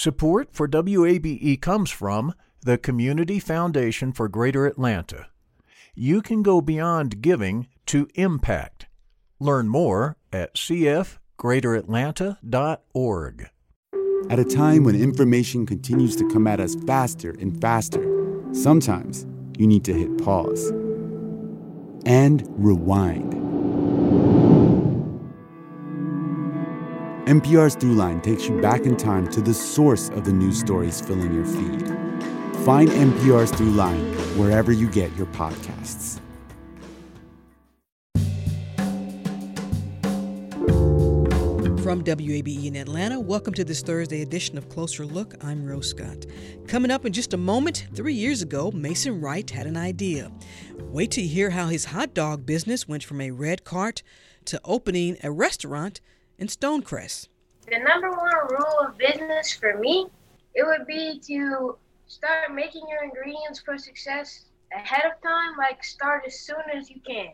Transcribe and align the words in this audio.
Support 0.00 0.48
for 0.52 0.66
WABE 0.66 1.60
comes 1.60 1.90
from 1.90 2.32
the 2.62 2.78
Community 2.78 3.38
Foundation 3.38 4.12
for 4.12 4.28
Greater 4.28 4.64
Atlanta. 4.64 5.26
You 5.94 6.22
can 6.22 6.42
go 6.42 6.62
beyond 6.62 7.20
giving 7.20 7.68
to 7.84 8.08
impact. 8.14 8.86
Learn 9.40 9.68
more 9.68 10.16
at 10.32 10.54
cfgreateratlanta.org. 10.54 13.50
At 14.30 14.38
a 14.38 14.44
time 14.44 14.84
when 14.84 14.96
information 14.96 15.66
continues 15.66 16.16
to 16.16 16.26
come 16.30 16.46
at 16.46 16.60
us 16.60 16.76
faster 16.86 17.36
and 17.38 17.60
faster, 17.60 18.02
sometimes 18.52 19.26
you 19.58 19.66
need 19.66 19.84
to 19.84 19.92
hit 19.92 20.16
pause 20.24 20.70
and 22.06 22.48
rewind. 22.56 23.39
NPR's 27.30 27.76
Throughline 27.76 28.20
takes 28.24 28.48
you 28.48 28.60
back 28.60 28.80
in 28.86 28.96
time 28.96 29.30
to 29.30 29.40
the 29.40 29.54
source 29.54 30.08
of 30.08 30.24
the 30.24 30.32
news 30.32 30.58
stories 30.58 31.00
filling 31.00 31.32
your 31.32 31.44
feed. 31.44 31.86
Find 32.64 32.88
NPR's 32.88 33.52
Throughline 33.52 34.16
wherever 34.36 34.72
you 34.72 34.90
get 34.90 35.14
your 35.16 35.28
podcasts. 35.28 36.18
From 41.84 42.02
WABE 42.02 42.66
in 42.66 42.74
Atlanta, 42.74 43.20
welcome 43.20 43.54
to 43.54 43.62
this 43.62 43.80
Thursday 43.80 44.22
edition 44.22 44.58
of 44.58 44.68
Closer 44.68 45.06
Look. 45.06 45.34
I'm 45.44 45.64
Rose 45.64 45.90
Scott. 45.90 46.26
Coming 46.66 46.90
up 46.90 47.06
in 47.06 47.12
just 47.12 47.32
a 47.32 47.36
moment, 47.36 47.86
three 47.94 48.14
years 48.14 48.42
ago, 48.42 48.72
Mason 48.72 49.20
Wright 49.20 49.48
had 49.48 49.68
an 49.68 49.76
idea. 49.76 50.32
Wait 50.80 51.12
till 51.12 51.22
you 51.22 51.30
hear 51.30 51.50
how 51.50 51.68
his 51.68 51.84
hot 51.84 52.12
dog 52.12 52.44
business 52.44 52.88
went 52.88 53.04
from 53.04 53.20
a 53.20 53.30
red 53.30 53.62
cart 53.62 54.02
to 54.46 54.60
opening 54.64 55.16
a 55.22 55.30
restaurant 55.30 56.00
in 56.40 56.48
Stonecrest. 56.48 57.28
The 57.70 57.78
number 57.78 58.10
one 58.10 58.34
rule 58.50 58.80
of 58.86 58.98
business 58.98 59.52
for 59.52 59.78
me, 59.78 60.06
it 60.54 60.66
would 60.66 60.86
be 60.86 61.20
to 61.26 61.76
start 62.06 62.52
making 62.52 62.82
your 62.88 63.04
ingredients 63.04 63.60
for 63.60 63.78
success 63.78 64.46
ahead 64.72 65.04
of 65.04 65.22
time, 65.22 65.56
like 65.58 65.84
start 65.84 66.24
as 66.26 66.40
soon 66.40 66.62
as 66.74 66.90
you 66.90 67.00
can. 67.06 67.32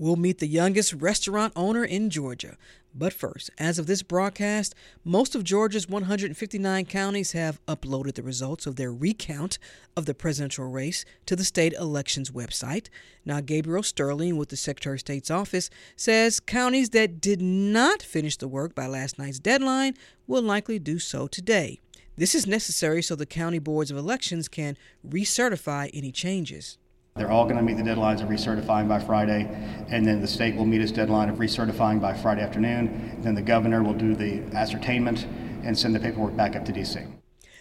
We'll 0.00 0.16
meet 0.16 0.38
the 0.38 0.46
youngest 0.46 0.94
restaurant 0.94 1.52
owner 1.54 1.84
in 1.84 2.08
Georgia. 2.08 2.56
But 2.94 3.12
first, 3.12 3.50
as 3.58 3.78
of 3.78 3.86
this 3.86 4.02
broadcast, 4.02 4.74
most 5.04 5.34
of 5.34 5.44
Georgia's 5.44 5.90
159 5.90 6.86
counties 6.86 7.32
have 7.32 7.60
uploaded 7.66 8.14
the 8.14 8.22
results 8.22 8.64
of 8.64 8.76
their 8.76 8.90
recount 8.90 9.58
of 9.94 10.06
the 10.06 10.14
presidential 10.14 10.64
race 10.64 11.04
to 11.26 11.36
the 11.36 11.44
state 11.44 11.74
elections 11.74 12.30
website. 12.30 12.88
Now, 13.26 13.42
Gabriel 13.42 13.82
Sterling 13.82 14.38
with 14.38 14.48
the 14.48 14.56
Secretary 14.56 14.96
of 14.96 15.00
State's 15.00 15.30
office 15.30 15.68
says 15.96 16.40
counties 16.40 16.88
that 16.90 17.20
did 17.20 17.42
not 17.42 18.02
finish 18.02 18.38
the 18.38 18.48
work 18.48 18.74
by 18.74 18.86
last 18.86 19.18
night's 19.18 19.38
deadline 19.38 19.92
will 20.26 20.42
likely 20.42 20.78
do 20.78 20.98
so 20.98 21.26
today. 21.26 21.78
This 22.16 22.34
is 22.34 22.46
necessary 22.46 23.02
so 23.02 23.16
the 23.16 23.26
county 23.26 23.58
boards 23.58 23.90
of 23.90 23.98
elections 23.98 24.48
can 24.48 24.78
recertify 25.06 25.90
any 25.92 26.10
changes. 26.10 26.78
They're 27.16 27.30
all 27.30 27.44
going 27.44 27.56
to 27.56 27.62
meet 27.62 27.76
the 27.76 27.82
deadlines 27.82 28.22
of 28.22 28.28
recertifying 28.28 28.88
by 28.88 29.00
Friday, 29.00 29.48
and 29.88 30.06
then 30.06 30.20
the 30.20 30.28
state 30.28 30.54
will 30.54 30.64
meet 30.64 30.80
its 30.80 30.92
deadline 30.92 31.28
of 31.28 31.36
recertifying 31.36 32.00
by 32.00 32.14
Friday 32.14 32.40
afternoon. 32.40 33.18
Then 33.20 33.34
the 33.34 33.42
governor 33.42 33.82
will 33.82 33.94
do 33.94 34.14
the 34.14 34.42
ascertainment 34.56 35.26
and 35.64 35.76
send 35.76 35.94
the 35.94 36.00
paperwork 36.00 36.36
back 36.36 36.56
up 36.56 36.64
to 36.66 36.72
D.C. 36.72 37.00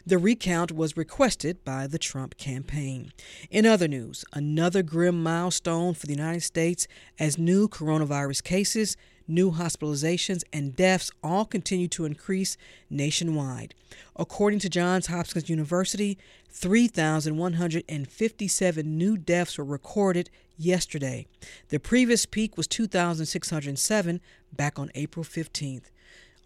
The 0.05 0.17
recount 0.17 0.71
was 0.71 0.95
requested 0.95 1.63
by 1.63 1.85
the 1.85 1.99
Trump 1.99 2.37
campaign. 2.37 3.11
In 3.51 3.65
other 3.65 3.87
news, 3.87 4.23
another 4.33 4.81
grim 4.81 5.21
milestone 5.21 5.93
for 5.93 6.07
the 6.07 6.13
United 6.13 6.41
States 6.41 6.87
as 7.19 7.37
new 7.37 7.67
coronavirus 7.67 8.43
cases, 8.43 8.95
new 9.29 9.51
hospitalizations, 9.51 10.43
and 10.51 10.75
deaths 10.75 11.11
all 11.23 11.45
continue 11.45 11.87
to 11.89 12.05
increase 12.05 12.57
nationwide. 12.89 13.75
According 14.15 14.57
to 14.59 14.69
Johns 14.69 15.07
Hopkins 15.07 15.49
University, 15.49 16.17
3,157 16.49 18.97
new 18.97 19.17
deaths 19.17 19.57
were 19.57 19.63
recorded 19.63 20.29
yesterday. 20.57 21.25
The 21.69 21.79
previous 21.79 22.25
peak 22.25 22.57
was 22.57 22.67
2,607 22.67 24.19
back 24.51 24.77
on 24.77 24.91
April 24.95 25.23
15th. 25.23 25.91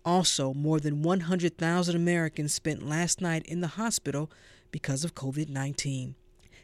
Also, 0.05 0.53
more 0.53 0.79
than 0.79 1.01
100,000 1.01 1.95
Americans 1.95 2.53
spent 2.53 2.87
last 2.87 3.21
night 3.21 3.43
in 3.45 3.61
the 3.61 3.69
hospital 3.69 4.29
because 4.71 5.05
of 5.05 5.15
COVID 5.15 5.49
19. 5.49 6.15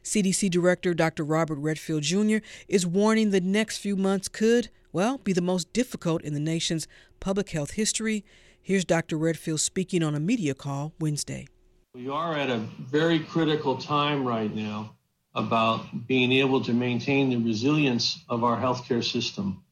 CDC 0.03 0.49
Director 0.49 0.93
Dr. 0.93 1.23
Robert 1.23 1.59
Redfield 1.59 2.03
Jr. 2.03 2.37
is 2.67 2.85
warning 2.85 3.29
the 3.29 3.41
next 3.41 3.77
few 3.77 3.95
months 3.95 4.27
could, 4.27 4.69
well, 4.91 5.17
be 5.19 5.33
the 5.33 5.41
most 5.41 5.71
difficult 5.73 6.23
in 6.23 6.33
the 6.33 6.39
nation's 6.39 6.87
public 7.19 7.49
health 7.49 7.71
history. 7.71 8.25
Here's 8.61 8.85
Dr. 8.85 9.17
Redfield 9.17 9.59
speaking 9.59 10.03
on 10.03 10.15
a 10.15 10.19
media 10.19 10.53
call 10.53 10.93
Wednesday. 10.99 11.47
We 11.93 12.09
are 12.09 12.35
at 12.35 12.49
a 12.49 12.57
very 12.79 13.19
critical 13.19 13.77
time 13.77 14.25
right 14.25 14.53
now 14.53 14.95
about 15.35 16.07
being 16.07 16.31
able 16.31 16.63
to 16.63 16.73
maintain 16.73 17.29
the 17.29 17.37
resilience 17.37 18.23
of 18.29 18.43
our 18.43 18.59
healthcare 18.59 19.03
system. 19.03 19.63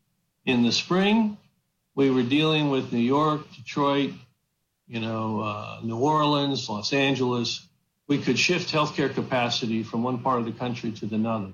In 0.46 0.64
the 0.64 0.72
spring, 0.72 1.38
we 1.96 2.10
were 2.10 2.24
dealing 2.24 2.70
with 2.70 2.94
New 2.94 3.00
York, 3.00 3.42
Detroit, 3.56 4.12
you 4.88 5.00
know, 5.00 5.42
uh, 5.42 5.80
New 5.84 5.98
Orleans, 5.98 6.70
Los 6.70 6.94
Angeles. 6.94 7.68
We 8.08 8.20
could 8.20 8.40
shift 8.40 8.72
healthcare 8.72 9.14
capacity 9.14 9.84
from 9.84 10.04
one 10.04 10.20
part 10.20 10.40
of 10.40 10.46
the 10.46 10.54
country 10.54 10.92
to 10.92 11.06
another. 11.14 11.52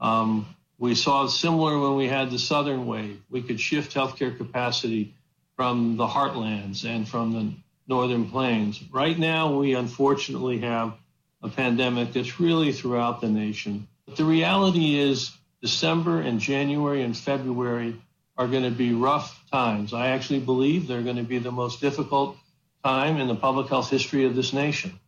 Um, 0.00 0.46
we 0.78 0.94
saw 0.94 1.26
similar 1.26 1.78
when 1.78 1.96
we 1.96 2.08
had 2.08 2.30
the 2.30 2.38
southern 2.38 2.86
wave. 2.86 3.20
We 3.30 3.42
could 3.42 3.60
shift 3.60 3.94
healthcare 3.94 4.36
capacity 4.36 5.14
from 5.56 5.96
the 5.96 6.06
heartlands 6.06 6.84
and 6.84 7.08
from 7.08 7.32
the 7.32 7.52
northern 7.88 8.30
plains. 8.30 8.82
Right 8.92 9.18
now, 9.18 9.58
we 9.58 9.74
unfortunately 9.74 10.58
have 10.58 10.94
a 11.42 11.48
pandemic 11.48 12.12
that's 12.12 12.38
really 12.40 12.72
throughout 12.72 13.20
the 13.20 13.28
nation. 13.28 13.88
But 14.06 14.16
the 14.16 14.24
reality 14.24 14.98
is, 14.98 15.30
December 15.62 16.20
and 16.20 16.38
January 16.38 17.02
and 17.02 17.16
February 17.16 17.96
are 18.36 18.46
going 18.46 18.64
to 18.64 18.70
be 18.70 18.92
rough 18.92 19.42
times. 19.50 19.94
I 19.94 20.08
actually 20.08 20.40
believe 20.40 20.86
they're 20.86 21.02
going 21.02 21.16
to 21.16 21.22
be 21.22 21.38
the 21.38 21.50
most 21.50 21.80
difficult 21.80 22.36
time 22.84 23.16
in 23.16 23.28
the 23.28 23.34
public 23.34 23.68
health 23.68 23.88
history 23.90 24.26
of 24.26 24.36
this 24.36 24.52
nation, 24.52 25.00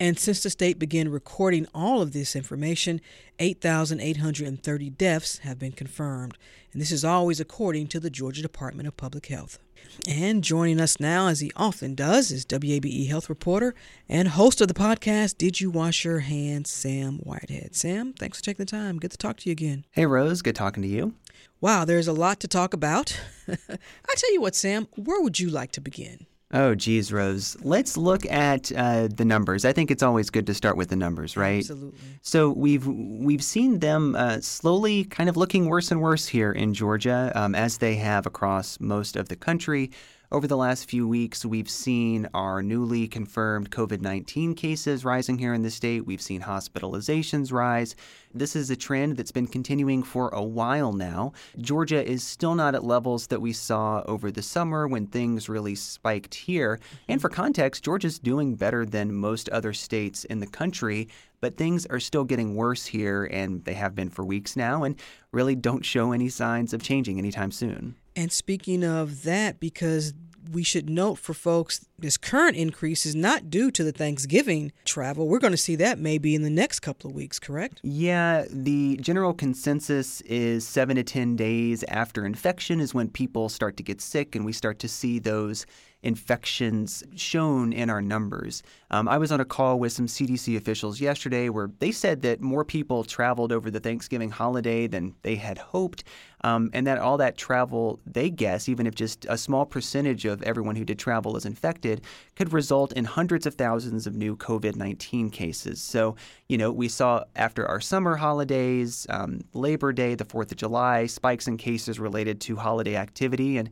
And 0.00 0.18
since 0.18 0.42
the 0.42 0.50
state 0.50 0.78
began 0.78 1.08
recording 1.08 1.66
all 1.74 2.00
of 2.00 2.12
this 2.12 2.36
information, 2.36 3.00
8,830 3.40 4.90
deaths 4.90 5.38
have 5.38 5.58
been 5.58 5.72
confirmed. 5.72 6.38
And 6.72 6.80
this 6.80 6.92
is 6.92 7.04
always 7.04 7.40
according 7.40 7.88
to 7.88 8.00
the 8.00 8.10
Georgia 8.10 8.42
Department 8.42 8.86
of 8.86 8.96
Public 8.96 9.26
Health. 9.26 9.58
And 10.06 10.44
joining 10.44 10.80
us 10.80 11.00
now, 11.00 11.26
as 11.26 11.40
he 11.40 11.50
often 11.56 11.96
does, 11.96 12.30
is 12.30 12.46
WABE 12.46 13.08
health 13.08 13.28
reporter 13.28 13.74
and 14.08 14.28
host 14.28 14.60
of 14.60 14.68
the 14.68 14.74
podcast, 14.74 15.36
Did 15.38 15.60
You 15.60 15.70
Wash 15.70 16.04
Your 16.04 16.20
Hands, 16.20 16.68
Sam 16.68 17.18
Whitehead. 17.18 17.74
Sam, 17.74 18.12
thanks 18.12 18.38
for 18.38 18.44
taking 18.44 18.64
the 18.64 18.70
time. 18.70 18.98
Good 18.98 19.10
to 19.10 19.18
talk 19.18 19.38
to 19.38 19.48
you 19.48 19.52
again. 19.52 19.84
Hey, 19.90 20.06
Rose. 20.06 20.42
Good 20.42 20.54
talking 20.54 20.82
to 20.82 20.88
you. 20.88 21.14
Wow, 21.60 21.84
there's 21.84 22.06
a 22.06 22.12
lot 22.12 22.38
to 22.40 22.48
talk 22.48 22.72
about. 22.72 23.20
I 23.48 24.14
tell 24.14 24.32
you 24.32 24.40
what, 24.40 24.54
Sam, 24.54 24.86
where 24.94 25.20
would 25.20 25.40
you 25.40 25.50
like 25.50 25.72
to 25.72 25.80
begin? 25.80 26.26
Oh, 26.50 26.74
geez, 26.74 27.12
Rose. 27.12 27.58
Let's 27.62 27.98
look 27.98 28.24
at 28.24 28.72
uh, 28.72 29.08
the 29.14 29.26
numbers. 29.26 29.66
I 29.66 29.74
think 29.74 29.90
it's 29.90 30.02
always 30.02 30.30
good 30.30 30.46
to 30.46 30.54
start 30.54 30.78
with 30.78 30.88
the 30.88 30.96
numbers, 30.96 31.36
right? 31.36 31.58
Absolutely. 31.58 31.98
So 32.22 32.50
we've 32.50 32.86
we've 32.86 33.44
seen 33.44 33.80
them 33.80 34.14
uh, 34.16 34.40
slowly 34.40 35.04
kind 35.04 35.28
of 35.28 35.36
looking 35.36 35.66
worse 35.66 35.90
and 35.90 36.00
worse 36.00 36.26
here 36.26 36.50
in 36.50 36.72
Georgia, 36.72 37.32
um, 37.34 37.54
as 37.54 37.78
they 37.78 37.96
have 37.96 38.24
across 38.24 38.80
most 38.80 39.14
of 39.14 39.28
the 39.28 39.36
country. 39.36 39.90
Over 40.30 40.46
the 40.46 40.58
last 40.58 40.90
few 40.90 41.08
weeks, 41.08 41.46
we've 41.46 41.70
seen 41.70 42.28
our 42.34 42.62
newly 42.62 43.08
confirmed 43.08 43.70
COVID 43.70 44.02
19 44.02 44.54
cases 44.54 45.02
rising 45.02 45.38
here 45.38 45.54
in 45.54 45.62
the 45.62 45.70
state. 45.70 46.04
We've 46.04 46.20
seen 46.20 46.42
hospitalizations 46.42 47.50
rise. 47.50 47.96
This 48.34 48.54
is 48.54 48.68
a 48.68 48.76
trend 48.76 49.16
that's 49.16 49.32
been 49.32 49.46
continuing 49.46 50.02
for 50.02 50.28
a 50.28 50.42
while 50.42 50.92
now. 50.92 51.32
Georgia 51.62 52.06
is 52.06 52.22
still 52.22 52.54
not 52.54 52.74
at 52.74 52.84
levels 52.84 53.28
that 53.28 53.40
we 53.40 53.54
saw 53.54 54.02
over 54.04 54.30
the 54.30 54.42
summer 54.42 54.86
when 54.86 55.06
things 55.06 55.48
really 55.48 55.74
spiked 55.74 56.34
here. 56.34 56.78
And 57.08 57.22
for 57.22 57.30
context, 57.30 57.82
Georgia's 57.82 58.18
doing 58.18 58.54
better 58.54 58.84
than 58.84 59.14
most 59.14 59.48
other 59.48 59.72
states 59.72 60.24
in 60.24 60.40
the 60.40 60.46
country 60.46 61.08
but 61.40 61.56
things 61.56 61.86
are 61.86 62.00
still 62.00 62.24
getting 62.24 62.54
worse 62.54 62.86
here, 62.86 63.24
and 63.24 63.64
they 63.64 63.74
have 63.74 63.94
been 63.94 64.10
for 64.10 64.24
weeks 64.24 64.56
now, 64.56 64.82
and 64.82 64.96
really 65.32 65.54
don't 65.54 65.84
show 65.84 66.12
any 66.12 66.28
signs 66.28 66.72
of 66.72 66.82
changing 66.82 67.18
anytime 67.18 67.52
soon. 67.52 67.94
And 68.18 68.32
speaking 68.32 68.82
of 68.82 69.22
that, 69.22 69.60
because 69.60 70.12
we 70.50 70.64
should 70.64 70.90
note 70.90 71.20
for 71.20 71.34
folks 71.34 71.86
this 72.00 72.16
current 72.16 72.56
increase 72.56 73.06
is 73.06 73.14
not 73.14 73.48
due 73.48 73.70
to 73.70 73.84
the 73.84 73.92
Thanksgiving 73.92 74.72
travel. 74.84 75.28
We're 75.28 75.38
going 75.38 75.52
to 75.52 75.56
see 75.56 75.76
that 75.76 76.00
maybe 76.00 76.34
in 76.34 76.42
the 76.42 76.50
next 76.50 76.80
couple 76.80 77.10
of 77.10 77.14
weeks, 77.14 77.38
correct? 77.38 77.78
Yeah, 77.84 78.44
the 78.50 78.96
general 78.96 79.34
consensus 79.34 80.20
is 80.22 80.66
seven 80.66 80.96
to 80.96 81.04
10 81.04 81.36
days 81.36 81.84
after 81.84 82.26
infection 82.26 82.80
is 82.80 82.92
when 82.92 83.08
people 83.08 83.48
start 83.48 83.76
to 83.76 83.84
get 83.84 84.00
sick 84.00 84.34
and 84.34 84.44
we 84.44 84.52
start 84.52 84.80
to 84.80 84.88
see 84.88 85.20
those 85.20 85.64
infections 86.02 87.02
shown 87.16 87.72
in 87.72 87.90
our 87.90 88.00
numbers. 88.00 88.62
Um, 88.90 89.08
I 89.08 89.18
was 89.18 89.32
on 89.32 89.40
a 89.40 89.44
call 89.44 89.78
with 89.78 89.92
some 89.92 90.06
CDC 90.06 90.56
officials 90.56 91.00
yesterday 91.00 91.48
where 91.48 91.70
they 91.80 91.90
said 91.90 92.22
that 92.22 92.40
more 92.40 92.64
people 92.64 93.02
traveled 93.02 93.50
over 93.50 93.70
the 93.70 93.80
Thanksgiving 93.80 94.30
holiday 94.30 94.86
than 94.86 95.14
they 95.22 95.34
had 95.34 95.58
hoped, 95.58 96.04
um, 96.44 96.70
and 96.72 96.86
that 96.86 96.98
all 96.98 97.16
that 97.18 97.36
travel, 97.36 97.98
they 98.06 98.30
guess, 98.30 98.68
even 98.68 98.86
if 98.86 98.94
just 98.94 99.26
a 99.28 99.36
small 99.36 99.66
percentage 99.66 100.24
of 100.24 100.40
everyone 100.42 100.76
who 100.76 100.84
did 100.84 100.98
travel 100.98 101.36
is 101.36 101.44
infected, 101.44 102.02
could 102.36 102.52
result 102.52 102.92
in 102.92 103.04
hundreds 103.04 103.44
of 103.44 103.54
thousands 103.54 104.06
of 104.06 104.14
new 104.14 104.36
COVID 104.36 104.76
19 104.76 105.30
cases. 105.30 105.80
So, 105.80 106.14
you 106.48 106.56
know, 106.56 106.70
we 106.70 106.88
saw 106.88 107.24
after 107.34 107.66
our 107.66 107.80
summer 107.80 108.14
holidays, 108.16 109.04
um, 109.10 109.40
Labor 109.52 109.92
Day, 109.92 110.14
the 110.14 110.24
4th 110.24 110.52
of 110.52 110.58
July, 110.58 111.06
spikes 111.06 111.48
in 111.48 111.56
cases 111.56 111.98
related 111.98 112.40
to 112.42 112.56
holiday 112.56 112.94
activity. 112.94 113.58
And 113.58 113.68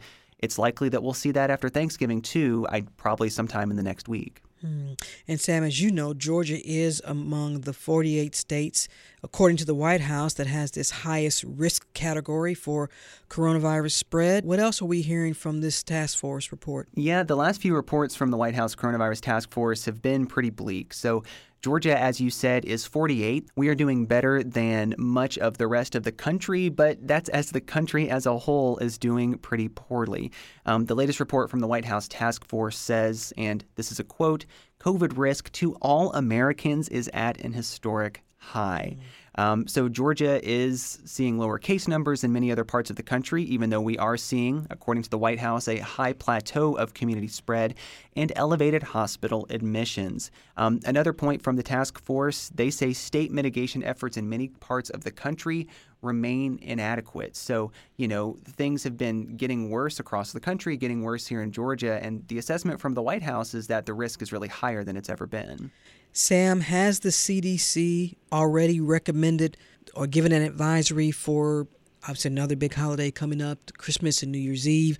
it's 0.47 0.59
likely 0.59 0.89
that 0.89 1.03
we'll 1.03 1.13
see 1.13 1.33
that 1.33 1.51
after 1.51 1.69
Thanksgiving 1.69 2.23
too. 2.23 2.67
I 2.71 2.83
probably 2.97 3.29
sometime 3.29 3.71
in 3.71 3.77
the 3.77 3.83
next 3.83 4.09
week. 4.09 4.41
Hmm. 4.61 4.93
And 5.29 5.39
Sam, 5.39 5.65
as 5.65 5.83
you 5.83 5.91
know, 5.91 6.15
Georgia 6.15 6.59
is 6.65 7.03
among 7.05 7.63
the 7.63 7.73
48 7.73 8.35
states, 8.35 8.89
according 9.23 9.59
to 9.59 9.65
the 9.65 9.75
White 9.75 10.01
House, 10.01 10.35
that 10.35 10.47
has 10.47 10.71
this 10.71 10.91
highest 10.91 11.45
risk 11.45 11.93
category 11.93 12.55
for 12.55 12.89
coronavirus 13.29 13.93
spread. 13.93 14.45
What 14.45 14.59
else 14.61 14.81
are 14.81 14.87
we 14.87 15.03
hearing 15.03 15.35
from 15.35 15.61
this 15.61 15.83
task 15.83 16.17
force 16.17 16.53
report? 16.53 16.89
Yeah, 16.95 17.23
the 17.23 17.37
last 17.37 17.61
few 17.61 17.75
reports 17.75 18.15
from 18.17 18.31
the 18.31 18.37
White 18.37 18.55
House 18.55 18.75
Coronavirus 18.75 19.21
Task 19.21 19.51
Force 19.51 19.85
have 19.85 20.01
been 20.01 20.27
pretty 20.27 20.51
bleak. 20.51 20.95
So 20.95 21.23
Georgia, 21.63 21.99
as 21.99 22.21
you 22.21 22.31
said, 22.31 22.65
is 22.65 22.87
48. 22.87 23.49
We 23.57 23.69
are 23.69 23.75
doing 23.75 24.07
better 24.07 24.43
than 24.43 24.95
much 24.99 25.37
of 25.39 25.59
the 25.59 25.67
rest 25.67 25.95
of 25.95 26.05
the 26.05 26.13
country, 26.13 26.69
but 26.69 27.07
that's 27.07 27.29
as 27.31 27.51
the 27.51 27.61
country 27.61 28.09
as 28.09 28.27
a 28.27 28.39
whole 28.39 28.79
is 28.79 28.99
doing 28.99 29.39
pretty 29.39 29.69
poorly. 29.69 30.31
Um, 30.65 30.85
the 30.85 30.95
latest 30.95 31.21
report 31.21 31.51
from 31.51 31.61
the 31.61 31.67
White 31.67 31.85
House 31.85 32.09
Task 32.09 32.47
Force 32.47 32.79
says, 32.79 33.33
and 33.37 33.65
this 33.75 33.91
is 33.91 33.99
a 33.99 34.05
quote 34.05 34.47
COVID 34.81 35.17
risk 35.17 35.51
to 35.53 35.75
all 35.83 36.13
Americans 36.13 36.89
is 36.89 37.11
at 37.13 37.41
an 37.41 37.53
historic 37.53 38.23
high. 38.37 38.97
Um, 39.37 39.67
so 39.67 39.89
Georgia 39.89 40.41
is 40.43 40.99
seeing 41.05 41.39
lower 41.39 41.59
case 41.59 41.87
numbers 41.87 42.23
than 42.23 42.33
many 42.33 42.51
other 42.51 42.65
parts 42.65 42.91
of 42.91 42.97
the 42.97 43.03
country, 43.03 43.43
even 43.45 43.71
though 43.71 43.81
we 43.81 43.99
are 43.99 44.17
seeing, 44.17 44.67
according 44.71 45.03
to 45.03 45.11
the 45.11 45.19
White 45.19 45.39
House, 45.39 45.69
a 45.69 45.79
high 45.79 46.13
plateau 46.13 46.75
of 46.75 46.95
community 46.95 47.29
spread 47.29 47.75
and 48.17 48.33
elevated 48.35 48.83
hospital 48.83 49.47
admissions. 49.51 50.31
Um, 50.57 50.81
another 50.87 51.13
point 51.13 51.43
from 51.43 51.57
the 51.57 51.63
task 51.63 52.03
force, 52.03 52.51
they 52.55 52.71
say 52.71 52.93
state 52.93 53.31
mitigation 53.31 53.83
efforts 53.85 54.17
in 54.17 54.29
many 54.29 54.49
parts 54.49 54.91
of 54.91 55.05
the 55.05 55.11
country 55.11 55.69
remain 56.03 56.59
inadequate. 56.63 57.37
So, 57.37 57.73
you 57.97 58.09
know, 58.09 58.39
things 58.45 58.85
have 58.85 58.97
been 58.97 59.37
getting 59.37 59.71
worse 59.71 59.99
across 60.01 60.33
the 60.33 60.41
country, 60.41 60.77
getting 60.77 61.03
worse 61.03 61.27
here 61.27 61.43
in 61.43 61.53
Georgia, 61.53 61.99
and 62.03 62.27
the 62.29 62.39
assessment 62.39 62.81
from 62.81 62.95
the 62.95 63.03
White 63.03 63.23
House 63.23 63.55
is 63.55 63.67
that 63.67 63.87
the 63.87 63.95
risk 63.95 64.23
is 64.23 64.33
really 64.33 64.49
higher 64.49 64.85
than 64.85 64.97
it's 64.97 65.11
ever 65.11 65.27
been. 65.27 65.71
Sam, 66.19 66.63
has 66.63 67.01
the 67.01 67.11
CDC 67.11 68.17
already 68.33 68.81
recommended 68.81 69.59
or 69.95 70.07
given 70.07 70.33
an 70.33 70.41
advisory 70.41 71.11
for 71.11 71.69
obviously 72.05 72.31
another 72.31 72.57
big 72.57 72.73
holiday 72.73 73.11
coming 73.11 73.43
up, 73.43 73.59
Christmas 73.77 74.23
and 74.23 74.33
New 74.33 74.39
Year's 74.39 74.67
Eve? 74.67 74.99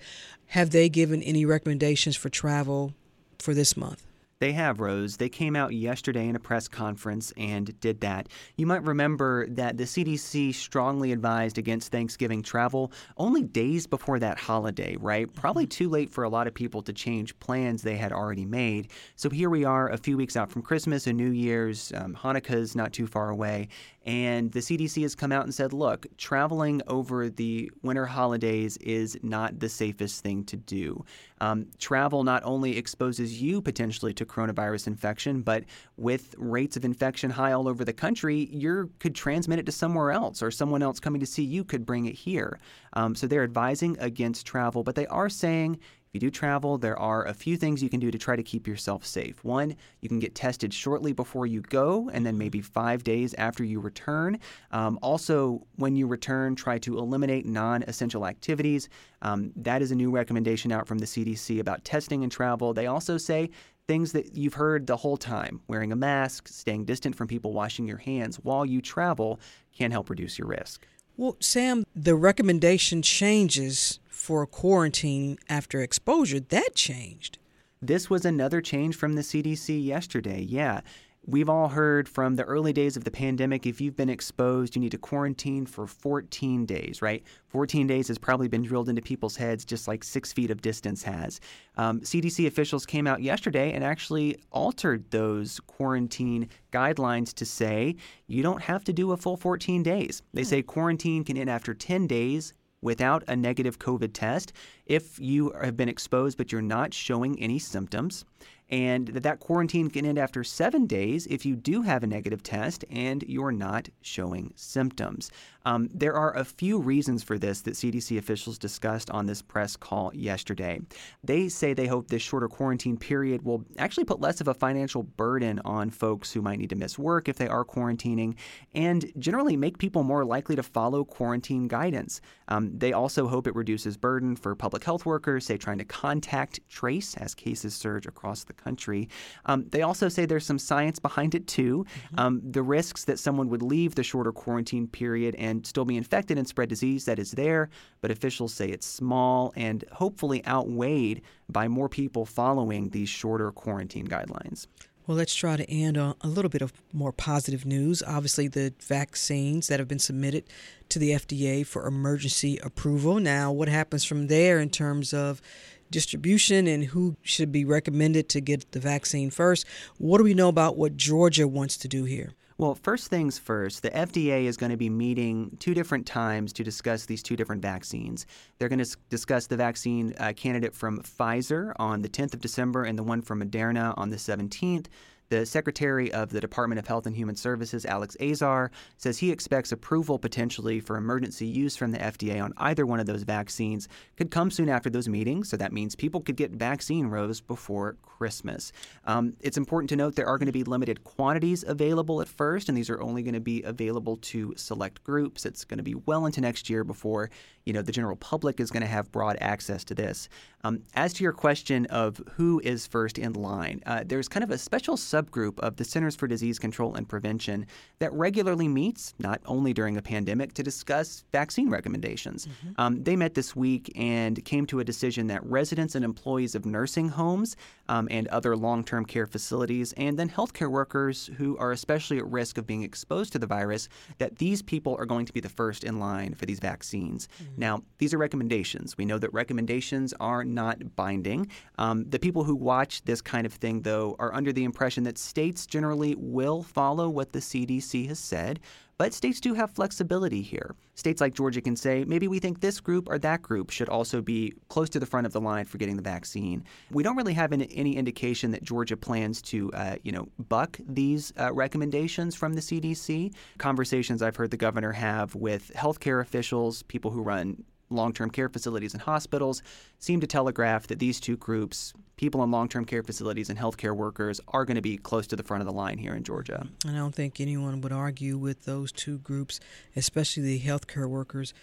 Have 0.49 0.69
they 0.69 0.89
given 0.89 1.23
any 1.23 1.43
recommendations 1.43 2.15
for 2.15 2.29
travel 2.29 2.93
for 3.39 3.55
this 3.55 3.75
month? 3.75 4.05
They 4.39 4.51
have, 4.51 4.79
Rose. 4.79 5.17
They 5.17 5.29
came 5.29 5.55
out 5.55 5.73
yesterday 5.73 6.27
in 6.27 6.35
a 6.35 6.39
press 6.39 6.67
conference 6.67 7.33
and 7.37 7.79
did 7.79 8.01
that. 8.01 8.29
You 8.55 8.67
might 8.67 8.83
remember 8.83 9.47
that 9.47 9.77
the 9.77 9.85
CDC 9.85 10.53
strongly 10.53 11.11
advised 11.11 11.57
against 11.57 11.91
Thanksgiving 11.91 12.43
travel 12.43 12.91
only 13.17 13.41
days 13.41 13.87
before 13.87 14.19
that 14.19 14.37
holiday, 14.37 14.95
right? 14.99 15.31
Probably 15.33 15.63
mm-hmm. 15.63 15.69
too 15.69 15.89
late 15.89 16.11
for 16.11 16.23
a 16.23 16.29
lot 16.29 16.45
of 16.45 16.53
people 16.53 16.83
to 16.83 16.93
change 16.93 17.37
plans 17.39 17.81
they 17.81 17.97
had 17.97 18.11
already 18.11 18.45
made. 18.45 18.91
So 19.15 19.27
here 19.29 19.49
we 19.49 19.65
are 19.65 19.89
a 19.89 19.97
few 19.97 20.17
weeks 20.17 20.37
out 20.37 20.51
from 20.51 20.61
Christmas 20.61 21.07
and 21.07 21.17
New 21.17 21.31
Year's. 21.31 21.91
Um, 21.95 22.13
Hanukkah's 22.13 22.75
not 22.75 22.93
too 22.93 23.07
far 23.07 23.31
away. 23.31 23.69
And 24.07 24.53
the 24.53 24.59
CDC 24.59 25.01
has 25.01 25.15
come 25.15 25.33
out 25.33 25.43
and 25.43 25.53
said, 25.53 25.73
look, 25.73 26.07
traveling 26.17 26.81
over 26.87 27.29
the 27.29 27.69
winter 27.83 28.05
holidays 28.05 28.77
is 28.77 29.17
not 29.21 29.59
the 29.59 29.67
safest 29.67 30.23
thing 30.23 30.45
to 30.45 30.55
do. 30.55 31.03
Um, 31.41 31.67
travel 31.77 32.23
not 32.23 32.41
only 32.45 32.77
exposes 32.77 33.41
you 33.41 33.61
potentially 33.61 34.13
to 34.13 34.25
coronavirus 34.25 34.87
infection, 34.87 35.41
but 35.41 35.65
with 35.97 36.35
rates 36.37 36.77
of 36.77 36.85
infection 36.85 37.29
high 37.29 37.51
all 37.51 37.67
over 37.67 37.83
the 37.83 37.91
country, 37.91 38.47
you 38.49 38.89
could 38.99 39.13
transmit 39.13 39.59
it 39.59 39.65
to 39.65 39.73
somewhere 39.73 40.11
else, 40.11 40.41
or 40.41 40.51
someone 40.51 40.81
else 40.81 41.01
coming 41.01 41.19
to 41.19 41.27
see 41.27 41.43
you 41.43 41.65
could 41.65 41.85
bring 41.85 42.05
it 42.05 42.15
here. 42.15 42.59
Um, 42.93 43.13
so 43.13 43.27
they're 43.27 43.43
advising 43.43 43.97
against 43.99 44.45
travel, 44.45 44.83
but 44.83 44.95
they 44.95 45.07
are 45.07 45.27
saying 45.27 45.79
you 46.17 46.19
do 46.19 46.31
travel, 46.31 46.79
there 46.79 46.97
are 46.97 47.25
a 47.25 47.33
few 47.33 47.57
things 47.57 47.83
you 47.83 47.89
can 47.89 47.99
do 47.99 48.09
to 48.09 48.17
try 48.17 48.35
to 48.35 48.41
keep 48.41 48.67
yourself 48.67 49.05
safe. 49.05 49.43
One, 49.43 49.75
you 50.01 50.09
can 50.09 50.17
get 50.17 50.33
tested 50.33 50.73
shortly 50.73 51.13
before 51.13 51.45
you 51.45 51.61
go, 51.61 52.09
and 52.11 52.25
then 52.25 52.39
maybe 52.39 52.59
five 52.59 53.03
days 53.03 53.35
after 53.35 53.63
you 53.63 53.79
return. 53.79 54.39
Um, 54.71 54.97
also, 55.03 55.61
when 55.75 55.95
you 55.95 56.07
return, 56.07 56.55
try 56.55 56.79
to 56.79 56.97
eliminate 56.97 57.45
non 57.45 57.83
essential 57.83 58.25
activities. 58.25 58.89
Um, 59.21 59.51
that 59.57 59.83
is 59.83 59.91
a 59.91 59.95
new 59.95 60.09
recommendation 60.09 60.71
out 60.71 60.87
from 60.87 60.97
the 60.97 61.05
CDC 61.05 61.59
about 61.59 61.85
testing 61.85 62.23
and 62.23 62.31
travel. 62.31 62.73
They 62.73 62.87
also 62.87 63.19
say 63.19 63.51
things 63.87 64.11
that 64.13 64.35
you've 64.35 64.55
heard 64.55 64.87
the 64.87 64.97
whole 64.97 65.17
time 65.17 65.61
wearing 65.67 65.91
a 65.91 65.95
mask, 65.95 66.47
staying 66.47 66.85
distant 66.85 67.15
from 67.15 67.27
people, 67.27 67.53
washing 67.53 67.85
your 67.85 67.97
hands 67.97 68.37
while 68.37 68.65
you 68.65 68.81
travel 68.81 69.39
can 69.77 69.91
help 69.91 70.09
reduce 70.09 70.39
your 70.39 70.47
risk. 70.47 70.87
Well, 71.15 71.35
Sam, 71.39 71.83
the 71.95 72.15
recommendation 72.15 73.01
changes 73.01 73.99
for 74.27 74.45
quarantine 74.45 75.37
after 75.47 75.79
exposure. 75.79 76.41
That 76.41 76.75
changed. 76.75 77.37
This 77.81 78.09
was 78.09 78.25
another 78.25 78.59
change 78.59 78.97
from 78.97 79.13
the 79.13 79.21
CDC 79.21 79.81
yesterday. 79.85 80.41
Yeah. 80.41 80.81
We've 81.25 81.47
all 81.47 81.69
heard 81.69 82.09
from 82.09 82.35
the 82.35 82.43
early 82.43 82.73
days 82.73 82.97
of 82.97 83.05
the 83.05 83.11
pandemic 83.11 83.65
if 83.65 83.79
you've 83.79 83.95
been 83.95 84.09
exposed, 84.09 84.75
you 84.75 84.81
need 84.81 84.91
to 84.91 84.97
quarantine 84.97 85.65
for 85.65 85.87
14 85.87 86.65
days, 86.65 87.01
right? 87.01 87.23
14 87.47 87.87
days 87.87 88.09
has 88.09 88.17
probably 88.17 88.49
been 88.49 88.63
drilled 88.63 88.89
into 88.89 89.01
people's 89.01 89.37
heads 89.37 89.63
just 89.63 89.87
like 89.87 90.03
six 90.03 90.33
feet 90.33 90.51
of 90.51 90.61
distance 90.61 91.03
has. 91.03 91.39
Um, 91.77 92.01
CDC 92.01 92.47
officials 92.47 92.85
came 92.85 93.07
out 93.07 93.21
yesterday 93.21 93.71
and 93.71 93.81
actually 93.81 94.39
altered 94.51 95.09
those 95.09 95.61
quarantine 95.67 96.49
guidelines 96.73 97.33
to 97.35 97.45
say 97.45 97.95
you 98.27 98.43
don't 98.43 98.63
have 98.63 98.83
to 98.83 98.91
do 98.91 99.13
a 99.13 99.17
full 99.17 99.37
14 99.37 99.83
days. 99.83 100.21
They 100.33 100.41
hmm. 100.41 100.47
say 100.47 100.61
quarantine 100.63 101.23
can 101.23 101.37
end 101.37 101.49
after 101.49 101.73
10 101.73 102.07
days 102.07 102.53
without 102.81 103.23
a 103.27 103.35
negative 103.35 103.79
COVID 103.79 104.11
test. 104.13 104.53
If 104.87 105.19
you 105.19 105.51
have 105.61 105.77
been 105.77 105.89
exposed 105.89 106.37
but 106.37 106.51
you're 106.51 106.61
not 106.61 106.93
showing 106.93 107.39
any 107.39 107.59
symptoms, 107.59 108.25
and 108.69 109.07
that 109.07 109.23
that 109.23 109.39
quarantine 109.39 109.89
can 109.89 110.05
end 110.05 110.17
after 110.17 110.43
seven 110.43 110.85
days 110.85 111.25
if 111.27 111.45
you 111.45 111.55
do 111.55 111.81
have 111.81 112.03
a 112.03 112.07
negative 112.07 112.43
test 112.43 112.83
and 112.89 113.23
you're 113.27 113.51
not 113.51 113.89
showing 114.01 114.51
symptoms. 114.55 115.31
Um, 115.65 115.89
there 115.93 116.13
are 116.13 116.35
a 116.35 116.45
few 116.45 116.79
reasons 116.79 117.23
for 117.23 117.37
this 117.37 117.61
that 117.61 117.73
CDC 117.73 118.17
officials 118.17 118.57
discussed 118.57 119.09
on 119.09 119.25
this 119.25 119.41
press 119.41 119.75
call 119.75 120.11
yesterday. 120.13 120.79
They 121.23 121.49
say 121.49 121.73
they 121.73 121.87
hope 121.87 122.07
this 122.07 122.21
shorter 122.21 122.47
quarantine 122.47 122.97
period 122.97 123.43
will 123.43 123.65
actually 123.77 124.05
put 124.05 124.21
less 124.21 124.39
of 124.41 124.47
a 124.47 124.53
financial 124.53 125.03
burden 125.03 125.59
on 125.65 125.89
folks 125.89 126.31
who 126.31 126.41
might 126.41 126.59
need 126.59 126.69
to 126.69 126.75
miss 126.75 126.97
work 126.97 127.27
if 127.27 127.37
they 127.37 127.47
are 127.47 127.65
quarantining 127.65 128.35
and 128.73 129.11
generally 129.17 129.57
make 129.57 129.77
people 129.77 130.03
more 130.03 130.25
likely 130.25 130.55
to 130.55 130.63
follow 130.63 131.03
quarantine 131.03 131.67
guidance. 131.67 132.21
Um, 132.47 132.77
they 132.77 132.93
also 132.93 133.27
hope 133.27 133.47
it 133.47 133.55
reduces 133.55 133.97
burden 133.97 134.35
for 134.35 134.55
public 134.55 134.76
health 134.83 135.05
workers, 135.05 135.45
say 135.45 135.57
trying 135.57 135.77
to 135.77 135.85
contact 135.85 136.59
trace 136.69 137.15
as 137.17 137.33
cases 137.33 137.73
surge 137.73 138.05
across 138.05 138.43
the 138.43 138.53
country. 138.53 139.09
Um, 139.45 139.65
they 139.69 139.81
also 139.81 140.09
say 140.09 140.25
there's 140.25 140.45
some 140.45 140.59
science 140.59 140.99
behind 140.99 141.35
it 141.35 141.47
too. 141.47 141.85
Mm-hmm. 141.85 142.19
Um, 142.19 142.41
the 142.43 142.63
risks 142.63 143.05
that 143.05 143.19
someone 143.19 143.49
would 143.49 143.61
leave 143.61 143.95
the 143.95 144.03
shorter 144.03 144.31
quarantine 144.31 144.87
period 144.87 145.35
and 145.35 145.65
still 145.65 145.85
be 145.85 145.97
infected 145.97 146.37
and 146.37 146.47
spread 146.47 146.69
disease 146.69 147.05
that 147.05 147.19
is 147.19 147.31
there, 147.31 147.69
but 148.01 148.11
officials 148.11 148.53
say 148.53 148.69
it's 148.69 148.87
small 148.87 149.53
and 149.55 149.83
hopefully 149.91 150.45
outweighed 150.45 151.21
by 151.49 151.67
more 151.67 151.89
people 151.89 152.25
following 152.25 152.89
these 152.89 153.09
shorter 153.09 153.51
quarantine 153.51 154.07
guidelines. 154.07 154.67
Well, 155.07 155.15
let's 155.15 155.33
try 155.33 155.55
to 155.55 155.71
end 155.71 155.97
on 155.97 156.15
a 156.19 156.27
little 156.27 156.49
bit 156.49 156.61
of 156.61 156.73
more 156.91 157.13
positive 157.13 157.65
news. 157.65 158.03
Obviously, 158.03 158.49
the 158.49 158.73
vaccines 158.85 159.67
that 159.67 159.79
have 159.79 159.87
been 159.87 159.99
submitted 159.99 160.43
to 160.89 160.99
the 160.99 161.11
FDA 161.11 161.65
for 161.65 161.87
emergency 161.87 162.57
approval. 162.57 163.17
Now, 163.21 163.53
what 163.53 163.69
happens 163.69 164.03
from 164.03 164.27
there 164.27 164.59
in 164.59 164.69
terms 164.69 165.13
of 165.13 165.41
distribution 165.89 166.67
and 166.67 166.83
who 166.83 167.15
should 167.21 167.53
be 167.53 167.63
recommended 167.63 168.27
to 168.27 168.41
get 168.41 168.69
the 168.73 168.81
vaccine 168.81 169.29
first? 169.29 169.65
What 169.97 170.17
do 170.17 170.25
we 170.25 170.33
know 170.33 170.49
about 170.49 170.75
what 170.75 170.97
Georgia 170.97 171.47
wants 171.47 171.77
to 171.77 171.87
do 171.87 172.03
here? 172.03 172.33
Well, 172.59 172.73
first 172.73 173.11
things 173.11 173.37
first, 173.37 173.83
the 173.83 173.91
FDA 173.91 174.45
is 174.45 174.57
going 174.57 174.71
to 174.71 174.77
be 174.77 174.89
meeting 174.89 175.57
two 175.59 175.75
different 175.75 176.07
times 176.07 176.51
to 176.53 176.63
discuss 176.63 177.05
these 177.05 177.21
two 177.21 177.35
different 177.35 177.61
vaccines. 177.61 178.25
They're 178.57 178.67
going 178.67 178.83
to 178.83 178.97
discuss 179.09 179.45
the 179.45 179.57
vaccine 179.57 180.15
uh, 180.17 180.33
candidate 180.35 180.73
from 180.73 181.03
Pfizer 181.03 181.73
on 181.77 182.01
the 182.01 182.09
10th 182.09 182.33
of 182.33 182.41
December 182.41 182.83
and 182.83 182.97
the 182.97 183.03
one 183.03 183.21
from 183.21 183.43
Moderna 183.43 183.93
on 183.95 184.09
the 184.09 184.15
17th. 184.15 184.87
The 185.29 185.45
Secretary 185.45 186.11
of 186.11 186.29
the 186.29 186.39
Department 186.39 186.79
of 186.79 186.87
Health 186.87 187.05
and 187.05 187.15
Human 187.15 187.35
Services, 187.35 187.85
Alex 187.85 188.15
Azar, 188.21 188.71
says 188.95 189.17
he 189.17 189.31
expects 189.31 189.71
approval 189.71 190.17
potentially 190.17 190.79
for 190.79 190.95
emergency 190.95 191.45
use 191.45 191.75
from 191.75 191.91
the 191.91 191.97
FDA 191.97 192.41
on 192.41 192.53
either 192.57 192.85
one 192.85 192.99
of 192.99 193.07
those 193.07 193.23
vaccines 193.23 193.89
could 194.15 194.31
come 194.31 194.49
soon 194.49 194.69
after 194.69 194.89
those 194.89 195.09
meetings. 195.09 195.49
So 195.49 195.57
that 195.57 195.73
means 195.73 195.95
people 195.95 196.21
could 196.21 196.37
get 196.37 196.51
vaccine 196.51 197.07
Rose 197.07 197.41
before 197.41 197.97
Christmas. 198.01 198.71
Um, 199.05 199.33
it's 199.41 199.57
important 199.57 199.89
to 199.89 199.95
note 199.95 200.15
there 200.15 200.27
are 200.27 200.37
going 200.37 200.47
to 200.47 200.53
be 200.53 200.63
limited 200.63 201.03
quantities 201.03 201.65
available 201.67 202.21
at 202.21 202.27
first, 202.29 202.69
and 202.69 202.77
these 202.77 202.89
are 202.89 203.01
only 203.01 203.21
going 203.21 203.33
to 203.33 203.41
be 203.41 203.61
available 203.63 204.17
to 204.17 204.53
select 204.55 205.03
groups. 205.03 205.45
It's 205.45 205.65
going 205.65 205.77
to 205.77 205.83
be 205.83 205.95
well 205.95 206.25
into 206.25 206.39
next 206.39 206.69
year 206.69 206.83
before 206.83 207.29
you 207.67 207.73
know 207.73 207.81
the 207.81 207.91
general 207.91 208.15
public 208.15 208.61
is 208.61 208.71
going 208.71 208.81
to 208.81 208.87
have 208.87 209.11
broad 209.11 209.37
access 209.41 209.83
to 209.83 209.93
this. 209.93 210.29
Um, 210.63 210.83
as 210.95 211.13
to 211.13 211.23
your 211.23 211.33
question 211.33 211.85
of 211.87 212.21
who 212.31 212.61
is 212.63 212.87
first 212.87 213.17
in 213.17 213.33
line, 213.33 213.83
uh, 213.85 214.03
there's 214.05 214.29
kind 214.29 214.43
of 214.43 214.51
a 214.51 214.57
special 214.57 214.95
subgroup 215.17 215.59
of 215.59 215.75
the 215.77 215.83
Centers 215.83 216.15
for 216.15 216.27
Disease 216.27 216.59
Control 216.59 216.95
and 216.95 217.07
Prevention 217.07 217.65
that 217.99 218.13
regularly 218.13 218.67
meets, 218.67 219.13
not 219.19 219.41
only 219.45 219.73
during 219.73 219.95
the 219.95 220.01
pandemic, 220.01 220.53
to 220.53 220.63
discuss 220.63 221.23
vaccine 221.31 221.69
recommendations. 221.69 222.45
Mm-hmm. 222.45 222.81
Um, 222.81 223.03
they 223.03 223.15
met 223.15 223.33
this 223.33 223.55
week 223.55 223.91
and 223.95 224.43
came 224.45 224.65
to 224.67 224.79
a 224.79 224.83
decision 224.83 225.27
that 225.27 225.43
residents 225.45 225.95
and 225.95 226.05
employees 226.05 226.55
of 226.55 226.65
nursing 226.65 227.09
homes 227.09 227.55
um, 227.89 228.07
and 228.11 228.27
other 228.27 228.55
long 228.55 228.83
term 228.83 229.05
care 229.05 229.25
facilities, 229.25 229.93
and 229.93 230.17
then 230.19 230.29
healthcare 230.29 230.69
workers 230.69 231.29
who 231.37 231.57
are 231.57 231.71
especially 231.71 232.17
at 232.17 232.27
risk 232.27 232.57
of 232.57 232.67
being 232.67 232.83
exposed 232.83 233.31
to 233.33 233.39
the 233.39 233.47
virus, 233.47 233.89
that 234.17 234.37
these 234.37 234.61
people 234.61 234.95
are 234.99 235.05
going 235.05 235.25
to 235.25 235.33
be 235.33 235.39
the 235.39 235.49
first 235.49 235.83
in 235.83 235.99
line 235.99 236.33
for 236.33 236.45
these 236.45 236.59
vaccines. 236.59 237.27
Mm-hmm. 237.41 237.53
Now, 237.57 237.83
these 237.97 238.13
are 238.13 238.17
recommendations. 238.17 238.97
We 238.97 239.05
know 239.05 239.17
that 239.19 239.33
recommendations 239.33 240.13
are 240.19 240.43
not 240.43 240.95
binding. 240.95 241.49
Um, 241.77 242.09
the 242.09 242.19
people 242.19 242.43
who 242.43 242.55
watch 242.55 243.03
this 243.03 243.21
kind 243.21 243.45
of 243.45 243.53
thing, 243.53 243.81
though, 243.81 244.15
are 244.19 244.33
under 244.33 244.51
the 244.51 244.63
impression 244.63 245.03
that 245.07 245.17
states 245.17 245.65
generally 245.65 246.15
will 246.17 246.61
follow 246.61 247.07
what 247.07 247.31
the 247.31 247.39
CDC 247.39 248.09
has 248.09 248.19
said. 248.19 248.59
But 248.97 249.13
states 249.13 249.39
do 249.39 249.53
have 249.53 249.71
flexibility 249.71 250.41
here. 250.41 250.75
States 250.95 251.21
like 251.21 251.33
Georgia 251.33 251.61
can 251.61 251.77
say, 251.77 252.03
maybe 252.05 252.27
we 252.27 252.39
think 252.39 252.59
this 252.59 252.81
group 252.81 253.07
or 253.07 253.17
that 253.19 253.41
group 253.41 253.69
should 253.69 253.87
also 253.87 254.21
be 254.21 254.53
close 254.67 254.89
to 254.89 254.99
the 254.99 255.05
front 255.05 255.25
of 255.25 255.31
the 255.31 255.39
line 255.39 255.63
for 255.63 255.77
getting 255.77 255.95
the 255.95 256.01
vaccine. 256.01 256.65
We 256.91 257.03
don't 257.03 257.15
really 257.15 257.35
have 257.35 257.53
any 257.53 257.95
indication 257.95 258.51
that 258.51 258.63
Georgia 258.63 258.97
plans 258.97 259.41
to, 259.43 259.71
uh, 259.73 259.95
you 260.03 260.11
know, 260.11 260.27
buck 260.49 260.77
these 260.85 261.31
uh, 261.39 261.53
recommendations 261.53 262.35
from 262.35 262.53
the 262.53 262.61
CDC. 262.61 263.33
Conversations 263.59 264.21
I've 264.21 264.35
heard 264.35 264.51
the 264.51 264.57
governor 264.57 264.91
have 264.91 265.35
with 265.35 265.71
healthcare 265.73 266.19
officials, 266.19 266.83
people 266.83 267.11
who 267.11 267.21
run 267.21 267.63
long 267.89 268.13
term 268.13 268.29
care 268.29 268.49
facilities 268.49 268.93
and 268.93 269.01
hospitals 269.01 269.63
seem 269.99 270.19
to 270.19 270.27
telegraph 270.27 270.87
that 270.87 270.99
these 270.99 271.19
two 271.19 271.37
groups, 271.37 271.93
people 272.17 272.43
in 272.43 272.51
long 272.51 272.67
term 272.67 272.85
care 272.85 273.03
facilities 273.03 273.49
and 273.49 273.57
healthcare 273.57 273.95
workers, 273.95 274.41
are 274.49 274.65
going 274.65 274.75
to 274.75 274.81
be 274.81 274.97
close 274.97 275.27
to 275.27 275.35
the 275.35 275.43
front 275.43 275.61
of 275.61 275.67
the 275.67 275.73
line 275.73 275.97
here 275.97 276.13
in 276.13 276.23
Georgia. 276.23 276.67
And 276.85 276.95
I 276.95 276.99
don't 276.99 277.15
think 277.15 277.39
anyone 277.39 277.81
would 277.81 277.91
argue 277.91 278.37
with 278.37 278.65
those 278.65 278.91
two 278.91 279.19
groups, 279.19 279.59
especially 279.95 280.43
the 280.43 280.59
healthcare 280.59 281.09
workers 281.09 281.53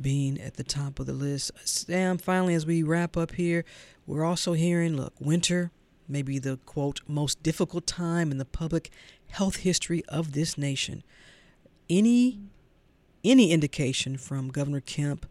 being 0.00 0.40
at 0.40 0.54
the 0.54 0.64
top 0.64 0.98
of 0.98 1.06
the 1.06 1.12
list. 1.12 1.52
Sam, 1.64 2.18
finally, 2.18 2.54
as 2.54 2.64
we 2.64 2.82
wrap 2.82 3.16
up 3.16 3.34
here, 3.34 3.64
we're 4.06 4.24
also 4.24 4.54
hearing 4.54 4.96
look, 4.96 5.14
winter 5.20 5.70
may 6.08 6.22
be 6.22 6.38
the 6.38 6.58
quote 6.66 7.00
most 7.06 7.42
difficult 7.42 7.86
time 7.86 8.30
in 8.30 8.38
the 8.38 8.44
public 8.44 8.90
health 9.28 9.56
history 9.56 10.02
of 10.08 10.32
this 10.32 10.56
nation. 10.56 11.02
Any 11.88 12.40
any 13.24 13.52
indication 13.52 14.16
from 14.16 14.48
Governor 14.48 14.80
Kemp 14.80 15.26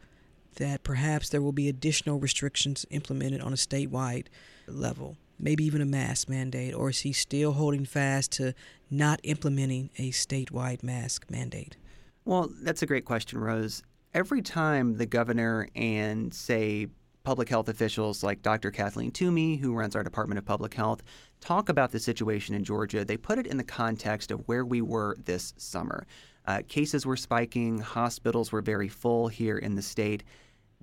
that 0.55 0.83
perhaps 0.83 1.29
there 1.29 1.41
will 1.41 1.51
be 1.51 1.69
additional 1.69 2.19
restrictions 2.19 2.85
implemented 2.89 3.41
on 3.41 3.53
a 3.53 3.57
statewide 3.57 4.27
level, 4.67 5.17
maybe 5.39 5.63
even 5.63 5.81
a 5.81 5.85
mask 5.85 6.29
mandate, 6.29 6.73
or 6.73 6.89
is 6.89 6.99
he 6.99 7.13
still 7.13 7.53
holding 7.53 7.85
fast 7.85 8.31
to 8.33 8.53
not 8.89 9.19
implementing 9.23 9.89
a 9.97 10.11
statewide 10.11 10.83
mask 10.83 11.29
mandate? 11.29 11.77
Well, 12.25 12.49
that's 12.61 12.81
a 12.81 12.85
great 12.85 13.05
question, 13.05 13.39
Rose. 13.39 13.83
Every 14.13 14.41
time 14.41 14.97
the 14.97 15.05
governor 15.05 15.67
and, 15.75 16.33
say, 16.33 16.87
public 17.23 17.49
health 17.49 17.69
officials 17.69 18.23
like 18.23 18.41
Dr. 18.41 18.71
Kathleen 18.71 19.11
Toomey, 19.11 19.55
who 19.57 19.73
runs 19.73 19.95
our 19.95 20.03
Department 20.03 20.37
of 20.37 20.45
Public 20.45 20.73
Health, 20.73 21.03
talk 21.39 21.69
about 21.69 21.91
the 21.91 21.99
situation 21.99 22.55
in 22.55 22.63
Georgia, 22.63 23.05
they 23.05 23.17
put 23.17 23.37
it 23.39 23.47
in 23.47 23.57
the 23.57 23.63
context 23.63 24.31
of 24.31 24.47
where 24.47 24.65
we 24.65 24.81
were 24.81 25.15
this 25.23 25.53
summer. 25.57 26.05
Uh, 26.47 26.61
cases 26.67 27.05
were 27.05 27.15
spiking, 27.15 27.79
hospitals 27.79 28.51
were 28.51 28.61
very 28.61 28.87
full 28.87 29.27
here 29.27 29.57
in 29.57 29.75
the 29.75 29.81
state. 29.81 30.23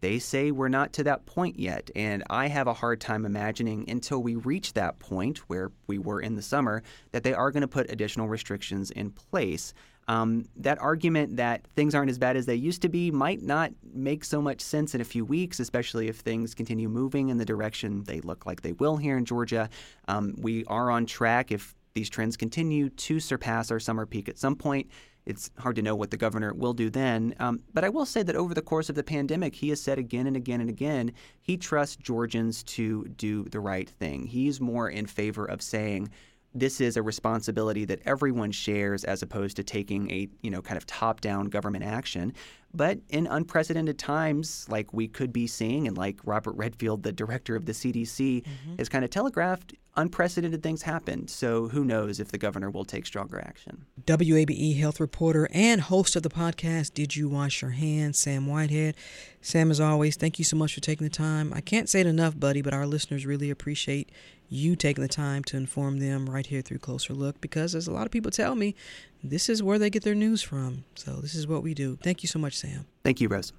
They 0.01 0.19
say 0.19 0.51
we're 0.51 0.69
not 0.69 0.93
to 0.95 1.05
that 1.05 1.27
point 1.27 1.59
yet, 1.59 1.91
and 1.97 2.23
I 2.31 2.49
have 2.49 2.67
a 2.67 2.75
hard 2.75 3.01
time 3.01 3.25
imagining 3.25 3.89
until 3.91 4.23
we 4.23 4.37
reach 4.37 4.75
that 4.75 4.99
point 4.99 5.39
where 5.49 5.73
we 5.87 5.99
were 5.99 6.21
in 6.21 6.37
the 6.37 6.43
summer 6.43 6.83
that 7.13 7.25
they 7.25 7.35
are 7.35 7.51
going 7.51 7.63
to 7.63 7.69
put 7.69 7.91
additional 7.91 8.29
restrictions 8.29 8.91
in 8.91 9.11
place. 9.11 9.75
Um, 10.07 10.47
that 10.57 10.81
argument 10.81 11.37
that 11.37 11.67
things 11.77 11.95
aren't 11.95 12.11
as 12.11 12.19
bad 12.19 12.37
as 12.37 12.47
they 12.47 12.55
used 12.55 12.81
to 12.83 12.89
be 12.89 13.11
might 13.11 13.43
not 13.43 13.73
make 13.93 14.25
so 14.25 14.41
much 14.41 14.63
sense 14.63 14.95
in 14.95 15.03
a 15.03 15.05
few 15.05 15.25
weeks, 15.25 15.61
especially 15.61 16.09
if 16.09 16.17
things 16.17 16.55
continue 16.55 16.89
moving 16.89 17.29
in 17.29 17.37
the 17.37 17.45
direction 17.45 18.05
they 18.05 18.21
look 18.21 18.47
like 18.47 18.63
they 18.63 18.73
will 18.73 18.97
here 18.97 19.19
in 19.19 19.27
Georgia. 19.27 19.69
Um, 20.07 20.35
we 20.39 20.65
are 20.65 20.91
on 20.91 21.05
track 21.05 21.53
if 21.53 21.75
these 21.93 22.09
trends 22.09 22.37
continue 22.37 22.89
to 22.89 23.21
surpass 23.21 23.71
our 23.71 23.81
summer 23.81 24.07
peak 24.07 24.29
at 24.29 24.39
some 24.39 24.57
point 24.57 24.89
it's 25.29 25.51
hard 25.59 25.77
to 25.77 25.83
know 25.83 25.95
what 25.95 26.11
the 26.11 26.17
governor 26.17 26.55
will 26.55 26.73
do 26.73 26.89
then. 26.89 27.35
Um, 27.39 27.61
but 27.75 27.85
I 27.85 27.91
will 27.91 28.07
say 28.07 28.23
that 28.23 28.35
over 28.35 28.55
the 28.55 28.63
course 28.63 28.89
of 28.89 28.95
the 28.95 29.05
pandemic, 29.05 29.55
he 29.55 29.69
has 29.69 29.81
said 29.81 29.99
again 29.99 30.27
and 30.27 30.37
again 30.37 30.63
and 30.63 30.71
again 30.71 31.13
he 31.39 31.59
trusts 31.59 31.97
Georgians 31.97 32.63
to 32.65 33.05
do 33.09 33.45
the 33.45 33.61
right 33.61 33.89
thing. 33.89 34.25
He's 34.25 34.59
more 34.59 34.89
in 34.89 35.07
favor 35.07 35.45
of 35.45 35.61
saying, 35.61 36.09
this 36.55 36.81
is 36.81 36.97
a 36.97 37.03
responsibility 37.03 37.85
that 37.85 38.01
everyone 38.05 38.51
shares 38.51 39.05
as 39.05 39.23
opposed 39.23 39.57
to 39.57 39.63
taking 39.63 40.11
a 40.11 40.29
you 40.43 40.51
know 40.51 40.63
kind 40.63 40.77
of 40.77 40.87
top 40.87 41.21
down 41.21 41.47
government 41.47 41.85
action 41.85 42.33
but 42.75 42.99
in 43.09 43.27
unprecedented 43.27 43.99
times 43.99 44.67
like 44.69 44.93
we 44.93 45.09
could 45.09 45.33
be 45.33 45.47
seeing 45.47 45.87
and 45.87 45.97
like 45.97 46.21
Robert 46.25 46.53
Redfield 46.53 47.03
the 47.03 47.13
director 47.13 47.57
of 47.57 47.67
the 47.67 47.73
CDC 47.73 48.43
mm-hmm. 48.43 48.77
has 48.79 48.89
kind 48.89 49.05
of 49.05 49.11
telegraphed 49.11 49.75
unprecedented 49.99 50.63
things 50.63 50.83
happen. 50.83 51.27
So 51.27 51.69
who 51.69 51.85
knows 51.85 52.21
if 52.21 52.29
the 52.29 52.39
governor 52.39 52.71
will 52.71 52.85
take 52.85 53.05
stronger 53.05 53.41
action. 53.41 53.85
WABE 54.07 54.79
health 54.79 55.01
reporter 55.01 55.49
and 55.53 55.81
host 55.81 56.15
of 56.15 56.23
the 56.23 56.29
podcast, 56.29 56.95
Did 56.95 57.17
You 57.17 57.29
Wash 57.29 57.63
Your 57.63 57.73
Hands, 57.73 58.17
Sam 58.17 58.47
Whitehead. 58.47 58.97
Sam, 59.41 59.71
as 59.71 59.81
always, 59.81 60.17
thank 60.17 60.39
you 60.39 60.45
so 60.45 60.57
much 60.57 60.75
for 60.75 60.81
taking 60.81 61.05
the 61.05 61.13
time. 61.13 61.53
I 61.53 61.61
can't 61.61 61.89
say 61.89 62.01
it 62.01 62.07
enough, 62.07 62.39
buddy, 62.39 62.63
but 62.63 62.73
our 62.73 62.87
listeners 62.87 63.27
really 63.27 63.51
appreciate 63.51 64.13
you 64.49 64.77
taking 64.77 65.03
the 65.03 65.09
time 65.09 65.45
to 65.45 65.57
inform 65.57 65.99
them 65.99 66.29
right 66.29 66.47
here 66.47 66.63
through 66.63 66.79
Closer 66.79 67.13
Look 67.13 67.41
because 67.41 67.75
as 67.75 67.87
a 67.87 67.93
lot 67.93 68.07
of 68.07 68.13
people 68.13 68.31
tell 68.31 68.55
me, 68.55 68.75
this 69.23 69.49
is 69.49 69.63
where 69.63 69.79
they 69.79 69.91
get 69.91 70.05
their 70.05 70.15
news 70.15 70.43
from. 70.43 70.85
So 70.95 71.15
this 71.17 71.35
is 71.35 71.47
what 71.47 71.63
we 71.63 71.75
do. 71.75 71.99
Thank 72.03 72.23
you 72.23 72.29
so 72.29 72.39
much, 72.39 72.57
Sam. 72.57 72.87
Thank 73.05 73.21
you, 73.21 73.29
Rose. 73.29 73.53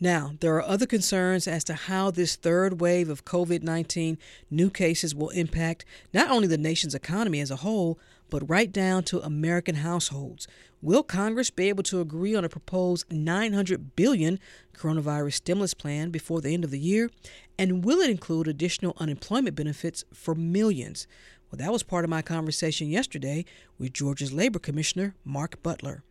Now, 0.00 0.34
there 0.40 0.54
are 0.56 0.62
other 0.62 0.86
concerns 0.86 1.46
as 1.46 1.62
to 1.64 1.74
how 1.74 2.10
this 2.10 2.36
third 2.36 2.80
wave 2.80 3.08
of 3.08 3.24
COVID 3.24 3.62
19 3.62 4.18
new 4.50 4.68
cases 4.68 5.14
will 5.14 5.30
impact 5.30 5.84
not 6.12 6.30
only 6.30 6.48
the 6.48 6.58
nation's 6.58 6.94
economy 6.94 7.40
as 7.40 7.50
a 7.50 7.56
whole, 7.56 7.98
but 8.30 8.48
right 8.48 8.72
down 8.72 9.02
to 9.04 9.20
American 9.20 9.76
households. 9.76 10.46
Will 10.82 11.02
Congress 11.02 11.50
be 11.50 11.68
able 11.68 11.82
to 11.84 12.00
agree 12.00 12.34
on 12.34 12.44
a 12.44 12.48
proposed 12.48 13.10
900 13.10 13.96
billion 13.96 14.38
coronavirus 14.76 15.34
stimulus 15.34 15.74
plan 15.74 16.10
before 16.10 16.40
the 16.40 16.52
end 16.52 16.64
of 16.64 16.70
the 16.70 16.78
year? 16.78 17.10
And 17.58 17.84
will 17.84 18.00
it 18.00 18.10
include 18.10 18.48
additional 18.48 18.96
unemployment 18.98 19.56
benefits 19.56 20.04
for 20.12 20.34
millions? 20.34 21.06
Well, 21.50 21.58
that 21.58 21.72
was 21.72 21.82
part 21.82 22.04
of 22.04 22.10
my 22.10 22.22
conversation 22.22 22.88
yesterday 22.88 23.44
with 23.78 23.92
Georgia's 23.92 24.32
Labor 24.32 24.58
Commissioner, 24.58 25.14
Mark 25.24 25.62
Butler. 25.62 26.02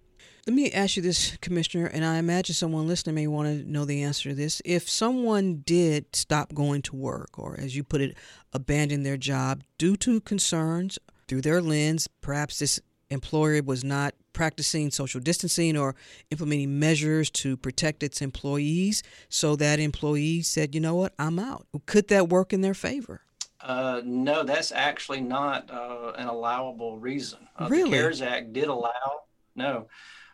Let 0.46 0.56
me 0.56 0.72
ask 0.72 0.98
you 0.98 1.02
this, 1.02 1.38
Commissioner, 1.38 1.86
and 1.86 2.04
I 2.04 2.18
imagine 2.18 2.54
someone 2.54 2.86
listening 2.86 3.16
may 3.16 3.28
want 3.28 3.48
to 3.48 3.72
know 3.72 3.86
the 3.86 4.04
answer 4.04 4.30
to 4.30 4.36
this. 4.36 4.62
If 4.66 4.90
someone 4.90 5.64
did 5.66 6.14
stop 6.16 6.54
going 6.54 6.82
to 6.84 6.96
work, 6.98 7.40
or 7.40 7.58
as 7.58 7.78
you 7.78 7.84
put 7.84 8.02
it, 8.02 8.18
abandon 8.52 9.04
their 9.04 9.16
job 9.16 9.64
due 9.78 9.96
to 9.98 10.20
concerns 10.20 11.00
through 11.34 11.42
their 11.42 11.62
lens, 11.62 12.08
perhaps 12.22 12.60
this 12.60 12.80
employer 13.10 13.62
was 13.64 13.84
not 13.84 14.14
practicing 14.34 14.92
social 14.92 15.20
distancing 15.20 15.76
or 15.76 15.96
implementing 16.32 16.80
measures 16.80 17.30
to 17.30 17.58
protect 17.58 18.04
its 18.04 18.22
employees, 18.22 19.04
so 19.30 19.56
that 19.56 19.80
employee 19.80 20.42
said, 20.42 20.74
you 20.76 20.82
know 20.82 20.96
what, 20.96 21.14
I'm 21.18 21.40
out. 21.40 21.68
Could 21.86 22.08
that 22.10 22.30
work 22.30 22.54
in 22.54 22.62
their 22.62 22.74
favor? 22.74 23.22
Uh, 23.62 24.02
no, 24.04 24.44
that's 24.44 24.72
actually 24.72 25.22
not 25.22 25.70
uh, 25.72 26.12
an 26.18 26.28
allowable 26.28 27.00
reason. 27.00 27.48
Uh, 27.58 27.68
really? 27.70 27.90
The 27.90 27.98
CARES 27.98 28.22
Act 28.22 28.54
did 28.54 28.68
allow, 28.68 29.22
no 29.56 29.88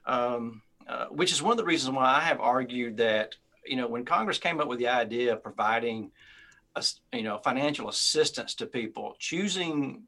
um, 0.10 0.62
uh, 0.88 1.06
which 1.06 1.32
is 1.32 1.42
one 1.42 1.52
of 1.52 1.58
the 1.58 1.66
reasons 1.66 1.96
why 1.96 2.06
I 2.06 2.22
have 2.22 2.42
argued 2.42 2.98
that 2.98 3.36
you 3.66 3.76
know 3.76 3.88
when 3.88 4.04
Congress 4.04 4.40
came 4.40 4.60
up 4.60 4.68
with 4.68 4.80
the 4.80 4.88
idea 4.88 5.34
of 5.34 5.44
providing 5.44 6.12
a, 6.76 6.84
you 7.14 7.24
know 7.24 7.38
financial 7.38 7.90
assistance 7.90 8.56
to 8.56 8.66
people, 8.66 9.16
choosing 9.20 10.04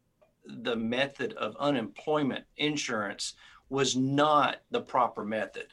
the 0.45 0.75
method 0.75 1.33
of 1.33 1.55
unemployment 1.59 2.45
insurance 2.57 3.33
was 3.69 3.95
not 3.95 4.57
the 4.71 4.81
proper 4.81 5.23
method. 5.23 5.67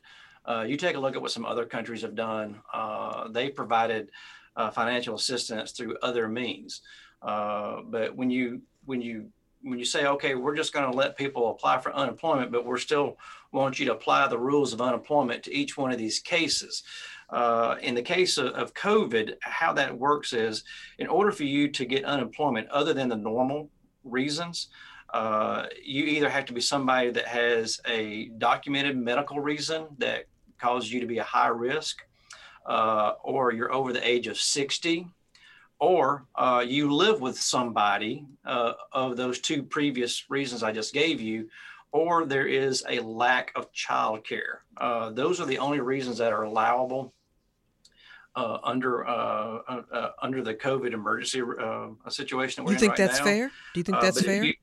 Uh, 0.45 0.65
you 0.67 0.77
take 0.77 0.97
a 0.97 1.01
look 1.01 1.15
at 1.15 1.21
what 1.21 1.31
some 1.31 1.45
other 1.45 1.67
countries 1.67 2.03
have 2.03 2.15
done. 2.15 2.61
Uh, 2.73 3.29
they 3.29 3.51
provided 3.51 4.11
uh, 4.57 4.71
financial 4.71 5.15
assistance 5.15 5.73
through 5.73 5.97
other 6.03 6.29
means. 6.29 6.83
Uh, 7.21 7.83
but 7.85 8.15
when 8.15 8.31
you 8.31 8.63
when 8.85 9.03
you 9.03 9.31
when 9.63 9.79
you 9.79 9.85
say, 9.85 10.07
okay, 10.07 10.35
we're 10.35 10.55
just 10.55 10.73
going 10.73 10.91
to 10.91 10.97
let 10.97 11.17
people 11.17 11.51
apply 11.51 11.81
for 11.81 11.93
unemployment, 11.95 12.53
but 12.53 12.65
we're 12.65 12.79
still 12.79 13.19
want 13.53 13.79
you 13.79 13.87
to 13.87 13.93
apply 13.93 14.27
the 14.29 14.39
rules 14.39 14.73
of 14.73 14.81
unemployment 14.81 15.43
to 15.43 15.55
each 15.55 15.77
one 15.77 15.91
of 15.91 15.99
these 15.99 16.21
cases. 16.21 16.85
Uh, 17.31 17.77
in 17.83 17.95
the 17.95 18.03
case 18.03 18.39
of, 18.39 18.47
of, 18.55 18.73
COVID, 18.73 19.35
how 19.41 19.73
that 19.75 19.99
works 19.99 20.33
is 20.33 20.65
in 20.99 21.07
order 21.09 21.31
for 21.31 21.45
you 21.45 21.69
to 21.69 21.85
get 21.85 22.05
unemployment 22.05 22.69
other 22.69 22.95
than 22.95 23.09
the 23.09 23.17
normal 23.17 23.69
reasons, 24.11 24.69
uh, 25.12 25.67
you 25.83 26.05
either 26.05 26.29
have 26.29 26.45
to 26.47 26.53
be 26.53 26.61
somebody 26.61 27.11
that 27.11 27.27
has 27.27 27.81
a 27.87 28.27
documented 28.38 28.97
medical 28.97 29.41
reason 29.41 29.87
that 29.99 30.25
causes 30.61 30.93
you 30.93 31.00
to 31.00 31.07
be 31.07 31.19
a 31.19 31.25
high 31.25 31.49
risk, 31.49 32.03
uh, 32.67 33.12
or 33.23 33.53
you're 33.53 33.73
over 33.73 33.93
the 33.93 34.07
age 34.07 34.27
of 34.27 34.37
60, 34.38 35.07
or 35.81 36.27
uh, 36.35 36.65
you 36.67 36.93
live 36.93 37.21
with 37.21 37.38
somebody 37.38 38.27
uh, 38.45 38.73
of 38.93 39.17
those 39.17 39.41
two 39.41 39.62
previous 39.62 40.29
reasons 40.29 40.62
I 40.62 40.73
just 40.73 40.93
gave 40.93 41.21
you, 41.21 41.49
or 41.93 42.27
there 42.27 42.47
is 42.47 42.85
a 42.88 43.00
lack 43.00 43.53
of 43.57 43.73
childcare. 43.73 44.59
Uh, 44.77 45.11
those 45.11 45.41
are 45.41 45.47
the 45.47 45.59
only 45.59 45.81
reasons 45.81 46.19
that 46.19 46.33
are 46.33 46.43
allowable 46.43 47.15
uh, 48.38 48.59
under 48.62 49.07
uh, 49.07 49.59
uh, 49.68 49.83
uh 49.92 50.11
under 50.23 50.42
the 50.42 50.54
COVID 50.54 50.92
emergency 50.92 51.42
uh, 51.42 51.88
situation. 52.09 52.64
Do 52.64 52.73
you 52.73 52.78
think 52.78 52.90
right 52.90 52.99
that's 52.99 53.18
now. 53.18 53.25
fair? 53.25 53.49
Do 53.75 53.80
you 53.80 53.85
think 53.85 54.00
that's 54.00 54.23
fair? 54.23 54.45
You, 54.45 54.54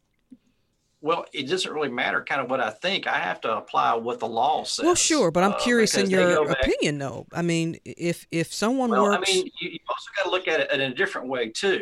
well, 1.02 1.26
it 1.34 1.48
doesn't 1.48 1.72
really 1.72 1.90
matter 1.90 2.24
kind 2.24 2.42
of 2.42 2.50
what 2.50 2.62
I 2.62 2.72
think. 2.72 3.06
I 3.06 3.20
have 3.20 3.42
to 3.42 3.58
apply 3.58 3.94
what 3.96 4.20
the 4.20 4.28
law 4.28 4.64
says. 4.64 4.86
Well, 4.86 4.96
sure, 4.96 5.30
but 5.30 5.44
I'm 5.44 5.60
curious 5.60 5.96
in 5.98 6.10
your 6.10 6.50
opinion, 6.50 6.98
though. 6.98 7.28
I 7.34 7.42
mean, 7.42 7.78
if 7.84 8.26
if 8.32 8.54
someone 8.54 8.90
well, 8.90 9.04
works, 9.04 9.30
I 9.30 9.34
mean, 9.34 9.46
you, 9.60 9.72
you 9.72 9.80
also 9.90 10.10
got 10.16 10.24
to 10.24 10.32
look 10.32 10.48
at 10.48 10.62
it 10.62 10.72
in 10.72 10.82
a 10.82 10.94
different 10.94 11.28
way 11.28 11.50
too, 11.50 11.82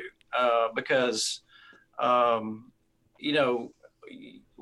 because 0.75 1.41
um, 2.00 2.71
you 3.19 3.33
know 3.33 3.71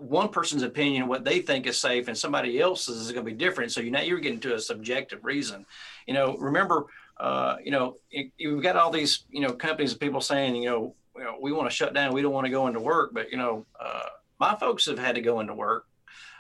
one 0.02 0.30
person's 0.30 0.64
opinion, 0.64 1.08
what 1.08 1.24
they 1.24 1.40
think 1.40 1.68
is 1.68 1.80
safe, 1.80 2.08
and 2.08 2.18
somebody 2.18 2.60
else's 2.60 2.98
is 2.98 3.12
going 3.12 3.26
to 3.26 3.32
be 3.32 3.38
different. 3.38 3.72
So 3.72 3.82
you're 3.82 3.92
now 3.92 4.02
you're 4.02 4.20
getting 4.20 4.40
to 4.42 4.56
a 4.56 4.60
subjective 4.60 5.24
reason. 5.24 5.66
You 6.08 6.16
know, 6.16 6.36
remember, 6.38 6.88
uh, 7.22 7.58
you 7.64 7.70
know, 7.70 7.98
you've 8.10 8.64
got 8.64 8.76
all 8.76 8.90
these, 8.90 9.26
you 9.30 9.42
know, 9.42 9.54
companies 9.54 9.92
and 9.92 10.02
people 10.02 10.22
saying, 10.22 10.56
you 10.56 10.70
know, 10.70 10.96
you 11.16 11.24
know, 11.24 11.38
we 11.40 11.52
want 11.52 11.70
to 11.70 11.76
shut 11.76 11.94
down, 11.94 12.14
we 12.14 12.22
don't 12.24 12.34
want 12.34 12.46
to 12.46 12.52
go 12.52 12.66
into 12.66 12.80
work, 12.80 13.12
but 13.14 13.30
you 13.30 13.38
know, 13.38 13.68
uh, 13.80 14.08
my 14.40 14.56
folks 14.56 14.88
have 14.88 14.98
had 14.98 15.14
to 15.14 15.22
go 15.22 15.40
into 15.40 15.54
work. 15.54 15.86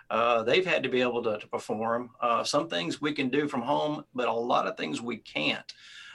Uh, 0.09 0.41
they've 0.41 0.65
had 0.65 0.81
to 0.81 0.89
be 0.89 1.01
able 1.01 1.21
to, 1.21 1.37
to 1.37 1.47
perform. 1.47 2.09
Uh, 2.19 2.43
some 2.43 2.67
things 2.67 2.99
we 2.99 3.13
can 3.13 3.29
do 3.29 3.47
from 3.47 3.61
home, 3.61 4.03
but 4.15 4.27
a 4.27 4.33
lot 4.33 4.65
of 4.65 4.75
things 4.75 4.99
we 4.99 5.17
can't. 5.17 5.71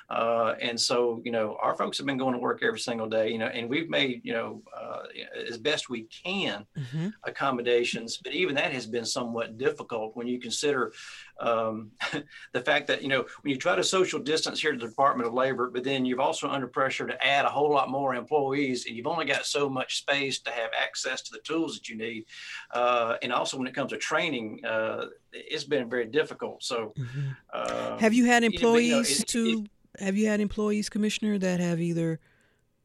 Uh, 0.09 0.55
and 0.61 0.81
so, 0.81 1.21
you 1.25 1.33
know, 1.33 1.57
our 1.61 1.75
folks 1.75 1.99
have 1.99 2.07
been 2.07 2.17
going 2.17 2.33
to 2.33 2.39
work 2.39 2.63
every 2.63 2.79
single 2.79 3.09
day, 3.09 3.31
you 3.31 3.39
know, 3.39 3.47
and 3.47 3.69
we've 3.69 3.91
made, 3.91 4.21
you 4.25 4.33
know, 4.33 4.63
uh, 4.77 5.03
as 5.49 5.59
best 5.59 5.91
we 5.91 6.03
can 6.05 6.65
mm-hmm. 6.79 7.09
accommodations, 7.25 8.17
but 8.17 8.33
even 8.33 8.55
that 8.55 8.73
has 8.73 8.87
been 8.87 9.05
somewhat 9.05 9.59
difficult 9.59 10.17
when 10.17 10.29
you 10.29 10.39
consider 10.39 10.93
um, 11.41 11.91
the 12.53 12.61
fact 12.61 12.87
that, 12.87 13.03
you 13.03 13.09
know, 13.09 13.25
when 13.43 13.53
you 13.53 13.59
try 13.59 13.75
to 13.75 13.83
social 13.83 14.21
distance 14.21 14.61
here 14.61 14.73
at 14.73 14.79
the 14.79 14.87
Department 14.87 15.27
of 15.27 15.35
Labor, 15.35 15.71
but 15.71 15.83
then 15.83 16.05
you've 16.05 16.21
also 16.21 16.49
under 16.49 16.69
pressure 16.69 17.07
to 17.07 17.27
add 17.27 17.45
a 17.45 17.51
whole 17.51 17.71
lot 17.71 17.91
more 17.91 18.15
employees 18.15 18.87
and 18.87 18.97
you've 18.97 19.07
only 19.07 19.25
got 19.25 19.45
so 19.45 19.69
much 19.69 19.99
space 19.99 20.39
to 20.41 20.51
have 20.51 20.71
access 20.81 21.23
to 21.23 21.33
the 21.33 21.41
tools 21.41 21.75
that 21.75 21.89
you 21.89 21.97
need. 21.97 22.27
Uh, 22.73 23.17
and 23.23 23.33
also 23.33 23.59
when 23.59 23.67
it 23.67 23.75
comes 23.75 23.91
to 23.91 23.99
training, 23.99 24.65
uh, 24.65 25.07
it's 25.33 25.65
been 25.65 25.91
very 25.91 26.07
difficult. 26.07 26.63
So, 26.63 26.95
mm-hmm. 26.97 27.31
Uh, 27.53 27.99
have 27.99 28.13
you 28.13 28.27
had 28.27 28.45
employees 28.45 28.91
you 28.91 28.95
know, 28.95 29.01
it, 29.01 29.29
to 29.29 29.63
it, 29.65 29.71
have 29.99 30.17
you 30.17 30.27
had 30.27 30.41
employees, 30.41 30.89
Commissioner, 30.89 31.39
that 31.39 31.61
have 31.61 31.81
either 31.81 32.21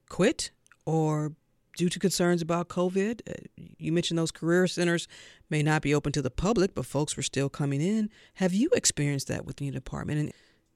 quit 0.10 0.52
or 0.86 1.34
due 1.78 1.89
to 1.89 2.00
concerns 2.00 2.41
about 2.41 2.69
COVID? 2.69 3.21
Uh, 3.30 3.63
you 3.78 3.91
mentioned 3.91 4.17
those 4.17 4.32
career 4.32 4.67
centers 4.67 5.08
may 5.50 5.63
not 5.63 5.82
be 5.82 5.93
open 5.93 6.12
to 6.13 6.21
the 6.21 6.32
public, 6.32 6.76
but 6.76 6.86
folks 6.86 7.15
were 7.15 7.24
still 7.24 7.50
coming 7.50 7.82
in. 7.82 8.10
Have 8.36 8.54
you 8.54 8.69
experienced 8.74 9.28
that 9.28 9.45
within 9.45 9.67
your 9.67 9.74
department? 9.74 10.19
And 10.19 10.34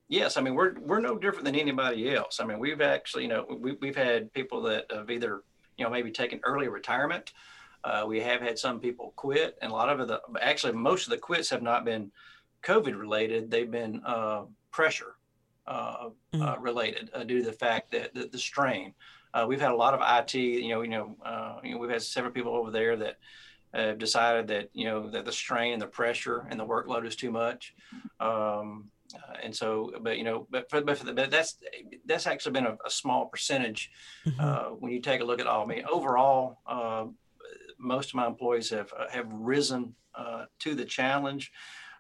yes, 0.07 0.37
I 0.37 0.41
mean 0.41 0.55
we're 0.55 0.79
we're 0.79 0.99
no 0.99 1.17
different 1.17 1.45
than 1.45 1.55
anybody 1.55 2.13
else. 2.13 2.39
I 2.39 2.45
mean 2.45 2.59
we've 2.59 2.81
actually 2.81 3.23
you 3.23 3.29
know 3.29 3.45
we, 3.59 3.73
we've 3.73 3.95
had 3.95 4.31
people 4.33 4.61
that 4.63 4.85
have 4.91 5.09
either 5.09 5.43
you 5.77 5.85
know 5.85 5.91
maybe 5.91 6.11
taken 6.11 6.39
early 6.43 6.67
retirement. 6.67 7.33
Uh, 7.83 8.03
we 8.07 8.19
have 8.19 8.41
had 8.41 8.57
some 8.57 8.79
people 8.79 9.13
quit, 9.15 9.57
and 9.61 9.71
a 9.71 9.75
lot 9.75 9.89
of 9.89 10.07
the 10.07 10.19
actually 10.41 10.73
most 10.73 11.05
of 11.05 11.11
the 11.11 11.17
quits 11.17 11.49
have 11.49 11.61
not 11.61 11.85
been 11.85 12.11
COVID 12.63 12.99
related. 12.99 13.51
They've 13.51 13.69
been 13.69 14.01
uh, 14.05 14.45
pressure 14.71 15.14
mm-hmm. 15.67 16.41
uh, 16.41 16.55
related 16.57 17.09
uh, 17.13 17.23
due 17.23 17.39
to 17.39 17.45
the 17.45 17.53
fact 17.53 17.91
that 17.91 18.13
the, 18.13 18.27
the 18.27 18.37
strain. 18.37 18.93
Uh, 19.33 19.45
we've 19.47 19.61
had 19.61 19.71
a 19.71 19.75
lot 19.75 19.93
of 19.93 20.01
IT. 20.01 20.33
You 20.35 20.69
know, 20.69 20.81
you 20.81 20.89
know, 20.89 21.15
uh, 21.25 21.59
you 21.63 21.71
know, 21.71 21.77
we've 21.77 21.89
had 21.89 22.01
several 22.01 22.31
people 22.31 22.55
over 22.55 22.71
there 22.71 22.95
that 22.97 23.17
have 23.73 23.97
decided 23.97 24.47
that 24.47 24.69
you 24.73 24.85
know 24.85 25.09
that 25.09 25.25
the 25.25 25.31
strain 25.31 25.73
and 25.73 25.81
the 25.81 25.87
pressure 25.87 26.47
and 26.49 26.59
the 26.59 26.65
workload 26.65 27.05
is 27.05 27.15
too 27.15 27.31
much. 27.31 27.73
Um, 28.19 28.89
uh, 29.13 29.35
and 29.43 29.55
so, 29.55 29.93
but 30.01 30.17
you 30.17 30.23
know, 30.23 30.47
but 30.49 30.69
for, 30.69 30.81
but, 30.81 30.97
for 30.97 31.05
the, 31.05 31.13
but 31.13 31.29
that's 31.29 31.57
that's 32.05 32.27
actually 32.27 32.53
been 32.53 32.65
a, 32.65 32.77
a 32.85 32.89
small 32.89 33.25
percentage 33.25 33.91
mm-hmm. 34.25 34.75
when 34.79 34.91
you 34.91 35.01
take 35.01 35.21
a 35.21 35.25
look 35.25 35.41
at 35.41 35.47
all. 35.47 35.63
I 35.63 35.65
mean, 35.65 35.83
overall, 35.91 36.59
most 37.77 38.09
of 38.09 38.15
my 38.15 38.27
employees 38.27 38.69
have 38.69 38.91
have 39.11 39.27
risen 39.31 39.95
to 40.59 40.75
the 40.75 40.85
challenge. 40.85 41.51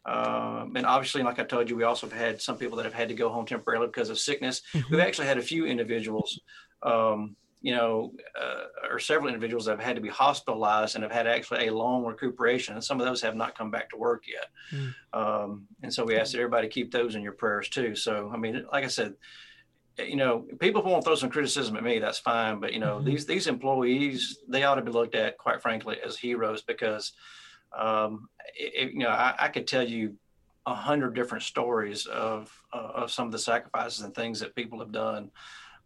Um, 0.05 0.73
and 0.75 0.85
obviously, 0.85 1.23
like 1.23 1.39
I 1.39 1.43
told 1.43 1.69
you, 1.69 1.75
we 1.75 1.83
also 1.83 2.07
have 2.07 2.17
had 2.17 2.41
some 2.41 2.57
people 2.57 2.77
that 2.77 2.85
have 2.85 2.93
had 2.93 3.07
to 3.09 3.15
go 3.15 3.29
home 3.29 3.45
temporarily 3.45 3.87
because 3.87 4.09
of 4.09 4.19
sickness. 4.19 4.61
Mm-hmm. 4.73 4.93
We've 4.93 5.03
actually 5.03 5.27
had 5.27 5.37
a 5.37 5.41
few 5.41 5.65
individuals, 5.65 6.39
um, 6.83 7.35
you 7.61 7.73
know, 7.75 8.11
uh, 8.39 8.89
or 8.91 8.99
several 8.99 9.29
individuals 9.29 9.65
that 9.65 9.71
have 9.71 9.85
had 9.85 9.95
to 9.95 10.01
be 10.01 10.09
hospitalized 10.09 10.93
and 10.93 11.03
have 11.03 11.11
had 11.11 11.25
actually 11.25 11.67
a 11.67 11.73
long 11.73 12.05
recuperation. 12.05 12.75
And 12.75 12.83
some 12.83 12.99
of 12.99 13.07
those 13.07 13.21
have 13.21 13.35
not 13.35 13.57
come 13.57 13.71
back 13.71 13.89
to 13.89 13.97
work 13.97 14.25
yet. 14.27 14.47
Mm. 14.71 14.93
Um, 15.13 15.67
and 15.81 15.91
so 15.91 16.05
we 16.05 16.17
ask 16.17 16.33
that 16.33 16.39
everybody 16.39 16.67
keep 16.67 16.91
those 16.91 17.15
in 17.15 17.23
your 17.23 17.31
prayers 17.31 17.69
too. 17.69 17.95
So, 17.95 18.29
I 18.31 18.37
mean, 18.37 18.63
like 18.71 18.83
I 18.83 18.89
said, 18.89 19.15
you 19.97 20.17
know, 20.17 20.45
people 20.59 20.83
want 20.83 21.03
to 21.03 21.05
throw 21.05 21.15
some 21.15 21.29
criticism 21.29 21.77
at 21.77 21.83
me. 21.83 21.99
That's 21.99 22.19
fine, 22.19 22.59
but 22.59 22.73
you 22.73 22.79
know, 22.79 22.97
mm-hmm. 22.97 23.05
these 23.05 23.25
these 23.25 23.47
employees 23.47 24.39
they 24.47 24.63
ought 24.63 24.75
to 24.75 24.81
be 24.81 24.91
looked 24.91 25.15
at, 25.15 25.37
quite 25.37 25.61
frankly, 25.61 25.97
as 26.05 26.17
heroes 26.17 26.61
because 26.61 27.13
um, 27.73 28.29
it, 28.55 28.91
you 28.93 28.99
know, 28.99 29.09
I, 29.09 29.35
I, 29.37 29.47
could 29.49 29.67
tell 29.67 29.87
you 29.87 30.15
a 30.65 30.73
hundred 30.73 31.13
different 31.13 31.43
stories 31.43 32.05
of 32.05 32.51
uh, 32.73 32.91
of 32.95 33.11
some 33.11 33.25
of 33.25 33.31
the 33.31 33.39
sacrifices 33.39 34.01
and 34.01 34.13
things 34.13 34.39
that 34.39 34.55
people 34.55 34.79
have 34.79 34.91
done, 34.91 35.31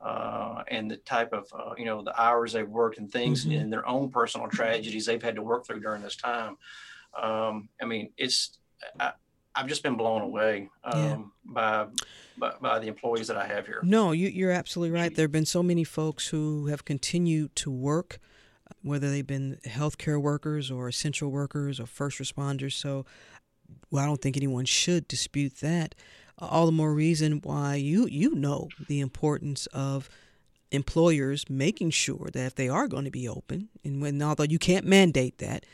uh, 0.02 0.64
and 0.68 0.90
the 0.90 0.98
type 0.98 1.34
of 1.34 1.48
uh, 1.54 1.74
you 1.78 1.86
know 1.86 2.02
the 2.04 2.20
hours 2.20 2.54
they've 2.54 2.70
worked 2.70 2.98
and 2.98 3.12
things 3.12 3.46
mm-hmm. 3.46 3.60
and 3.60 3.74
their 3.74 3.88
own 3.88 4.10
personal 4.10 4.48
tragedies 4.48 5.06
they've 5.06 5.24
had 5.24 5.36
to 5.36 5.42
work 5.42 5.66
through 5.66 5.80
during 5.80 6.02
this 6.02 6.16
time. 6.16 6.58
Um, 7.20 7.70
I 7.82 7.86
mean, 7.86 8.12
it's 8.18 8.60
I, 9.00 9.14
I've 9.56 9.68
just 9.68 9.84
been 9.84 9.96
blown 9.96 10.22
away 10.22 10.70
um, 10.84 11.04
yeah. 11.04 11.18
by, 11.54 11.88
by, 12.38 12.54
by 12.62 12.80
the 12.80 12.88
employees 12.88 13.28
that 13.28 13.38
I 13.38 13.46
have 13.48 13.66
here. 13.66 13.82
No, 13.84 14.12
you, 14.12 14.30
you're 14.30 14.52
absolutely 14.52 14.98
right. 14.98 15.14
There 15.14 15.24
have 15.24 15.32
been 15.32 15.46
so 15.46 15.64
many 15.64 15.84
folks 15.84 16.28
who 16.28 16.68
have 16.68 16.86
continued 16.86 17.56
to 17.58 17.72
work, 17.72 18.20
whether 18.82 19.10
they've 19.10 19.26
been 19.26 19.58
healthcare 19.66 20.22
workers 20.22 20.72
or 20.72 20.88
essential 20.88 21.30
workers 21.30 21.80
or 21.80 21.86
first 21.86 22.20
responders. 22.20 22.74
So, 22.74 23.06
well, 23.92 24.04
I 24.04 24.08
don't 24.08 24.22
think 24.22 24.38
anyone 24.38 24.66
should 24.66 25.08
dispute 25.08 25.56
that. 25.62 25.96
All 26.38 26.66
the 26.66 26.72
more 26.72 26.94
reason 26.94 27.42
why 27.44 27.76
you 27.76 28.08
you 28.08 28.34
know 28.34 28.70
the 28.88 29.02
importance 29.02 29.66
of 29.68 30.10
employers 30.72 31.50
making 31.50 31.90
sure 31.90 32.30
that 32.32 32.46
if 32.46 32.56
they 32.56 32.70
are 32.70 32.88
going 32.88 33.06
to 33.06 33.12
be 33.12 33.28
open, 33.28 33.70
and 33.84 34.02
when 34.02 34.22
although 34.22 34.44
you 34.44 34.60
can't 34.60 34.86
mandate 34.86 35.40
that, 35.40 35.66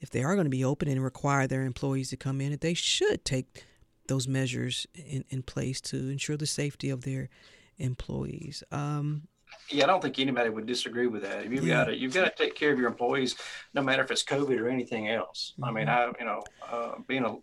if 0.00 0.10
they 0.10 0.22
are 0.22 0.34
going 0.34 0.46
to 0.46 0.50
be 0.50 0.64
open 0.64 0.88
and 0.88 1.02
require 1.02 1.46
their 1.46 1.62
employees 1.62 2.10
to 2.10 2.16
come 2.16 2.40
in, 2.40 2.50
that 2.50 2.60
they 2.60 2.74
should 2.74 3.24
take 3.24 3.64
those 4.08 4.26
measures 4.28 4.86
in, 4.94 5.24
in 5.30 5.42
place 5.42 5.80
to 5.80 6.10
ensure 6.10 6.36
the 6.36 6.46
safety 6.46 6.90
of 6.90 7.02
their 7.02 7.28
employees. 7.78 8.62
Um, 8.70 9.28
yeah, 9.70 9.84
I 9.84 9.86
don't 9.86 10.02
think 10.02 10.18
anybody 10.18 10.50
would 10.50 10.66
disagree 10.66 11.06
with 11.06 11.22
that. 11.22 11.50
You've 11.50 11.64
yeah. 11.64 11.74
got 11.74 11.84
to 11.84 11.96
you've 11.96 12.14
got 12.14 12.24
to 12.24 12.44
take 12.44 12.54
care 12.54 12.72
of 12.72 12.78
your 12.78 12.88
employees, 12.88 13.36
no 13.74 13.82
matter 13.82 14.02
if 14.02 14.10
it's 14.10 14.24
COVID 14.24 14.58
or 14.60 14.68
anything 14.68 15.08
else. 15.08 15.54
Mm-hmm. 15.54 15.64
I 15.64 15.72
mean, 15.72 15.86
mm-hmm. 15.86 16.10
I 16.16 16.18
you 16.18 16.26
know, 16.26 16.42
uh, 16.70 16.92
being 17.06 17.24
a 17.24 17.36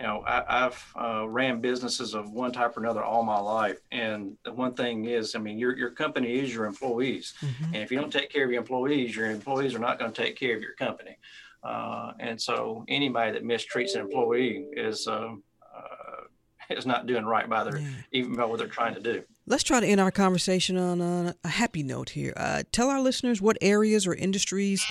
you 0.00 0.06
know, 0.06 0.24
I, 0.26 0.60
have 0.60 0.82
uh, 0.98 1.28
ran 1.28 1.60
businesses 1.60 2.14
of 2.14 2.30
one 2.30 2.52
type 2.52 2.74
or 2.74 2.80
another 2.80 3.04
all 3.04 3.22
my 3.22 3.38
life, 3.38 3.78
and 3.92 4.34
the 4.46 4.52
one 4.52 4.72
thing 4.72 5.04
is, 5.04 5.34
I 5.34 5.38
mean, 5.40 5.58
your 5.58 5.76
your 5.76 5.90
company 5.90 6.38
is 6.38 6.54
your 6.54 6.64
employees, 6.64 7.34
mm-hmm. 7.42 7.64
and 7.64 7.76
if 7.76 7.90
you 7.90 8.00
don't 8.00 8.10
take 8.10 8.30
care 8.30 8.44
of 8.44 8.50
your 8.50 8.60
employees, 8.60 9.14
your 9.14 9.30
employees 9.30 9.74
are 9.74 9.78
not 9.78 9.98
going 9.98 10.10
to 10.10 10.22
take 10.22 10.36
care 10.36 10.56
of 10.56 10.62
your 10.62 10.72
company. 10.74 11.18
Uh, 11.62 12.12
and 12.18 12.40
so 12.40 12.84
anybody 12.88 13.32
that 13.32 13.44
mistreats 13.44 13.94
an 13.94 14.00
employee 14.00 14.64
is 14.72 15.06
um, 15.06 15.42
uh, 15.62 16.22
is 16.70 16.86
not 16.86 17.06
doing 17.06 17.26
right 17.26 17.48
by 17.48 17.64
their 17.64 17.78
yeah. 17.78 17.88
even 18.12 18.34
by 18.34 18.46
what 18.46 18.58
they're 18.58 18.68
trying 18.68 18.94
to 18.94 19.00
do. 19.00 19.22
Let's 19.50 19.64
try 19.64 19.80
to 19.80 19.86
end 19.86 20.00
our 20.00 20.12
conversation 20.12 20.76
on 20.76 21.00
a, 21.00 21.48
happy 21.48 21.82
note 21.82 22.10
here. 22.10 22.32
Uh, 22.36 22.62
tell 22.70 22.88
our 22.88 23.00
listeners 23.00 23.42
what 23.42 23.58
areas 23.60 24.06
or 24.06 24.14
industries 24.14 24.86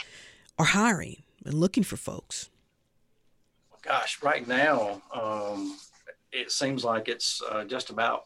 are 0.58 0.66
hiring 0.66 1.24
and 1.46 1.54
looking 1.54 1.82
for 1.82 1.96
folks. 1.96 2.50
Gosh, 3.82 4.22
right 4.22 4.46
now 4.46 5.02
um, 5.14 5.78
it 6.34 6.52
seems 6.52 6.84
like 6.84 7.08
it's 7.08 7.42
uh, 7.50 7.64
just 7.64 7.90
about 7.90 8.26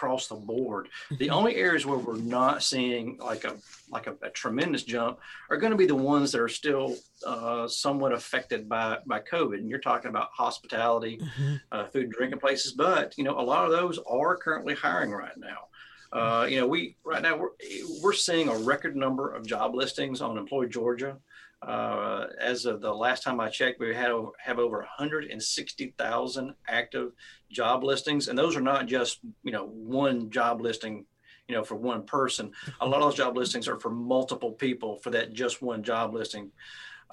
across 0.00 0.28
the 0.28 0.34
board. 0.34 0.88
The 1.10 1.26
mm-hmm. 1.26 1.34
only 1.34 1.56
areas 1.56 1.84
where 1.84 1.98
we're 1.98 2.16
not 2.16 2.62
seeing 2.62 3.18
like 3.18 3.44
a 3.44 3.56
like 3.90 4.06
a, 4.06 4.16
a 4.22 4.30
tremendous 4.30 4.82
jump 4.82 5.18
are 5.50 5.58
going 5.58 5.72
to 5.72 5.76
be 5.76 5.86
the 5.86 5.94
ones 5.94 6.32
that 6.32 6.40
are 6.40 6.48
still 6.48 6.96
uh, 7.26 7.68
somewhat 7.68 8.12
affected 8.12 8.66
by 8.68 8.98
by 9.06 9.20
COVID. 9.20 9.58
And 9.58 9.68
you're 9.68 9.78
talking 9.78 10.08
about 10.08 10.30
hospitality, 10.32 11.18
mm-hmm. 11.18 11.56
uh, 11.70 11.84
food 11.86 12.04
and 12.04 12.12
drinking 12.12 12.40
places, 12.40 12.72
but 12.72 13.16
you 13.18 13.24
know 13.24 13.38
a 13.38 13.42
lot 13.42 13.66
of 13.66 13.72
those 13.72 13.98
are 14.08 14.36
currently 14.36 14.74
hiring 14.74 15.10
right 15.10 15.36
now. 15.36 15.68
Uh, 16.12 16.46
you 16.48 16.58
know, 16.58 16.66
we 16.66 16.96
right 17.04 17.22
now 17.22 17.36
we're 17.36 17.50
we're 18.02 18.12
seeing 18.12 18.48
a 18.48 18.58
record 18.58 18.96
number 18.96 19.32
of 19.32 19.46
job 19.46 19.74
listings 19.74 20.22
on 20.22 20.38
Employ 20.38 20.66
Georgia. 20.66 21.18
Uh, 21.62 22.26
as 22.40 22.64
of 22.64 22.80
the 22.80 22.92
last 22.92 23.22
time 23.22 23.38
I 23.38 23.50
checked, 23.50 23.80
we 23.80 23.94
had 23.94 24.10
have 24.38 24.58
over 24.58 24.78
160,000 24.78 26.54
active 26.68 27.12
job 27.50 27.84
listings, 27.84 28.28
and 28.28 28.38
those 28.38 28.56
are 28.56 28.62
not 28.62 28.86
just 28.86 29.20
you 29.42 29.52
know 29.52 29.66
one 29.66 30.30
job 30.30 30.62
listing, 30.62 31.04
you 31.48 31.54
know, 31.54 31.62
for 31.62 31.74
one 31.74 32.04
person. 32.04 32.52
A 32.80 32.86
lot 32.86 33.02
of 33.02 33.08
those 33.08 33.16
job 33.16 33.36
listings 33.36 33.68
are 33.68 33.78
for 33.78 33.90
multiple 33.90 34.52
people 34.52 34.98
for 34.98 35.10
that 35.10 35.34
just 35.34 35.60
one 35.60 35.82
job 35.82 36.14
listing. 36.14 36.50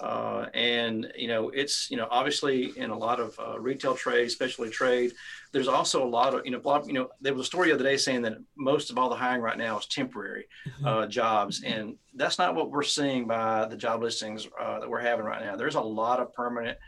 Uh, 0.00 0.46
and 0.54 1.12
you 1.16 1.26
know, 1.26 1.48
it's 1.50 1.90
you 1.90 1.96
know, 1.96 2.06
obviously 2.10 2.72
in 2.76 2.90
a 2.90 2.96
lot 2.96 3.18
of 3.18 3.38
uh, 3.40 3.58
retail 3.58 3.94
trade, 3.94 4.26
especially 4.26 4.70
trade, 4.70 5.12
there's 5.52 5.66
also 5.66 6.04
a 6.04 6.08
lot 6.08 6.34
of 6.34 6.44
you 6.44 6.52
know, 6.52 6.82
you 6.86 6.92
know, 6.92 7.08
there 7.20 7.34
was 7.34 7.42
a 7.42 7.46
story 7.46 7.68
the 7.68 7.74
other 7.74 7.84
day 7.84 7.96
saying 7.96 8.22
that 8.22 8.38
most 8.56 8.90
of 8.90 8.98
all 8.98 9.08
the 9.08 9.16
hiring 9.16 9.42
right 9.42 9.58
now 9.58 9.78
is 9.78 9.86
temporary 9.86 10.46
mm-hmm. 10.68 10.86
uh, 10.86 11.06
jobs, 11.06 11.62
and 11.64 11.96
that's 12.14 12.38
not 12.38 12.54
what 12.54 12.70
we're 12.70 12.82
seeing 12.82 13.26
by 13.26 13.66
the 13.66 13.76
job 13.76 14.02
listings 14.02 14.46
uh, 14.60 14.78
that 14.78 14.88
we're 14.88 15.00
having 15.00 15.24
right 15.24 15.42
now. 15.42 15.56
There's 15.56 15.74
a 15.74 15.80
lot 15.80 16.20
of 16.20 16.32
permanent 16.32 16.78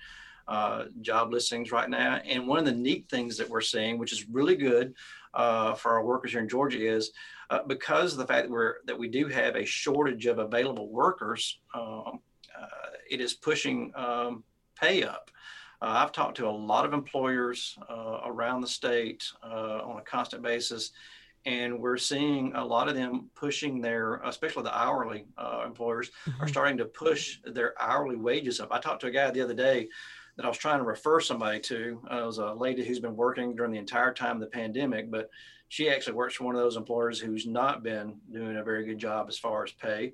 uh, 0.47 0.85
job 1.01 1.33
listings 1.33 1.73
right 1.73 1.91
now, 1.91 2.17
and 2.25 2.47
one 2.47 2.61
of 2.61 2.65
the 2.65 2.73
neat 2.73 3.09
things 3.11 3.37
that 3.39 3.49
we're 3.49 3.61
seeing, 3.61 3.99
which 3.99 4.13
is 4.13 4.29
really 4.29 4.57
good 4.57 4.95
uh, 5.35 5.75
for 5.75 5.93
our 5.93 6.05
workers 6.05 6.31
here 6.31 6.41
in 6.41 6.49
Georgia, 6.49 6.79
is 6.79 7.11
because 7.67 8.13
of 8.13 8.19
the 8.19 8.27
fact 8.27 8.47
that 8.47 8.53
we're 8.53 8.75
that 8.87 8.97
we 8.97 9.09
do 9.09 9.27
have 9.27 9.57
a 9.57 9.65
shortage 9.65 10.27
of 10.27 10.39
available 10.39 10.89
workers. 10.89 11.59
Um, 11.75 12.21
it 13.11 13.21
is 13.21 13.35
pushing 13.35 13.93
um, 13.95 14.45
pay 14.81 15.03
up. 15.03 15.31
Uh, 15.83 15.95
I've 15.97 16.13
talked 16.13 16.37
to 16.39 16.49
a 16.49 16.51
lot 16.51 16.85
of 16.85 16.93
employers 16.93 17.79
uh, 17.89 18.21
around 18.25 18.61
the 18.61 18.69
state 18.69 19.25
uh, 19.43 19.81
on 19.85 19.99
a 19.99 20.03
constant 20.03 20.43
basis, 20.43 20.93
and 21.47 21.81
we're 21.81 21.97
seeing 21.97 22.53
a 22.55 22.65
lot 22.65 22.89
of 22.89 22.95
them 22.95 23.31
pushing 23.35 23.81
their, 23.81 24.17
especially 24.17 24.63
the 24.63 24.79
hourly 24.79 25.25
uh, 25.39 25.63
employers, 25.67 26.11
mm-hmm. 26.27 26.43
are 26.43 26.49
starting 26.49 26.77
to 26.79 26.85
push 26.85 27.39
their 27.45 27.75
hourly 27.81 28.17
wages 28.17 28.61
up. 28.61 28.69
I 28.71 28.79
talked 28.79 29.01
to 29.03 29.07
a 29.07 29.11
guy 29.11 29.31
the 29.31 29.41
other 29.43 29.55
day 29.55 29.89
that 30.37 30.45
I 30.45 30.49
was 30.49 30.59
trying 30.59 30.79
to 30.79 30.85
refer 30.85 31.21
somebody 31.21 31.61
to. 31.61 32.01
Uh, 32.11 32.23
it 32.23 32.27
was 32.27 32.39
a 32.39 32.53
lady 32.53 32.85
who's 32.85 33.01
been 33.01 33.17
working 33.17 33.55
during 33.55 33.73
the 33.73 33.79
entire 33.79 34.13
time 34.13 34.37
of 34.37 34.41
the 34.41 34.47
pandemic, 34.47 35.11
but 35.11 35.31
she 35.69 35.89
actually 35.89 36.15
works 36.15 36.35
for 36.35 36.45
one 36.45 36.57
of 36.57 36.61
those 36.61 36.77
employers 36.77 37.21
who's 37.21 37.47
not 37.47 37.83
been 37.83 38.17
doing 38.33 38.57
a 38.57 38.65
very 38.65 38.85
good 38.85 38.99
job 38.99 39.27
as 39.29 39.39
far 39.39 39.65
as 39.65 39.73
pay. 39.73 40.13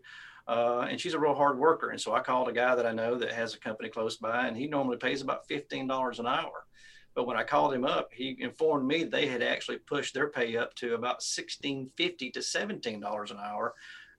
Uh, 0.48 0.86
and 0.88 1.00
she's 1.00 1.14
a 1.14 1.18
real 1.18 1.34
hard 1.34 1.58
worker. 1.58 1.90
And 1.90 2.00
so 2.00 2.14
I 2.14 2.20
called 2.20 2.48
a 2.48 2.52
guy 2.52 2.74
that 2.74 2.86
I 2.86 2.92
know 2.92 3.16
that 3.16 3.32
has 3.32 3.54
a 3.54 3.58
company 3.58 3.88
close 3.88 4.16
by, 4.16 4.46
and 4.46 4.56
he 4.56 4.68
normally 4.68 4.96
pays 4.96 5.20
about 5.20 5.48
$15 5.48 6.18
an 6.18 6.26
hour. 6.26 6.66
But 7.14 7.26
when 7.26 7.36
I 7.36 7.42
called 7.42 7.72
him 7.72 7.84
up, 7.84 8.10
he 8.12 8.36
informed 8.40 8.86
me 8.86 9.02
they 9.02 9.26
had 9.26 9.42
actually 9.42 9.78
pushed 9.78 10.14
their 10.14 10.28
pay 10.28 10.56
up 10.56 10.74
to 10.76 10.94
about 10.94 11.20
$16.50 11.20 12.32
to 12.32 12.40
$17 12.40 13.30
an 13.30 13.36
hour. 13.38 13.74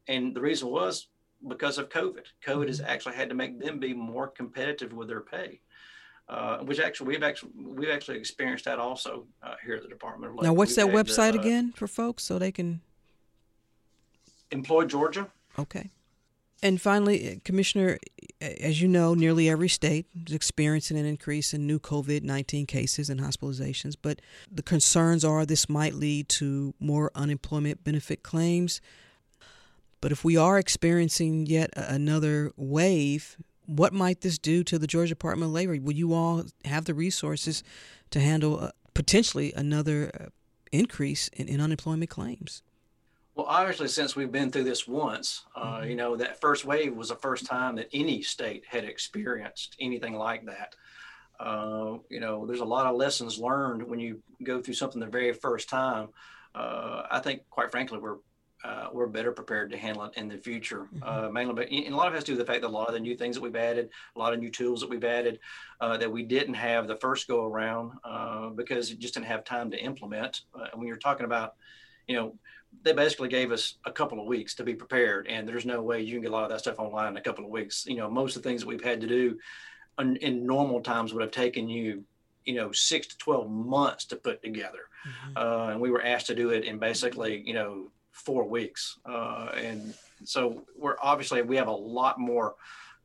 And 0.08 0.36
the 0.36 0.42
reason 0.42 0.70
was 0.70 1.08
because 1.48 1.78
of 1.78 1.90
COVID. 1.90 2.26
COVID 2.46 2.68
has 2.68 2.82
mm-hmm. 2.82 2.90
actually 2.90 3.16
had 3.16 3.30
to 3.30 3.36
make 3.36 3.60
them 3.60 3.80
be 3.80 3.94
more 3.94 4.28
competitive 4.28 4.94
with 4.94 5.08
their 5.08 5.22
pay. 5.22 5.62
Uh, 6.30 6.58
which 6.58 6.82
actually 6.82 7.08
we've 7.08 7.24
actually 7.24 7.52
we've 7.56 7.90
actually 7.90 8.18
experienced 8.18 8.66
that 8.66 8.80
also 8.80 9.26
uh, 9.42 9.54
here 9.64 9.76
at 9.76 9.82
the 9.82 9.88
Department 9.88 10.30
of 10.30 10.36
Labor. 10.36 10.48
Now, 10.48 10.54
what's 10.54 10.76
we've 10.76 10.88
that 10.88 10.94
website 10.94 11.32
the, 11.32 11.40
uh, 11.40 11.42
again 11.42 11.72
for 11.72 11.88
folks 11.88 12.24
so 12.24 12.38
they 12.38 12.52
can 12.52 12.82
employ 14.52 14.84
Georgia? 14.84 15.30
Okay. 15.58 15.90
And 16.64 16.82
finally, 16.82 17.32
uh, 17.32 17.36
Commissioner, 17.44 18.00
as 18.42 18.82
you 18.82 18.88
know, 18.88 19.14
nearly 19.14 19.48
every 19.48 19.70
state 19.70 20.08
is 20.26 20.34
experiencing 20.34 20.98
an 20.98 21.06
increase 21.06 21.54
in 21.54 21.68
new 21.68 21.80
COVID 21.80 22.24
19 22.24 22.66
cases 22.66 23.10
and 23.10 23.20
hospitalizations, 23.20 23.96
but 24.02 24.22
the 24.52 24.64
concerns 24.64 25.24
are 25.24 25.46
this 25.46 25.70
might 25.70 25.94
lead 25.94 26.30
to 26.30 26.74
more 26.80 27.12
unemployment 27.14 27.84
benefit 27.84 28.24
claims. 28.24 28.82
But 30.02 30.12
if 30.12 30.24
we 30.24 30.38
are 30.38 30.58
experiencing 30.58 31.46
yet 31.48 31.72
another 31.76 32.52
wave, 32.56 33.38
what 33.66 33.94
might 33.94 34.22
this 34.22 34.38
do 34.38 34.64
to 34.64 34.80
the 34.80 34.88
Georgia 34.88 35.10
Department 35.10 35.50
of 35.50 35.54
Labor? 35.54 35.78
Will 35.82 35.94
you 35.94 36.14
all 36.14 36.46
have 36.66 36.86
the 36.86 36.94
resources 36.94 37.64
to 38.12 38.20
handle 38.20 38.60
uh, 38.60 38.72
potentially 38.94 39.54
another 39.54 40.12
uh, 40.20 40.26
increase 40.72 41.28
in, 41.30 41.48
in 41.48 41.60
unemployment 41.60 42.10
claims? 42.10 42.62
Well, 43.38 43.46
obviously, 43.48 43.88
since 43.88 44.16
we've 44.16 44.32
been 44.32 44.50
through 44.50 44.64
this 44.64 44.88
once, 44.88 45.46
uh, 45.56 45.78
mm-hmm. 45.78 45.90
you 45.92 45.96
know, 45.96 46.16
that 46.16 46.42
first 46.42 46.66
wave 46.66 46.96
was 46.96 47.10
the 47.10 47.16
first 47.16 47.46
time 47.46 47.76
that 47.76 47.88
any 47.94 48.24
state 48.24 48.64
had 48.68 48.84
experienced 48.84 49.76
anything 49.80 50.16
like 50.16 50.44
that. 50.48 50.76
Uh, 51.40 52.00
you 52.10 52.20
know, 52.20 52.48
there's 52.48 52.62
a 52.62 52.66
lot 52.66 52.88
of 52.88 52.96
lessons 52.96 53.38
learned 53.38 53.84
when 53.84 54.00
you 54.00 54.24
go 54.44 54.60
through 54.60 54.74
something 54.74 55.00
the 55.00 55.06
very 55.06 55.34
first 55.34 55.70
time. 55.70 56.08
Uh, 56.56 57.04
I 57.12 57.20
think, 57.20 57.44
quite 57.52 57.70
frankly, 57.70 58.00
we're 58.00 58.18
uh, 58.64 58.88
we're 58.92 59.06
better 59.06 59.32
prepared 59.32 59.70
to 59.70 59.78
handle 59.78 60.04
it 60.06 60.14
in 60.18 60.28
the 60.28 60.38
future. 60.40 60.90
Mm-hmm. 60.96 61.04
Uh, 61.04 61.30
mainly, 61.30 61.54
but 61.54 61.70
and 61.70 61.94
a 61.94 61.96
lot 61.96 62.08
of 62.08 62.14
it 62.14 62.16
has 62.16 62.24
to 62.24 62.32
do 62.32 62.38
with 62.38 62.48
the 62.48 62.52
fact 62.52 62.64
that 62.64 62.68
a 62.68 62.70
lot 62.70 62.88
of 62.88 62.96
the 62.96 63.00
new 63.00 63.16
things 63.16 63.36
that 63.36 63.42
we've 63.42 63.56
added, 63.56 63.92
a 64.16 64.20
lot 64.20 64.34
of 64.34 64.40
new 64.40 64.50
tools 64.50 64.82
that 64.82 64.90
we've 64.90 65.04
added 65.04 65.38
uh, 65.80 65.96
that 65.98 66.12
we 66.12 66.24
didn't 66.24 66.56
have 66.56 66.88
the 66.88 66.96
first 66.96 67.28
go 67.28 67.46
around 67.46 67.92
uh, 68.04 68.50
because 68.50 68.90
it 68.90 68.98
just 68.98 69.14
didn't 69.14 69.28
have 69.28 69.44
time 69.44 69.70
to 69.70 69.78
implement. 69.78 70.42
Uh, 70.60 70.70
when 70.74 70.88
you're 70.88 70.98
talking 70.98 71.28
about, 71.28 71.54
you 72.08 72.16
know, 72.16 72.34
they 72.84 72.94
basically 72.94 73.30
gave 73.30 73.52
us 73.52 73.76
a 73.86 73.92
couple 73.92 74.20
of 74.20 74.28
weeks 74.28 74.56
to 74.56 74.64
be 74.64 74.76
prepared, 74.76 75.28
and 75.28 75.48
there's 75.48 75.66
no 75.66 75.82
way 75.82 76.02
you 76.02 76.14
can 76.14 76.22
get 76.22 76.32
a 76.32 76.34
lot 76.34 76.44
of 76.44 76.50
that 76.50 76.60
stuff 76.60 76.80
online 76.80 77.10
in 77.10 77.18
a 77.18 77.22
couple 77.22 77.44
of 77.44 77.52
weeks. 77.52 77.86
You 77.86 77.96
know, 77.98 78.10
most 78.10 78.36
of 78.36 78.44
the 78.44 78.50
things 78.50 78.62
that 78.62 78.68
we've 78.68 78.84
had 78.84 79.02
to 79.02 79.08
do 79.08 79.38
in, 80.00 80.16
in 80.18 80.46
normal 80.46 80.82
times 80.82 81.14
would 81.14 81.22
have 81.22 81.32
taken 81.32 81.68
you, 81.68 82.04
you 82.46 82.56
know, 82.56 82.72
six 82.72 83.08
to 83.08 83.18
twelve 83.18 83.50
months 83.50 84.06
to 84.06 84.16
put 84.16 84.42
together, 84.44 84.90
mm-hmm. 85.08 85.38
uh, 85.38 85.72
and 85.72 85.82
we 85.82 85.92
were 85.92 86.04
asked 86.04 86.28
to 86.28 86.36
do 86.36 86.50
it 86.50 86.64
in 86.64 86.80
basically, 86.80 87.44
you 87.46 87.54
know, 87.54 87.92
four 88.12 88.44
weeks, 88.44 88.98
uh, 89.06 89.50
and 89.56 89.94
so 90.24 90.66
we're 90.78 90.98
obviously 91.02 91.42
we 91.42 91.58
have 91.58 91.68
a 91.68 91.72
lot 91.72 92.20
more 92.20 92.56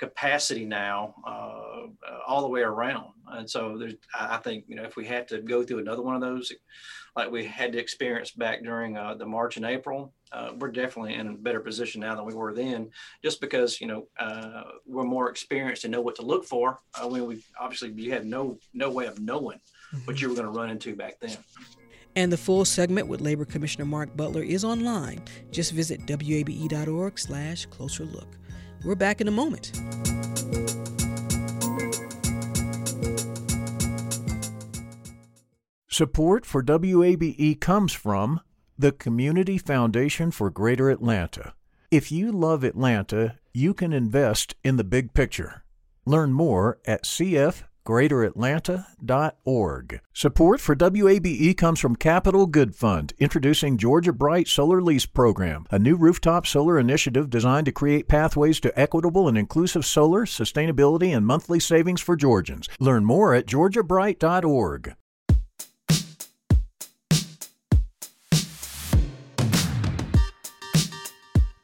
capacity 0.03 0.65
now 0.65 1.15
uh, 1.25 1.87
all 2.27 2.43
the 2.43 2.49
way 2.49 2.63
around. 2.63 3.13
And 3.29 3.49
so 3.49 3.79
there's, 3.79 3.95
I 4.19 4.39
think, 4.39 4.65
you 4.67 4.75
know, 4.75 4.83
if 4.83 4.97
we 4.97 5.07
had 5.07 5.29
to 5.29 5.41
go 5.41 5.63
through 5.63 5.79
another 5.79 6.03
one 6.03 6.17
of 6.17 6.21
those, 6.21 6.51
like 7.15 7.31
we 7.31 7.45
had 7.45 7.71
to 7.73 7.79
experience 7.79 8.33
back 8.33 8.65
during 8.65 8.97
uh, 8.97 9.15
the 9.15 9.25
March 9.25 9.59
and 9.59 9.65
April, 9.65 10.13
uh, 10.33 10.51
we're 10.59 10.73
definitely 10.73 11.15
in 11.15 11.29
a 11.29 11.35
better 11.35 11.61
position 11.61 12.01
now 12.01 12.17
than 12.17 12.25
we 12.25 12.35
were 12.35 12.53
then, 12.53 12.91
just 13.23 13.41
because 13.41 13.81
you 13.81 13.87
know 13.87 14.09
uh, 14.19 14.63
we're 14.87 15.05
more 15.05 15.31
experienced 15.31 15.85
and 15.85 15.93
know 15.93 16.01
what 16.01 16.17
to 16.17 16.23
look 16.23 16.45
for. 16.45 16.81
When 17.05 17.27
we 17.27 17.45
obviously 17.61 17.93
you 17.93 18.11
had 18.11 18.27
no 18.27 18.59
no 18.75 18.91
way 18.91 19.07
of 19.07 19.21
knowing 19.21 19.61
mm-hmm. 19.61 19.99
what 20.07 20.21
you 20.21 20.31
were 20.31 20.35
going 20.35 20.51
to 20.53 20.59
run 20.59 20.71
into 20.71 20.97
back 20.97 21.21
then. 21.21 21.37
And 22.17 22.33
the 22.33 22.37
full 22.37 22.65
segment 22.65 23.07
with 23.09 23.21
Labor 23.21 23.45
Commissioner 23.45 23.85
Mark 23.85 24.17
Butler 24.17 24.43
is 24.43 24.65
online. 24.65 25.23
Just 25.51 25.73
visit 25.73 26.01
wabe.org 26.09 27.19
slash 27.19 27.67
closer 27.67 28.05
look. 28.05 28.42
We're 28.85 28.97
back 28.97 29.21
in 29.21 29.29
a 29.29 29.31
moment. 29.31 29.73
Support 35.89 36.47
for 36.47 36.63
WABE 36.63 37.61
comes 37.61 37.93
from 37.93 38.41
the 38.79 38.93
Community 38.93 39.59
Foundation 39.59 40.31
for 40.31 40.51
Greater 40.51 40.91
Atlanta. 40.91 41.55
If 41.91 42.11
you 42.11 42.33
love 42.33 42.65
Atlanta, 42.65 43.37
you 43.53 43.75
can 43.75 43.93
invest 43.93 44.57
in 44.65 44.79
the 44.79 44.85
big 44.85 45.15
picture. 45.15 45.63
Learn 46.05 46.33
more 46.33 46.79
at 46.87 47.05
cfgreateratlanta.org. 47.85 50.01
Support 50.13 50.61
for 50.61 50.77
WABE 50.77 51.57
comes 51.57 51.81
from 51.81 51.97
Capital 51.97 52.47
Good 52.47 52.75
Fund, 52.75 53.15
introducing 53.19 53.79
Georgia 53.79 54.13
Bright 54.13 54.49
Solar 54.49 54.83
Lease 54.83 55.07
Program, 55.07 55.65
a 55.71 55.79
new 55.79 55.97
rooftop 55.97 56.47
solar 56.47 56.79
initiative 56.79 57.31
designed 57.31 57.65
to 57.67 57.73
create 57.73 58.09
pathways 58.09 58.61
to 58.61 58.79
equitable 58.79 59.29
and 59.29 59.39
inclusive 59.39 59.85
solar, 59.85 60.27
sustainability, 60.27 61.17
and 61.17 61.27
monthly 61.27 61.61
savings 61.61 62.01
for 62.01 62.17
Georgians. 62.17 62.69
Learn 62.79 63.05
more 63.05 63.35
at 63.35 63.47
georgiabright.org. 63.47 64.95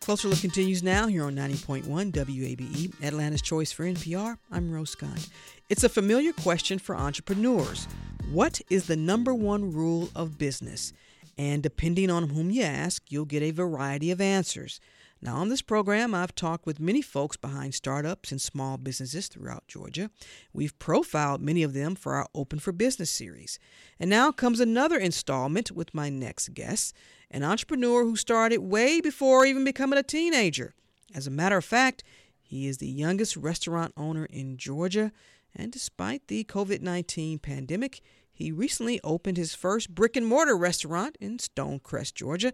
Closer 0.08 0.28
Look 0.28 0.40
continues 0.40 0.82
now 0.82 1.06
here 1.06 1.24
on 1.24 1.36
90.1 1.36 1.84
WABE, 1.84 2.94
Atlanta's 3.04 3.42
Choice 3.42 3.70
for 3.72 3.84
NPR. 3.84 4.38
I'm 4.50 4.72
Rose 4.72 4.88
Scott. 4.88 5.28
It's 5.68 5.84
a 5.84 5.88
familiar 5.90 6.32
question 6.32 6.78
for 6.78 6.96
entrepreneurs. 6.96 7.86
What 8.32 8.62
is 8.70 8.86
the 8.86 8.96
number 8.96 9.34
one 9.34 9.70
rule 9.70 10.08
of 10.16 10.38
business? 10.38 10.94
And 11.36 11.62
depending 11.62 12.08
on 12.08 12.30
whom 12.30 12.50
you 12.50 12.62
ask, 12.62 13.02
you'll 13.10 13.26
get 13.26 13.42
a 13.42 13.50
variety 13.50 14.10
of 14.10 14.18
answers. 14.18 14.80
Now, 15.20 15.36
on 15.36 15.50
this 15.50 15.60
program, 15.60 16.14
I've 16.14 16.34
talked 16.34 16.64
with 16.64 16.80
many 16.80 17.02
folks 17.02 17.36
behind 17.36 17.74
startups 17.74 18.32
and 18.32 18.40
small 18.40 18.78
businesses 18.78 19.28
throughout 19.28 19.68
Georgia. 19.68 20.10
We've 20.54 20.78
profiled 20.78 21.42
many 21.42 21.62
of 21.62 21.74
them 21.74 21.94
for 21.94 22.14
our 22.14 22.28
Open 22.34 22.60
for 22.60 22.72
Business 22.72 23.10
series. 23.10 23.58
And 24.00 24.08
now 24.08 24.32
comes 24.32 24.58
another 24.58 24.96
installment 24.96 25.70
with 25.70 25.92
my 25.92 26.08
next 26.08 26.54
guest 26.54 26.94
an 27.30 27.42
entrepreneur 27.42 28.04
who 28.04 28.16
started 28.16 28.58
way 28.58 29.00
before 29.00 29.44
even 29.44 29.64
becoming 29.64 29.98
a 29.98 30.02
teenager. 30.02 30.74
As 31.14 31.26
a 31.26 31.30
matter 31.30 31.56
of 31.56 31.64
fact, 31.64 32.04
he 32.42 32.66
is 32.66 32.78
the 32.78 32.88
youngest 32.88 33.36
restaurant 33.36 33.92
owner 33.96 34.24
in 34.26 34.56
Georgia, 34.56 35.12
and 35.54 35.72
despite 35.72 36.28
the 36.28 36.44
COVID 36.44 36.80
19 36.80 37.38
pandemic, 37.38 38.00
he 38.32 38.52
recently 38.52 39.00
opened 39.02 39.36
his 39.36 39.54
first 39.54 39.94
brick 39.94 40.16
and 40.16 40.26
mortar 40.26 40.56
restaurant 40.56 41.16
in 41.20 41.38
Stonecrest, 41.38 42.14
Georgia, 42.14 42.52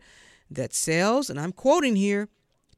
that 0.51 0.73
sells, 0.73 1.29
and 1.29 1.39
I'm 1.39 1.53
quoting 1.53 1.97
here, 1.97 2.29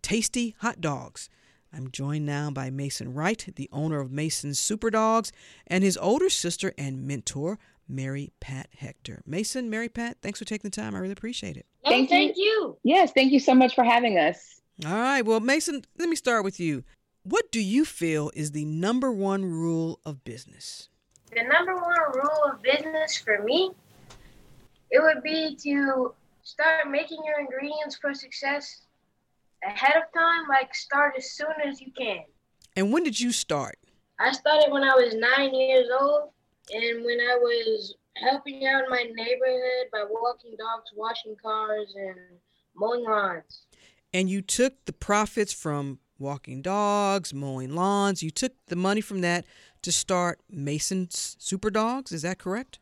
tasty 0.03 0.57
hot 0.59 0.81
dogs. 0.81 1.29
I'm 1.73 1.91
joined 1.91 2.27
now 2.27 2.51
by 2.51 2.71
Mason 2.71 3.13
Wright, 3.13 3.53
the 3.57 3.69
owner 3.73 4.01
of 4.01 4.11
Mason's 4.11 4.59
Super 4.59 4.91
Dogs, 4.91 5.31
and 5.67 5.85
his 5.85 5.97
older 5.97 6.31
sister 6.31 6.73
and 6.79 7.07
mentor, 7.07 7.59
Mary 7.89 8.33
Pat 8.41 8.69
Hector. 8.77 9.23
Mason, 9.27 9.71
Mary 9.71 9.89
Pat, 9.89 10.19
thanks 10.23 10.39
for 10.39 10.45
taking 10.45 10.71
the 10.71 10.75
time. 10.75 10.95
I 10.95 10.99
really 10.99 11.13
appreciate 11.13 11.57
it. 11.57 11.67
Oh, 11.85 11.91
thank, 11.91 12.09
thank 12.09 12.37
you. 12.37 12.45
you. 12.45 12.77
Yes, 12.83 13.13
thank 13.13 13.33
you 13.33 13.41
so 13.41 13.55
much 13.55 13.75
for 13.75 13.85
having 13.85 14.19
us. 14.19 14.61
All 14.85 14.93
right. 14.93 15.23
Well, 15.23 15.41
Mason, 15.41 15.83
let 15.99 16.09
me 16.09 16.17
start 16.17 16.45
with 16.45 16.61
you. 16.61 16.85
What 17.23 17.51
do 17.51 17.61
you 17.61 17.85
feel 17.85 18.31
is 18.35 18.53
the 18.53 18.65
number 18.65 19.11
one 19.11 19.45
rule 19.45 20.01
of 20.05 20.25
business? 20.25 20.89
The 21.35 21.43
number 21.43 21.75
one 21.75 21.97
rule 22.15 22.53
of 22.53 22.63
business 22.63 23.17
for 23.17 23.43
me, 23.43 23.71
it 24.91 25.03
would 25.03 25.23
be 25.23 25.57
to 25.63 26.15
start 26.43 26.91
making 26.91 27.19
your 27.25 27.41
ingredients 27.41 27.97
for 27.97 28.15
success 28.15 28.83
ahead 29.65 29.97
of 29.97 30.13
time, 30.13 30.43
like 30.49 30.75
start 30.75 31.15
as 31.19 31.33
soon 31.33 31.55
as 31.67 31.81
you 31.81 31.91
can. 31.97 32.23
And 32.77 32.93
when 32.93 33.03
did 33.03 33.19
you 33.19 33.33
start? 33.33 33.79
I 34.21 34.33
started 34.33 34.71
when 34.71 34.85
I 34.85 34.95
was 34.95 35.15
nine 35.15 35.55
years 35.55 35.89
old 35.99 36.31
and 36.73 37.05
when 37.05 37.21
I 37.21 37.37
was 37.37 37.95
helping 38.17 38.67
out 38.67 38.85
in 38.85 38.91
my 38.91 39.03
neighborhood 39.03 39.87
by 39.93 40.05
walking 40.09 40.57
dogs, 40.59 40.91
washing 40.95 41.37
cars, 41.43 41.95
and 41.97 42.17
mowing 42.75 43.05
lawns. 43.05 43.67
And 44.13 44.31
you 44.31 44.43
took 44.43 44.85
the 44.87 44.93
profits 44.93 45.53
from 45.53 45.99
walking 46.19 46.63
dogs, 46.63 47.35
mowing 47.35 47.75
lawns, 47.75 48.23
you 48.23 48.31
took 48.31 48.53
the 48.69 48.77
money 48.77 49.01
from 49.01 49.21
that 49.21 49.45
to 49.83 49.93
start 49.93 50.41
Mason's 50.51 51.37
Super 51.39 51.71
Dogs, 51.71 52.11
is 52.13 52.23
that 52.23 52.39
correct? 52.39 52.79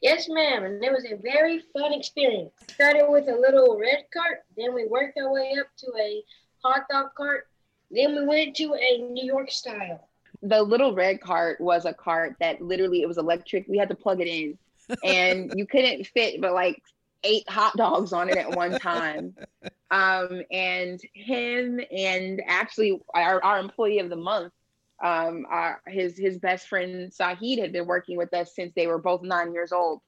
Yes, 0.00 0.28
ma'am, 0.28 0.64
and 0.64 0.82
it 0.82 0.92
was 0.92 1.04
a 1.04 1.16
very 1.16 1.60
fun 1.72 1.92
experience. 1.92 2.52
Started 2.72 3.06
with 3.08 3.28
a 3.28 3.36
little 3.36 3.78
red 3.78 4.04
cart, 4.12 4.44
then 4.56 4.72
we 4.72 4.86
worked 4.86 5.18
our 5.18 5.32
way 5.32 5.54
up 5.60 5.66
to 5.78 5.86
a 6.00 6.22
hot 6.62 6.86
dog 6.90 7.14
cart, 7.16 7.48
then 7.90 8.14
we 8.14 8.26
went 8.26 8.56
to 8.56 8.74
a 8.74 8.98
New 8.98 9.24
York 9.24 9.50
style 9.50 10.07
the 10.42 10.62
little 10.62 10.94
red 10.94 11.20
cart 11.20 11.60
was 11.60 11.84
a 11.84 11.94
cart 11.94 12.36
that 12.40 12.60
literally 12.60 13.02
it 13.02 13.08
was 13.08 13.18
electric. 13.18 13.66
We 13.68 13.78
had 13.78 13.88
to 13.88 13.94
plug 13.94 14.20
it 14.20 14.28
in, 14.28 14.58
and 15.04 15.52
you 15.56 15.66
couldn't 15.66 16.06
fit 16.06 16.40
but 16.40 16.52
like 16.54 16.82
eight 17.24 17.48
hot 17.48 17.76
dogs 17.76 18.12
on 18.12 18.28
it 18.28 18.36
at 18.36 18.54
one 18.54 18.78
time. 18.78 19.34
Um, 19.90 20.42
and 20.50 21.00
him 21.14 21.80
and 21.90 22.42
actually 22.46 23.00
our, 23.14 23.42
our 23.42 23.58
employee 23.58 23.98
of 24.00 24.10
the 24.10 24.16
month, 24.16 24.52
um, 25.02 25.46
our, 25.48 25.80
his 25.86 26.16
his 26.16 26.38
best 26.38 26.68
friend 26.68 27.10
Sahid 27.10 27.58
had 27.58 27.72
been 27.72 27.86
working 27.86 28.16
with 28.16 28.32
us 28.34 28.54
since 28.54 28.72
they 28.74 28.86
were 28.86 28.98
both 28.98 29.22
nine 29.22 29.52
years 29.52 29.72
old. 29.72 30.02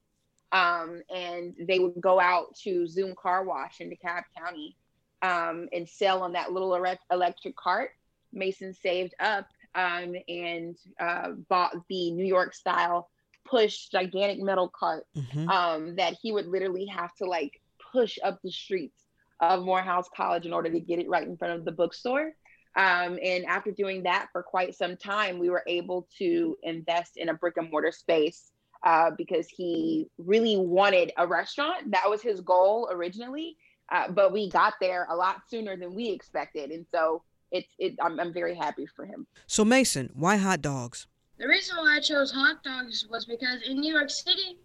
Um, 0.52 1.00
and 1.14 1.54
they 1.60 1.78
would 1.78 2.00
go 2.00 2.20
out 2.20 2.56
to 2.64 2.86
Zoom 2.88 3.14
Car 3.14 3.44
Wash 3.44 3.80
in 3.80 3.88
DeKalb 3.88 4.24
County 4.36 4.76
um, 5.22 5.68
and 5.72 5.88
sell 5.88 6.22
on 6.22 6.32
that 6.32 6.52
little 6.52 6.74
electric 6.74 7.56
cart. 7.56 7.92
Mason 8.32 8.74
saved 8.74 9.14
up 9.20 9.46
um, 9.74 10.14
and 10.28 10.76
uh, 10.98 11.30
bought 11.48 11.74
the 11.88 12.10
New 12.12 12.24
York 12.24 12.54
style 12.54 13.10
push 13.44 13.88
gigantic 13.88 14.40
metal 14.40 14.68
cart 14.68 15.06
mm-hmm. 15.16 15.48
um, 15.48 15.96
that 15.96 16.16
he 16.20 16.32
would 16.32 16.46
literally 16.46 16.86
have 16.86 17.14
to 17.16 17.24
like 17.24 17.60
push 17.92 18.18
up 18.22 18.38
the 18.42 18.50
streets 18.50 19.06
of 19.40 19.64
Morehouse 19.64 20.08
College 20.14 20.46
in 20.46 20.52
order 20.52 20.70
to 20.70 20.80
get 20.80 20.98
it 20.98 21.08
right 21.08 21.26
in 21.26 21.36
front 21.36 21.54
of 21.54 21.64
the 21.64 21.72
bookstore. 21.72 22.32
Um, 22.76 23.18
and 23.22 23.44
after 23.46 23.72
doing 23.72 24.04
that 24.04 24.28
for 24.32 24.42
quite 24.42 24.76
some 24.76 24.96
time, 24.96 25.38
we 25.38 25.50
were 25.50 25.64
able 25.66 26.06
to 26.18 26.56
invest 26.62 27.16
in 27.16 27.28
a 27.30 27.34
brick 27.34 27.56
and 27.56 27.70
mortar 27.70 27.90
space 27.90 28.52
uh, 28.84 29.10
because 29.16 29.48
he 29.48 30.06
really 30.18 30.56
wanted 30.56 31.12
a 31.16 31.26
restaurant. 31.26 31.90
That 31.90 32.08
was 32.08 32.22
his 32.22 32.40
goal 32.40 32.88
originally. 32.92 33.56
Uh, 33.90 34.10
but 34.12 34.32
we 34.32 34.48
got 34.48 34.74
there 34.80 35.06
a 35.10 35.16
lot 35.16 35.42
sooner 35.48 35.76
than 35.76 35.94
we 35.94 36.10
expected. 36.10 36.70
And 36.70 36.86
so 36.92 37.24
it's 37.50 37.68
it, 37.78 37.94
I'm, 38.00 38.18
I'm 38.20 38.32
very 38.32 38.54
happy 38.54 38.86
for 38.86 39.04
him. 39.04 39.26
So 39.46 39.64
Mason, 39.64 40.10
why 40.14 40.36
hot 40.36 40.62
dogs? 40.62 41.06
The 41.38 41.48
reason 41.48 41.76
why 41.76 41.96
I 41.96 42.00
chose 42.00 42.30
hot 42.30 42.62
dogs 42.62 43.06
was 43.10 43.24
because 43.24 43.62
in 43.66 43.80
New 43.80 43.94
York 43.94 44.10
City, 44.10 44.58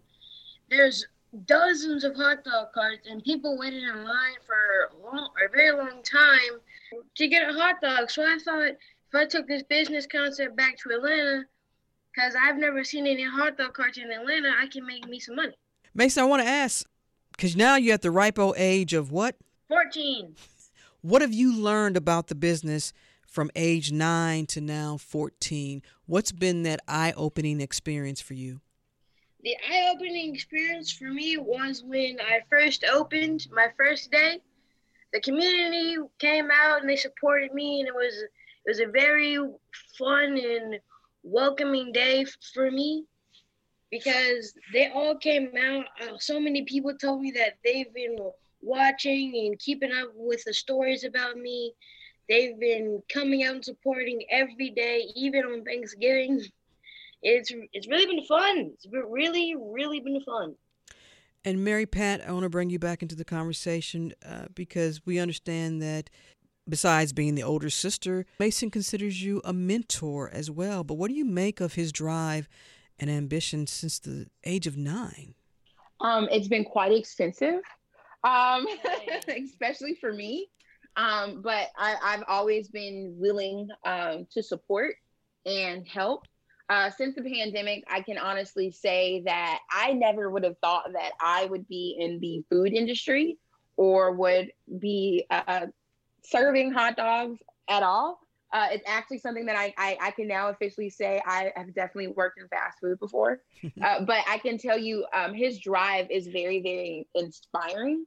there's 0.68 1.06
dozens 1.46 2.04
of 2.04 2.14
hot 2.16 2.44
dog 2.44 2.68
carts 2.72 3.06
and 3.08 3.22
people 3.22 3.58
waited 3.58 3.82
in 3.82 4.04
line 4.04 4.36
for 4.46 4.90
a, 4.90 5.04
long, 5.04 5.30
a 5.44 5.48
very 5.50 5.72
long 5.72 6.02
time 6.02 6.60
to 7.14 7.28
get 7.28 7.48
a 7.48 7.52
hot 7.52 7.80
dog. 7.80 8.10
So 8.10 8.22
I 8.22 8.38
thought 8.38 8.68
if 8.68 9.14
I 9.14 9.26
took 9.26 9.46
this 9.46 9.62
business 9.62 10.06
concept 10.06 10.56
back 10.56 10.76
to 10.78 10.90
Atlanta, 10.90 11.44
because 12.14 12.34
I've 12.40 12.56
never 12.56 12.84
seen 12.84 13.06
any 13.06 13.24
hot 13.24 13.58
dog 13.58 13.74
carts 13.74 13.98
in 13.98 14.10
Atlanta, 14.10 14.52
I 14.58 14.66
can 14.66 14.86
make 14.86 15.06
me 15.08 15.18
some 15.18 15.36
money. 15.36 15.54
Mason, 15.94 16.22
I 16.22 16.26
want 16.26 16.42
to 16.42 16.48
ask, 16.48 16.86
because 17.32 17.56
now 17.56 17.76
you're 17.76 17.94
at 17.94 18.02
the 18.02 18.10
ripe 18.10 18.38
old 18.38 18.54
age 18.56 18.94
of 18.94 19.10
what? 19.10 19.36
14. 19.68 20.34
What 21.06 21.22
have 21.22 21.32
you 21.32 21.54
learned 21.54 21.96
about 21.96 22.26
the 22.26 22.34
business 22.34 22.92
from 23.28 23.48
age 23.54 23.92
nine 23.92 24.44
to 24.46 24.60
now 24.60 24.96
14? 24.96 25.80
What's 26.06 26.32
been 26.32 26.64
that 26.64 26.80
eye 26.88 27.14
opening 27.16 27.60
experience 27.60 28.20
for 28.20 28.34
you? 28.34 28.60
The 29.44 29.54
eye 29.70 29.92
opening 29.94 30.34
experience 30.34 30.90
for 30.90 31.04
me 31.04 31.36
was 31.36 31.84
when 31.84 32.18
I 32.20 32.40
first 32.50 32.84
opened 32.92 33.46
my 33.52 33.68
first 33.76 34.10
day. 34.10 34.40
The 35.12 35.20
community 35.20 35.94
came 36.18 36.48
out 36.50 36.80
and 36.80 36.90
they 36.90 36.96
supported 36.96 37.54
me, 37.54 37.78
and 37.78 37.86
it 37.86 37.94
was 37.94 38.12
it 38.12 38.66
was 38.66 38.80
a 38.80 38.88
very 38.88 39.38
fun 39.96 40.36
and 40.36 40.80
welcoming 41.22 41.92
day 41.92 42.26
for 42.52 42.68
me 42.68 43.04
because 43.92 44.54
they 44.72 44.90
all 44.90 45.16
came 45.16 45.52
out. 45.56 45.84
Uh, 46.02 46.18
so 46.18 46.40
many 46.40 46.64
people 46.64 46.96
told 46.96 47.20
me 47.20 47.30
that 47.30 47.58
they've 47.62 47.94
been 47.94 48.16
watching 48.60 49.46
and 49.46 49.58
keeping 49.58 49.92
up 49.92 50.08
with 50.14 50.42
the 50.44 50.54
stories 50.54 51.04
about 51.04 51.36
me. 51.36 51.72
They've 52.28 52.58
been 52.58 53.02
coming 53.12 53.44
out 53.44 53.54
and 53.54 53.64
supporting 53.64 54.24
every 54.30 54.70
day, 54.70 55.06
even 55.14 55.44
on 55.44 55.64
Thanksgiving. 55.64 56.42
It's 57.22 57.50
it's 57.72 57.88
really 57.88 58.06
been 58.06 58.24
fun. 58.26 58.70
It's 58.74 58.86
been 58.86 59.06
really 59.08 59.56
really 59.58 60.00
been 60.00 60.20
fun. 60.20 60.54
And 61.46 61.64
Mary 61.64 61.86
Pat, 61.86 62.20
I 62.28 62.30
want 62.32 62.42
to 62.42 62.50
bring 62.50 62.70
you 62.70 62.78
back 62.78 63.02
into 63.02 63.14
the 63.14 63.24
conversation 63.24 64.12
uh, 64.24 64.46
because 64.54 65.04
we 65.06 65.18
understand 65.18 65.80
that 65.80 66.10
besides 66.68 67.12
being 67.12 67.34
the 67.34 67.42
older 67.42 67.70
sister, 67.70 68.26
Mason 68.38 68.70
considers 68.70 69.22
you 69.22 69.40
a 69.44 69.52
mentor 69.52 70.28
as 70.32 70.50
well. 70.50 70.84
But 70.84 70.94
what 70.94 71.08
do 71.08 71.14
you 71.14 71.24
make 71.24 71.60
of 71.60 71.74
his 71.74 71.92
drive 71.92 72.48
and 72.98 73.08
ambition 73.08 73.66
since 73.66 73.98
the 73.98 74.26
age 74.44 74.66
of 74.66 74.76
nine? 74.76 75.34
Um, 76.00 76.28
it's 76.30 76.48
been 76.48 76.64
quite 76.64 76.92
expensive, 76.92 77.60
um, 78.24 78.66
especially 79.28 79.94
for 79.94 80.12
me. 80.12 80.48
Um, 80.96 81.42
but 81.42 81.68
I, 81.76 81.96
have 82.02 82.24
always 82.26 82.68
been 82.68 83.16
willing 83.18 83.68
um, 83.84 84.26
to 84.32 84.42
support 84.42 84.94
and 85.44 85.86
help. 85.86 86.24
Uh, 86.68 86.90
since 86.90 87.14
the 87.14 87.22
pandemic, 87.22 87.84
I 87.88 88.00
can 88.00 88.18
honestly 88.18 88.72
say 88.72 89.22
that 89.26 89.60
I 89.70 89.92
never 89.92 90.30
would 90.30 90.42
have 90.42 90.58
thought 90.58 90.92
that 90.94 91.12
I 91.20 91.44
would 91.44 91.68
be 91.68 91.96
in 91.98 92.18
the 92.18 92.44
food 92.50 92.72
industry 92.72 93.38
or 93.76 94.12
would 94.12 94.50
be 94.80 95.26
uh, 95.30 95.66
serving 96.24 96.72
hot 96.72 96.96
dogs 96.96 97.38
at 97.68 97.82
all. 97.82 98.18
Uh, 98.52 98.68
it's 98.70 98.84
actually 98.86 99.18
something 99.18 99.46
that 99.46 99.56
I, 99.56 99.74
I, 99.76 99.98
I 100.00 100.10
can 100.12 100.28
now 100.28 100.48
officially 100.48 100.88
say 100.88 101.20
I 101.26 101.52
have 101.56 101.74
definitely 101.74 102.08
worked 102.08 102.40
in 102.40 102.48
fast 102.48 102.78
food 102.80 102.98
before, 103.00 103.40
uh, 103.82 104.04
but 104.04 104.18
I 104.28 104.38
can 104.38 104.56
tell 104.56 104.78
you 104.78 105.04
um, 105.12 105.34
his 105.34 105.58
drive 105.58 106.10
is 106.10 106.28
very 106.28 106.62
very 106.62 107.08
inspiring, 107.14 108.06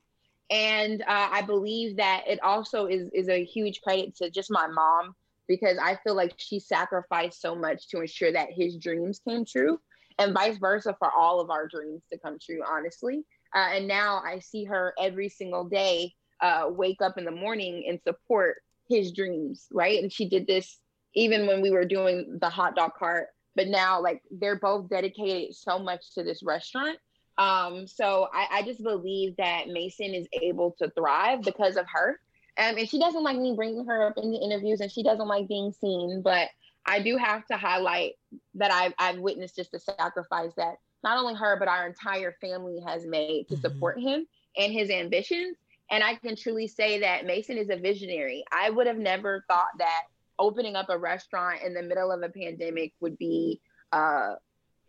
and 0.49 1.01
uh, 1.01 1.29
I 1.31 1.41
believe 1.41 1.97
that 1.97 2.23
it 2.27 2.41
also 2.41 2.85
is 2.85 3.09
is 3.13 3.27
a 3.27 3.43
huge 3.43 3.81
credit 3.81 4.15
to 4.17 4.29
just 4.29 4.49
my 4.49 4.67
mom 4.67 5.13
because 5.47 5.77
I 5.77 5.97
feel 6.03 6.15
like 6.15 6.33
she 6.37 6.59
sacrificed 6.59 7.41
so 7.41 7.55
much 7.55 7.89
to 7.89 8.01
ensure 8.01 8.31
that 8.31 8.49
his 8.51 8.77
dreams 8.77 9.19
came 9.27 9.43
true, 9.45 9.79
and 10.19 10.33
vice 10.33 10.57
versa 10.57 10.95
for 10.99 11.11
all 11.11 11.41
of 11.41 11.49
our 11.49 11.67
dreams 11.67 12.03
to 12.11 12.17
come 12.17 12.37
true. 12.39 12.61
Honestly, 12.65 13.25
uh, 13.53 13.71
and 13.73 13.87
now 13.87 14.21
I 14.25 14.39
see 14.39 14.63
her 14.63 14.93
every 14.97 15.27
single 15.27 15.65
day 15.65 16.13
uh, 16.41 16.67
wake 16.69 17.01
up 17.01 17.17
in 17.17 17.25
the 17.25 17.31
morning 17.31 17.83
and 17.87 17.99
support 18.07 18.57
his 18.89 19.11
dreams, 19.11 19.67
right? 19.71 20.01
And 20.01 20.11
she 20.11 20.27
did 20.27 20.47
this 20.47 20.77
even 21.15 21.47
when 21.47 21.61
we 21.61 21.71
were 21.71 21.85
doing 21.85 22.37
the 22.41 22.49
hot 22.49 22.75
dog 22.75 22.91
cart. 22.97 23.27
But 23.55 23.67
now, 23.67 24.01
like, 24.01 24.21
they're 24.31 24.59
both 24.59 24.89
dedicated 24.89 25.55
so 25.55 25.79
much 25.79 26.13
to 26.15 26.23
this 26.23 26.43
restaurant. 26.43 26.97
Um, 27.37 27.87
so 27.87 28.27
I, 28.33 28.59
I 28.59 28.61
just 28.63 28.83
believe 28.83 29.37
that 29.37 29.67
Mason 29.67 30.13
is 30.13 30.27
able 30.41 30.75
to 30.79 30.89
thrive 30.91 31.41
because 31.41 31.77
of 31.77 31.85
her. 31.93 32.19
Um, 32.57 32.77
and 32.77 32.89
she 32.89 32.99
doesn't 32.99 33.23
like 33.23 33.37
me 33.37 33.53
bringing 33.55 33.85
her 33.85 34.07
up 34.07 34.17
in 34.17 34.31
the 34.31 34.37
interviews, 34.37 34.81
and 34.81 34.91
she 34.91 35.03
doesn't 35.03 35.27
like 35.27 35.47
being 35.47 35.71
seen. 35.79 36.21
But 36.21 36.49
I 36.85 37.01
do 37.01 37.17
have 37.17 37.45
to 37.47 37.57
highlight 37.57 38.13
that 38.55 38.71
I've, 38.71 38.93
I've 38.99 39.19
witnessed 39.19 39.55
just 39.55 39.71
the 39.71 39.79
sacrifice 39.79 40.51
that 40.57 40.75
not 41.03 41.17
only 41.17 41.35
her, 41.35 41.57
but 41.57 41.67
our 41.67 41.87
entire 41.87 42.35
family 42.41 42.81
has 42.85 43.05
made 43.05 43.47
to 43.47 43.55
mm-hmm. 43.55 43.61
support 43.61 43.99
him 43.99 44.25
and 44.57 44.73
his 44.73 44.89
ambitions. 44.89 45.57
And 45.91 46.03
I 46.03 46.15
can 46.15 46.35
truly 46.35 46.67
say 46.67 46.99
that 46.99 47.25
Mason 47.25 47.57
is 47.57 47.69
a 47.69 47.75
visionary. 47.75 48.43
I 48.51 48.69
would 48.69 48.87
have 48.87 48.97
never 48.97 49.43
thought 49.47 49.69
that 49.79 50.03
opening 50.37 50.75
up 50.75 50.89
a 50.89 50.97
restaurant 50.97 51.61
in 51.65 51.73
the 51.73 51.81
middle 51.81 52.11
of 52.11 52.21
a 52.21 52.29
pandemic 52.29 52.93
would 52.99 53.17
be 53.17 53.59
uh, 53.91 54.35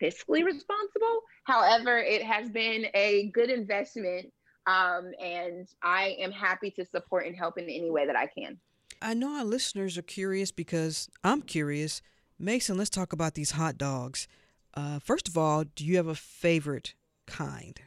fiscally 0.00 0.44
responsible. 0.44 1.22
However, 1.44 1.98
it 1.98 2.22
has 2.22 2.48
been 2.50 2.86
a 2.94 3.30
good 3.34 3.50
investment. 3.50 4.32
Um, 4.66 5.12
and 5.20 5.66
I 5.82 6.16
am 6.20 6.30
happy 6.30 6.70
to 6.72 6.84
support 6.84 7.26
and 7.26 7.34
help 7.34 7.58
in 7.58 7.64
any 7.64 7.90
way 7.90 8.06
that 8.06 8.16
I 8.16 8.26
can. 8.26 8.58
I 9.02 9.14
know 9.14 9.36
our 9.38 9.44
listeners 9.44 9.96
are 9.96 10.02
curious 10.02 10.52
because 10.52 11.08
I'm 11.24 11.42
curious. 11.42 12.02
Mason, 12.38 12.76
let's 12.76 12.90
talk 12.90 13.12
about 13.12 13.34
these 13.34 13.52
hot 13.52 13.78
dogs. 13.78 14.28
Uh, 14.74 14.98
first 14.98 15.28
of 15.28 15.36
all, 15.36 15.64
do 15.64 15.84
you 15.84 15.96
have 15.96 16.06
a 16.06 16.14
favorite 16.14 16.94
kind? 17.26 17.80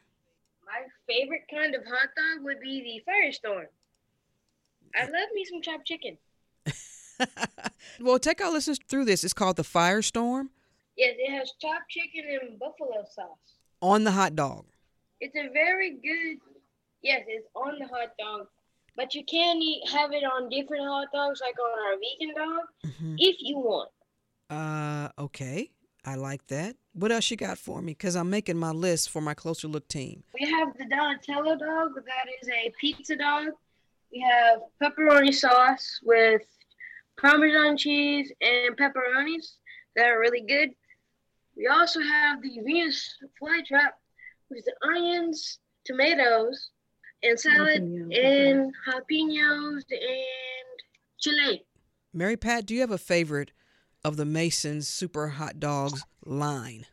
Favorite 1.14 1.44
kind 1.52 1.76
of 1.76 1.82
hot 1.86 2.10
dog 2.16 2.44
would 2.44 2.60
be 2.60 3.04
the 3.06 3.12
Firestorm. 3.12 3.66
I 4.96 5.06
love 5.06 5.30
me 5.34 5.46
some 5.46 5.62
chopped 5.62 5.86
chicken. 5.86 6.18
well, 8.02 8.20
take 8.20 8.42
our 8.42 8.52
listeners 8.52 8.80
through 8.88 9.06
this. 9.06 9.24
It's 9.24 9.34
called 9.34 9.56
the 9.56 9.64
Firestorm. 9.64 10.50
Yes, 10.98 11.16
it 11.18 11.32
has 11.32 11.52
chopped 11.60 11.90
chicken 11.90 12.24
and 12.42 12.60
buffalo 12.60 13.04
sauce. 13.14 13.38
On 13.82 14.04
the 14.04 14.12
hot 14.12 14.36
dog. 14.36 14.66
It's 15.20 15.36
a 15.36 15.52
very 15.52 15.92
good. 15.92 16.40
Yes, 17.02 17.24
it's 17.28 17.48
on 17.56 17.80
the 17.80 17.88
hot 17.88 18.12
dog, 18.18 18.48
but 18.96 19.14
you 19.14 19.26
can 19.26 19.58
eat 19.58 19.90
have 19.90 20.12
it 20.14 20.24
on 20.24 20.50
different 20.50 20.86
hot 20.86 21.08
dogs, 21.14 21.42
like 21.44 21.56
on 21.60 21.80
our 21.80 21.96
vegan 21.96 22.36
dog, 22.36 22.66
mm-hmm. 22.86 23.16
if 23.18 23.38
you 23.40 23.58
want. 23.58 23.90
Uh, 24.50 25.10
okay. 25.22 25.70
I 26.06 26.16
like 26.16 26.48
that. 26.48 26.76
What 26.94 27.12
else 27.12 27.32
you 27.32 27.38
got 27.38 27.58
for 27.58 27.82
me? 27.82 27.94
Because 27.94 28.16
I'm 28.16 28.30
making 28.30 28.58
my 28.58 28.72
list 28.72 29.10
for 29.10 29.22
my 29.22 29.34
closer 29.34 29.68
look 29.68 29.88
team. 29.88 30.24
We 30.40 30.50
have 30.50 30.78
the 30.78 30.86
Donatello 30.86 31.56
dog. 31.56 31.96
That 31.96 32.28
is 32.42 32.50
a 32.50 32.74
pizza 32.80 33.16
dog. 33.16 33.48
We 34.12 34.20
have 34.20 34.60
pepperoni 34.82 35.34
sauce 35.34 36.00
with 36.04 36.42
Parmesan 37.20 37.78
cheese 37.78 38.32
and 38.42 38.76
pepperonis 38.78 39.56
that 39.96 40.08
are 40.08 40.20
really 40.20 40.42
good. 40.42 40.72
We 41.56 41.68
also 41.68 42.02
have 42.02 42.42
the 42.42 42.60
Venus 42.64 43.16
flytrap 43.42 43.92
with 44.50 44.66
the 44.66 44.74
onions, 44.88 45.60
tomatoes, 45.86 46.70
and 47.24 47.40
salad, 47.40 47.82
and 47.82 48.74
jalapenos 48.86 49.84
and 49.90 50.80
chile. 51.20 51.66
Mary 52.14 52.38
Pat, 52.38 52.66
do 52.66 52.74
you 52.74 52.82
have 52.82 52.92
a 52.92 52.98
favorite 52.98 53.52
of 54.04 54.18
the 54.18 54.26
Masons 54.26 54.88
Super 54.88 55.28
Hot 55.30 55.60
Dogs 55.60 56.04
line? 56.26 56.86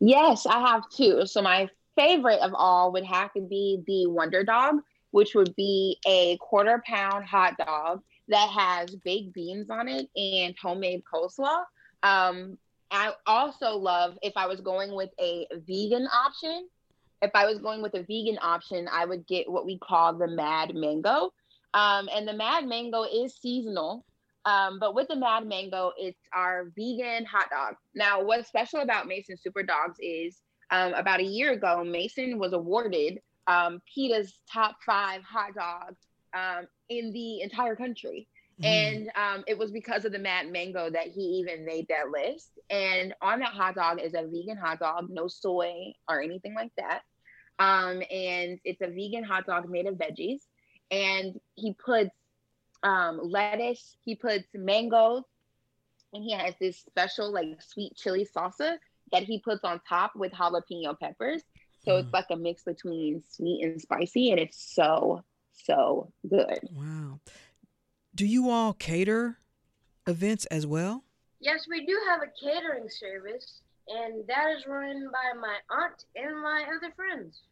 Yes, 0.00 0.46
I 0.46 0.60
have 0.60 0.88
two. 0.90 1.26
So 1.26 1.42
my 1.42 1.68
favorite 1.96 2.40
of 2.40 2.52
all 2.54 2.92
would 2.92 3.04
have 3.04 3.32
to 3.32 3.40
be 3.40 3.82
the 3.86 4.06
Wonder 4.06 4.44
Dog, 4.44 4.76
which 5.10 5.34
would 5.34 5.54
be 5.56 5.98
a 6.06 6.36
quarter 6.38 6.82
pound 6.86 7.24
hot 7.24 7.56
dog 7.58 8.02
that 8.28 8.48
has 8.50 8.94
baked 8.94 9.32
beans 9.32 9.70
on 9.70 9.88
it 9.88 10.08
and 10.14 10.54
homemade 10.60 11.02
coleslaw. 11.12 11.64
Um, 12.02 12.58
I 12.90 13.12
also 13.26 13.76
love 13.76 14.16
if 14.22 14.32
I 14.36 14.46
was 14.46 14.60
going 14.60 14.94
with 14.94 15.10
a 15.20 15.46
vegan 15.66 16.06
option. 16.06 16.68
If 17.20 17.32
I 17.34 17.46
was 17.46 17.58
going 17.58 17.82
with 17.82 17.94
a 17.94 18.02
vegan 18.02 18.38
option, 18.40 18.88
I 18.90 19.04
would 19.04 19.26
get 19.26 19.50
what 19.50 19.66
we 19.66 19.78
call 19.78 20.14
the 20.14 20.28
Mad 20.28 20.74
Mango. 20.74 21.32
Um, 21.74 22.08
and 22.14 22.26
the 22.26 22.32
Mad 22.32 22.66
Mango 22.66 23.02
is 23.02 23.34
seasonal. 23.34 24.04
Um, 24.44 24.78
but 24.78 24.94
with 24.94 25.08
the 25.08 25.16
Mad 25.16 25.46
Mango, 25.46 25.92
it's 25.98 26.20
our 26.32 26.70
vegan 26.76 27.24
hot 27.24 27.50
dog. 27.50 27.74
Now, 27.94 28.22
what's 28.22 28.48
special 28.48 28.80
about 28.80 29.06
Mason 29.06 29.36
Super 29.36 29.62
Dogs 29.62 29.98
is 30.00 30.40
um, 30.70 30.94
about 30.94 31.20
a 31.20 31.24
year 31.24 31.52
ago, 31.52 31.84
Mason 31.84 32.38
was 32.38 32.52
awarded 32.52 33.20
um, 33.46 33.80
PETA's 33.92 34.40
top 34.50 34.76
five 34.84 35.22
hot 35.22 35.54
dogs 35.54 35.98
um, 36.34 36.66
in 36.88 37.12
the 37.12 37.40
entire 37.40 37.74
country. 37.74 38.28
Mm. 38.62 38.66
And 38.66 39.10
um, 39.16 39.44
it 39.46 39.56
was 39.56 39.70
because 39.70 40.04
of 40.04 40.12
the 40.12 40.18
Mad 40.18 40.50
Mango 40.50 40.90
that 40.90 41.08
he 41.08 41.20
even 41.20 41.64
made 41.64 41.86
that 41.88 42.10
list. 42.10 42.50
And 42.70 43.14
on 43.22 43.40
that 43.40 43.50
hot 43.50 43.76
dog 43.76 44.00
is 44.00 44.14
a 44.14 44.26
vegan 44.26 44.56
hot 44.56 44.80
dog, 44.80 45.08
no 45.08 45.28
soy 45.28 45.92
or 46.08 46.20
anything 46.20 46.54
like 46.54 46.72
that. 46.76 47.02
Um, 47.58 48.02
and 48.10 48.58
it's 48.64 48.80
a 48.82 48.88
vegan 48.88 49.24
hot 49.24 49.46
dog 49.46 49.68
made 49.68 49.86
of 49.86 49.94
veggies. 49.94 50.40
And 50.90 51.38
he 51.54 51.74
puts 51.74 52.10
um, 52.82 53.20
lettuce. 53.22 53.96
He 54.04 54.14
puts 54.14 54.48
mangoes, 54.54 55.24
and 56.12 56.22
he 56.22 56.32
has 56.32 56.54
this 56.60 56.78
special 56.78 57.32
like 57.32 57.60
sweet 57.62 57.94
chili 57.96 58.26
salsa 58.26 58.76
that 59.12 59.22
he 59.22 59.40
puts 59.40 59.64
on 59.64 59.80
top 59.88 60.12
with 60.14 60.32
jalapeno 60.32 60.98
peppers. 60.98 61.42
So 61.84 61.92
mm. 61.92 62.04
it's 62.04 62.12
like 62.12 62.26
a 62.30 62.36
mix 62.36 62.64
between 62.64 63.22
sweet 63.28 63.64
and 63.64 63.80
spicy, 63.80 64.30
and 64.30 64.40
it's 64.40 64.74
so 64.74 65.22
so 65.52 66.12
good. 66.28 66.60
Wow. 66.72 67.20
Do 68.14 68.26
you 68.26 68.50
all 68.50 68.72
cater 68.72 69.38
events 70.06 70.46
as 70.46 70.66
well? 70.66 71.04
Yes, 71.40 71.66
we 71.70 71.86
do 71.86 71.96
have 72.08 72.20
a 72.22 72.32
catering 72.40 72.88
service, 72.88 73.60
and 73.86 74.26
that 74.26 74.56
is 74.56 74.66
run 74.66 75.08
by 75.12 75.38
my 75.38 75.56
aunt 75.70 76.04
and 76.16 76.42
my 76.42 76.64
other 76.76 76.92
friends. 76.96 77.42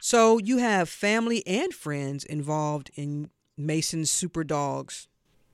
So 0.00 0.38
you 0.38 0.58
have 0.58 0.88
family 0.88 1.46
and 1.46 1.72
friends 1.74 2.24
involved 2.24 2.90
in 2.94 3.30
Mason's 3.56 4.10
Super 4.10 4.44
Dogs? 4.44 5.08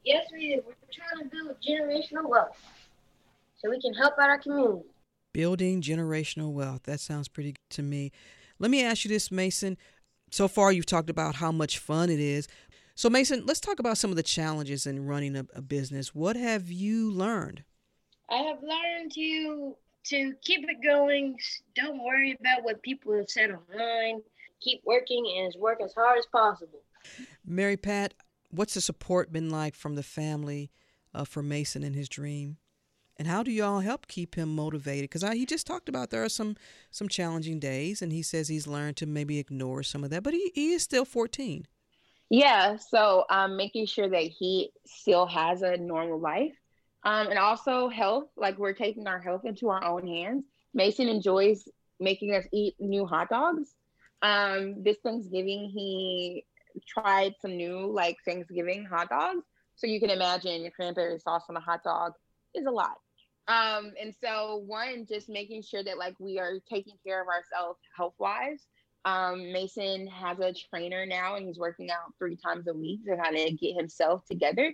Yes, 0.04 0.26
we 0.32 0.56
do. 0.56 0.62
We're 0.66 0.74
trying 0.92 1.28
to 1.28 1.34
build 1.34 1.56
generational 1.66 2.28
wealth 2.28 2.56
so 3.56 3.70
we 3.70 3.80
can 3.80 3.94
help 3.94 4.14
out 4.18 4.28
our 4.28 4.38
community. 4.38 4.88
Building 5.32 5.80
generational 5.80 6.52
wealth. 6.52 6.82
That 6.84 7.00
sounds 7.00 7.28
pretty 7.28 7.52
good 7.52 7.70
to 7.76 7.82
me. 7.82 8.10
Let 8.58 8.70
me 8.70 8.82
ask 8.84 9.04
you 9.04 9.08
this, 9.08 9.30
Mason. 9.30 9.78
So 10.30 10.48
far, 10.48 10.72
you've 10.72 10.86
talked 10.86 11.10
about 11.10 11.36
how 11.36 11.52
much 11.52 11.78
fun 11.78 12.10
it 12.10 12.20
is. 12.20 12.48
So, 12.94 13.08
Mason, 13.08 13.44
let's 13.46 13.60
talk 13.60 13.78
about 13.78 13.98
some 13.98 14.10
of 14.10 14.16
the 14.16 14.22
challenges 14.22 14.86
in 14.86 15.06
running 15.06 15.36
a, 15.36 15.46
a 15.54 15.62
business. 15.62 16.14
What 16.14 16.36
have 16.36 16.70
you 16.70 17.10
learned? 17.10 17.64
I 18.30 18.36
have 18.36 18.62
learned 18.62 19.12
to 19.12 19.76
to 20.04 20.34
keep 20.42 20.68
it 20.68 20.82
going. 20.82 21.36
Don't 21.74 22.02
worry 22.02 22.36
about 22.40 22.64
what 22.64 22.82
people 22.82 23.16
have 23.16 23.28
said 23.28 23.50
online. 23.50 24.20
Keep 24.60 24.82
working 24.84 25.24
and 25.38 25.54
work 25.60 25.80
as 25.82 25.94
hard 25.94 26.18
as 26.18 26.26
possible. 26.26 26.80
Mary 27.44 27.76
Pat, 27.76 28.14
what's 28.50 28.74
the 28.74 28.80
support 28.80 29.32
been 29.32 29.50
like 29.50 29.74
from 29.74 29.94
the 29.94 30.02
family 30.02 30.70
uh, 31.14 31.24
for 31.24 31.42
Mason 31.42 31.82
and 31.82 31.94
his 31.94 32.08
dream? 32.08 32.58
And 33.16 33.28
how 33.28 33.42
do 33.42 33.50
y'all 33.50 33.80
help 33.80 34.08
keep 34.08 34.34
him 34.34 34.54
motivated? 34.54 35.10
Because 35.10 35.22
he 35.34 35.46
just 35.46 35.66
talked 35.66 35.88
about 35.88 36.10
there 36.10 36.24
are 36.24 36.28
some 36.28 36.56
some 36.90 37.08
challenging 37.08 37.60
days, 37.60 38.02
and 38.02 38.12
he 38.12 38.22
says 38.22 38.48
he's 38.48 38.66
learned 38.66 38.96
to 38.96 39.06
maybe 39.06 39.38
ignore 39.38 39.82
some 39.82 40.02
of 40.02 40.10
that, 40.10 40.22
but 40.22 40.32
he, 40.32 40.50
he 40.54 40.72
is 40.72 40.82
still 40.82 41.04
14. 41.04 41.66
Yeah, 42.30 42.76
so 42.76 43.26
um, 43.28 43.56
making 43.56 43.86
sure 43.86 44.08
that 44.08 44.22
he 44.22 44.70
still 44.86 45.26
has 45.26 45.60
a 45.62 45.76
normal 45.76 46.18
life, 46.18 46.54
um, 47.04 47.28
and 47.28 47.38
also 47.38 47.88
health. 47.88 48.28
Like 48.36 48.58
we're 48.58 48.72
taking 48.72 49.06
our 49.06 49.20
health 49.20 49.44
into 49.44 49.68
our 49.68 49.84
own 49.84 50.06
hands. 50.06 50.44
Mason 50.72 51.08
enjoys 51.08 51.68
making 52.00 52.34
us 52.34 52.46
eat 52.52 52.74
new 52.80 53.04
hot 53.04 53.28
dogs. 53.28 53.74
Um, 54.22 54.82
this 54.82 54.96
Thanksgiving, 55.04 55.70
he 55.72 56.44
tried 56.86 57.34
some 57.40 57.56
new 57.56 57.90
like 57.92 58.16
Thanksgiving 58.24 58.84
hot 58.84 59.08
dogs. 59.08 59.44
So 59.74 59.86
you 59.86 60.00
can 60.00 60.10
imagine 60.10 60.70
cranberry 60.74 61.18
sauce 61.18 61.44
on 61.48 61.56
a 61.56 61.60
hot 61.60 61.82
dog 61.82 62.12
is 62.54 62.66
a 62.66 62.70
lot. 62.70 62.96
Um, 63.48 63.92
and 64.00 64.14
so 64.22 64.62
one, 64.66 65.06
just 65.08 65.28
making 65.28 65.62
sure 65.62 65.82
that 65.82 65.98
like 65.98 66.14
we 66.20 66.38
are 66.38 66.58
taking 66.70 66.94
care 67.04 67.20
of 67.20 67.28
ourselves 67.28 67.80
health 67.96 68.14
wise. 68.18 68.66
Um, 69.04 69.52
Mason 69.52 70.06
has 70.06 70.38
a 70.38 70.54
trainer 70.70 71.04
now 71.04 71.34
and 71.34 71.46
he's 71.46 71.58
working 71.58 71.90
out 71.90 72.14
three 72.18 72.36
times 72.36 72.68
a 72.68 72.72
week 72.72 73.04
to 73.06 73.16
kind 73.16 73.36
of 73.36 73.58
get 73.58 73.74
himself 73.74 74.24
together. 74.26 74.72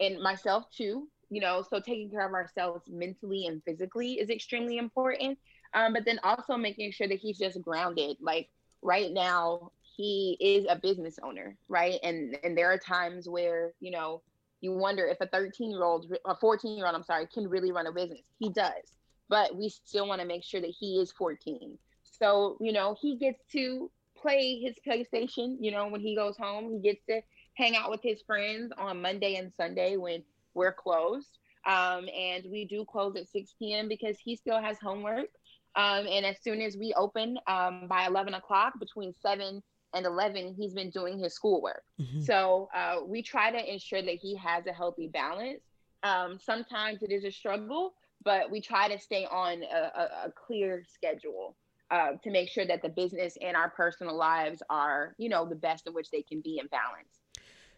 And 0.00 0.20
myself 0.20 0.64
too, 0.76 1.08
you 1.30 1.40
know, 1.40 1.62
so 1.68 1.78
taking 1.78 2.10
care 2.10 2.26
of 2.26 2.34
ourselves 2.34 2.82
mentally 2.88 3.46
and 3.46 3.62
physically 3.64 4.14
is 4.14 4.30
extremely 4.30 4.78
important. 4.78 5.38
Um, 5.74 5.92
but 5.92 6.04
then 6.04 6.18
also 6.24 6.56
making 6.56 6.90
sure 6.90 7.06
that 7.06 7.18
he's 7.18 7.38
just 7.38 7.62
grounded. 7.62 8.16
Like 8.20 8.48
right 8.82 9.12
now, 9.12 9.70
he 9.96 10.36
is 10.40 10.66
a 10.68 10.76
business 10.76 11.18
owner, 11.22 11.56
right? 11.68 11.98
And 12.02 12.36
and 12.42 12.56
there 12.56 12.72
are 12.72 12.78
times 12.78 13.28
where, 13.28 13.72
you 13.80 13.90
know, 13.90 14.22
you 14.60 14.72
wonder 14.72 15.06
if 15.06 15.20
a 15.20 15.26
13 15.26 15.70
year 15.70 15.82
old, 15.82 16.12
a 16.24 16.36
14 16.36 16.76
year 16.76 16.86
old, 16.86 16.94
I'm 16.94 17.02
sorry, 17.02 17.26
can 17.26 17.48
really 17.48 17.72
run 17.72 17.86
a 17.86 17.92
business. 17.92 18.20
He 18.38 18.50
does, 18.50 18.96
but 19.28 19.56
we 19.56 19.68
still 19.68 20.06
want 20.06 20.20
to 20.20 20.26
make 20.26 20.44
sure 20.44 20.60
that 20.60 20.74
he 20.78 21.00
is 21.00 21.12
14. 21.12 21.76
So, 22.02 22.56
you 22.60 22.72
know, 22.72 22.96
he 23.00 23.16
gets 23.16 23.44
to 23.52 23.90
play 24.16 24.60
his 24.60 24.76
PlayStation, 24.86 25.56
you 25.60 25.72
know, 25.72 25.88
when 25.88 26.00
he 26.00 26.14
goes 26.14 26.36
home, 26.36 26.72
he 26.72 26.78
gets 26.78 27.04
to 27.06 27.20
hang 27.54 27.76
out 27.76 27.90
with 27.90 28.00
his 28.02 28.22
friends 28.22 28.72
on 28.78 29.02
Monday 29.02 29.34
and 29.34 29.52
Sunday 29.52 29.96
when 29.96 30.22
we're 30.54 30.72
closed. 30.72 31.38
Um, 31.66 32.08
and 32.08 32.44
we 32.50 32.64
do 32.64 32.84
close 32.84 33.16
at 33.16 33.28
6 33.28 33.54
p.m. 33.58 33.88
because 33.88 34.18
he 34.18 34.36
still 34.36 34.60
has 34.60 34.78
homework. 34.80 35.28
Um, 35.74 36.06
and 36.06 36.26
as 36.26 36.36
soon 36.42 36.60
as 36.60 36.76
we 36.76 36.92
open 36.96 37.38
um, 37.46 37.86
by 37.88 38.06
11 38.06 38.34
o'clock, 38.34 38.78
between 38.78 39.14
7 39.22 39.62
and 39.94 40.06
11 40.06 40.54
he's 40.58 40.74
been 40.74 40.90
doing 40.90 41.18
his 41.18 41.34
schoolwork. 41.34 41.82
Mm-hmm. 42.00 42.22
so 42.22 42.68
uh, 42.74 42.96
we 43.06 43.22
try 43.22 43.50
to 43.50 43.72
ensure 43.72 44.02
that 44.02 44.16
he 44.20 44.36
has 44.36 44.66
a 44.66 44.72
healthy 44.72 45.08
balance. 45.08 45.62
Um, 46.02 46.38
sometimes 46.40 47.02
it 47.02 47.12
is 47.12 47.24
a 47.24 47.30
struggle 47.30 47.94
but 48.24 48.50
we 48.50 48.60
try 48.60 48.88
to 48.88 48.98
stay 48.98 49.26
on 49.30 49.62
a, 49.62 50.00
a, 50.00 50.26
a 50.26 50.32
clear 50.32 50.84
schedule 50.92 51.56
uh, 51.90 52.12
to 52.22 52.30
make 52.30 52.48
sure 52.48 52.66
that 52.66 52.82
the 52.82 52.88
business 52.88 53.36
and 53.40 53.56
our 53.56 53.70
personal 53.70 54.16
lives 54.16 54.62
are 54.70 55.14
you 55.18 55.28
know 55.28 55.46
the 55.46 55.54
best 55.54 55.86
in 55.86 55.92
which 55.92 56.10
they 56.10 56.22
can 56.22 56.40
be 56.40 56.58
in 56.58 56.66
balance. 56.68 57.20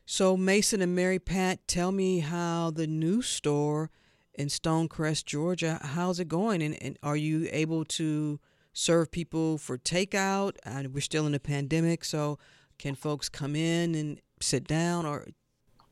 So 0.07 0.37
mason 0.37 0.83
and 0.83 0.95
mary 0.95 1.19
pat 1.19 1.67
tell 1.67 1.93
me 1.93 2.21
how 2.21 2.71
the 2.71 2.87
new 2.87 3.23
store 3.23 3.91
in 4.35 4.49
stonecrest 4.49 5.25
georgia 5.25 5.81
how's 5.83 6.21
it 6.21 6.29
going? 6.29 6.63
And, 6.63 6.81
and 6.83 6.99
are 7.03 7.17
you 7.17 7.49
able 7.51 7.85
to 7.85 8.39
serve 8.75 9.11
people 9.11 9.57
for 9.57 9.79
takeout. 9.79 10.57
And 10.65 10.93
we're 10.93 11.01
still 11.01 11.27
in 11.27 11.35
a 11.35 11.41
pandemic, 11.41 12.05
so 12.05 12.39
can 12.79 12.95
folks 12.95 13.31
come 13.31 13.57
in 13.57 13.95
and 13.95 14.21
sit 14.41 14.67
down 14.67 15.07
or? 15.07 15.29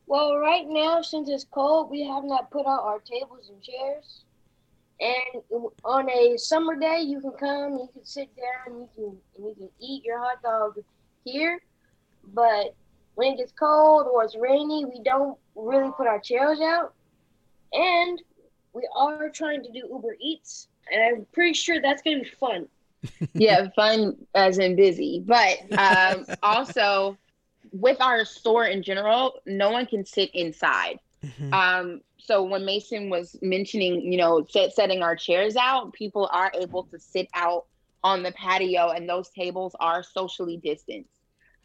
Well, 0.05 0.37
right 0.37 0.67
now, 0.67 1.01
since 1.01 1.29
it's 1.29 1.45
cold, 1.45 1.89
we 1.89 2.03
have 2.03 2.23
not 2.25 2.51
put 2.51 2.67
out 2.67 2.83
our 2.83 2.99
tables 2.99 3.49
and 3.49 3.63
chairs. 3.63 4.25
And 4.99 5.43
on 5.83 6.09
a 6.09 6.37
summer 6.37 6.75
day, 6.75 7.01
you 7.01 7.19
can 7.19 7.31
come, 7.31 7.73
you 7.73 7.89
can 7.91 8.05
sit 8.05 8.29
down, 8.35 8.77
you 8.77 8.89
can 8.95 9.17
and 9.35 9.47
you 9.47 9.55
can 9.55 9.69
eat 9.79 10.03
your 10.05 10.19
hot 10.19 10.41
dog 10.43 10.77
here. 11.23 11.61
But 12.33 12.75
when 13.15 13.33
it 13.33 13.37
gets 13.37 13.51
cold 13.51 14.07
or 14.13 14.23
it's 14.23 14.35
rainy, 14.35 14.85
we 14.85 15.01
don't 15.03 15.37
really 15.55 15.91
put 15.97 16.07
our 16.07 16.19
chairs 16.19 16.59
out. 16.61 16.93
And 17.73 18.21
we 18.73 18.87
are 18.95 19.29
trying 19.29 19.63
to 19.63 19.71
do 19.71 19.87
Uber 19.89 20.15
Eats, 20.21 20.67
and 20.91 21.01
I'm 21.03 21.27
pretty 21.33 21.53
sure 21.53 21.81
that's 21.81 22.01
going 22.01 22.19
to 22.19 22.23
be 22.23 22.29
fun 22.29 22.67
yeah, 23.33 23.69
fun 23.75 24.15
as 24.35 24.57
in 24.57 24.75
busy. 24.75 25.23
But 25.25 25.59
um, 25.77 26.25
also 26.43 27.17
with 27.71 27.99
our 28.01 28.25
store 28.25 28.65
in 28.65 28.83
general, 28.83 29.39
no 29.45 29.71
one 29.71 29.85
can 29.85 30.05
sit 30.05 30.29
inside. 30.33 30.99
Mm-hmm. 31.25 31.53
Um, 31.53 32.01
so 32.17 32.43
when 32.43 32.65
Mason 32.65 33.09
was 33.09 33.37
mentioning, 33.41 34.01
you 34.11 34.17
know, 34.17 34.45
set, 34.49 34.73
setting 34.73 35.01
our 35.01 35.15
chairs 35.15 35.55
out, 35.55 35.93
people 35.93 36.29
are 36.31 36.51
able 36.59 36.83
to 36.83 36.99
sit 36.99 37.27
out 37.33 37.65
on 38.03 38.23
the 38.23 38.31
patio, 38.33 38.89
and 38.89 39.07
those 39.07 39.29
tables 39.29 39.75
are 39.79 40.03
socially 40.03 40.57
distanced. 40.57 41.09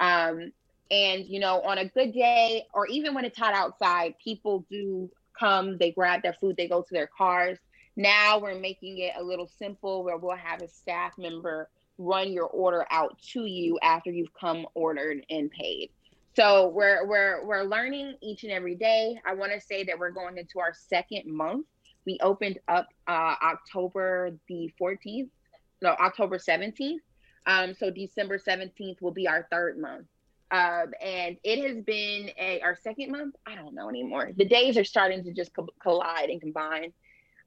Um, 0.01 0.53
and 0.91 1.27
you 1.27 1.41
know, 1.41 1.61
on 1.63 1.79
a 1.79 1.85
good 1.89 2.13
day, 2.13 2.65
or 2.73 2.87
even 2.87 3.15
when 3.15 3.25
it's 3.25 3.39
hot 3.39 3.55
outside, 3.55 4.15
people 4.23 4.65
do 4.71 5.11
come. 5.39 5.79
They 5.79 5.91
grab 5.91 6.23
their 6.23 6.33
food, 6.33 6.57
they 6.57 6.69
go 6.69 6.83
to 6.83 6.95
their 6.95 7.09
cars. 7.09 7.59
Now 7.99 8.39
we're 8.39 8.55
making 8.55 8.99
it 8.99 9.15
a 9.19 9.23
little 9.23 9.51
simple 9.59 10.05
where 10.05 10.17
we'll 10.17 10.37
have 10.37 10.63
a 10.63 10.69
staff 10.69 11.19
member 11.19 11.69
run 11.99 12.33
your 12.33 12.47
order 12.47 12.87
out 12.93 13.19
to 13.33 13.45
you 13.45 13.77
after 13.83 14.13
you've 14.13 14.33
come 14.33 14.65
ordered 14.75 15.27
and 15.31 15.51
paid. 15.51 15.91
So 16.37 16.69
we're 16.69 17.05
we're 17.09 17.45
we're 17.45 17.65
learning 17.65 18.15
each 18.23 18.45
and 18.45 18.53
every 18.53 18.77
day. 18.77 19.21
I 19.27 19.35
want 19.35 19.51
to 19.51 19.61
say 19.61 19.83
that 19.83 19.99
we're 19.99 20.13
going 20.13 20.39
into 20.39 20.61
our 20.61 20.73
second 20.73 21.27
month. 21.27 21.67
We 22.07 22.21
opened 22.23 22.61
up 22.69 22.87
uh, 23.09 23.35
October 23.43 24.31
the 24.49 24.73
14th, 24.81 25.31
no 25.83 25.91
October 25.99 26.39
17th. 26.39 26.99
Um, 27.47 27.75
so 27.75 27.91
December 27.91 28.39
17th 28.39 29.03
will 29.03 29.11
be 29.11 29.27
our 29.27 29.49
third 29.51 29.77
month. 29.77 30.07
Um, 30.53 30.93
and 31.03 31.37
it 31.43 31.67
has 31.67 31.83
been 31.83 32.31
a 32.39 32.61
our 32.61 32.79
second 32.81 33.11
month. 33.11 33.35
I 33.45 33.57
don't 33.57 33.75
know 33.75 33.89
anymore. 33.89 34.31
The 34.37 34.45
days 34.45 34.79
are 34.79 34.85
starting 34.85 35.25
to 35.25 35.33
just 35.33 35.53
co- 35.53 35.67
collide 35.83 36.31
and 36.31 36.41
combine. 36.41 36.93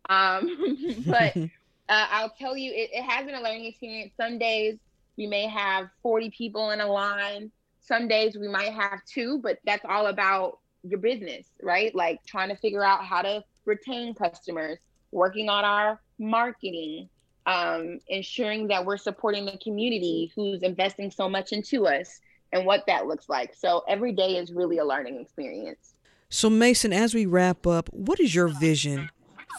Um, 0.09 1.03
but 1.05 1.35
uh, 1.89 2.07
I'll 2.09 2.33
tell 2.37 2.55
you, 2.55 2.71
it, 2.71 2.89
it 2.93 3.03
has 3.03 3.25
been 3.25 3.35
a 3.35 3.41
learning 3.41 3.65
experience. 3.65 4.11
Some 4.17 4.37
days 4.37 4.77
we 5.17 5.27
may 5.27 5.47
have 5.47 5.89
40 6.01 6.29
people 6.31 6.71
in 6.71 6.81
a 6.81 6.87
line. 6.87 7.51
Some 7.81 8.07
days 8.07 8.37
we 8.37 8.47
might 8.47 8.73
have 8.73 9.03
two, 9.05 9.39
but 9.39 9.59
that's 9.65 9.85
all 9.87 10.07
about 10.07 10.59
your 10.83 10.99
business, 10.99 11.47
right? 11.61 11.93
Like 11.93 12.23
trying 12.25 12.49
to 12.49 12.55
figure 12.55 12.83
out 12.83 13.03
how 13.03 13.21
to 13.21 13.43
retain 13.65 14.13
customers, 14.13 14.77
working 15.11 15.49
on 15.49 15.65
our 15.65 15.99
marketing, 16.19 17.09
um, 17.45 17.99
ensuring 18.07 18.67
that 18.67 18.85
we're 18.85 18.97
supporting 18.97 19.45
the 19.45 19.57
community 19.57 20.31
who's 20.35 20.63
investing 20.63 21.11
so 21.11 21.27
much 21.27 21.51
into 21.51 21.87
us 21.87 22.21
and 22.53 22.65
what 22.65 22.85
that 22.87 23.07
looks 23.07 23.29
like. 23.29 23.53
So 23.55 23.83
every 23.87 24.11
day 24.11 24.37
is 24.37 24.51
really 24.51 24.77
a 24.77 24.85
learning 24.85 25.19
experience. 25.19 25.93
So, 26.29 26.49
Mason, 26.49 26.93
as 26.93 27.13
we 27.13 27.25
wrap 27.25 27.67
up, 27.67 27.89
what 27.91 28.19
is 28.19 28.33
your 28.33 28.47
vision 28.47 29.09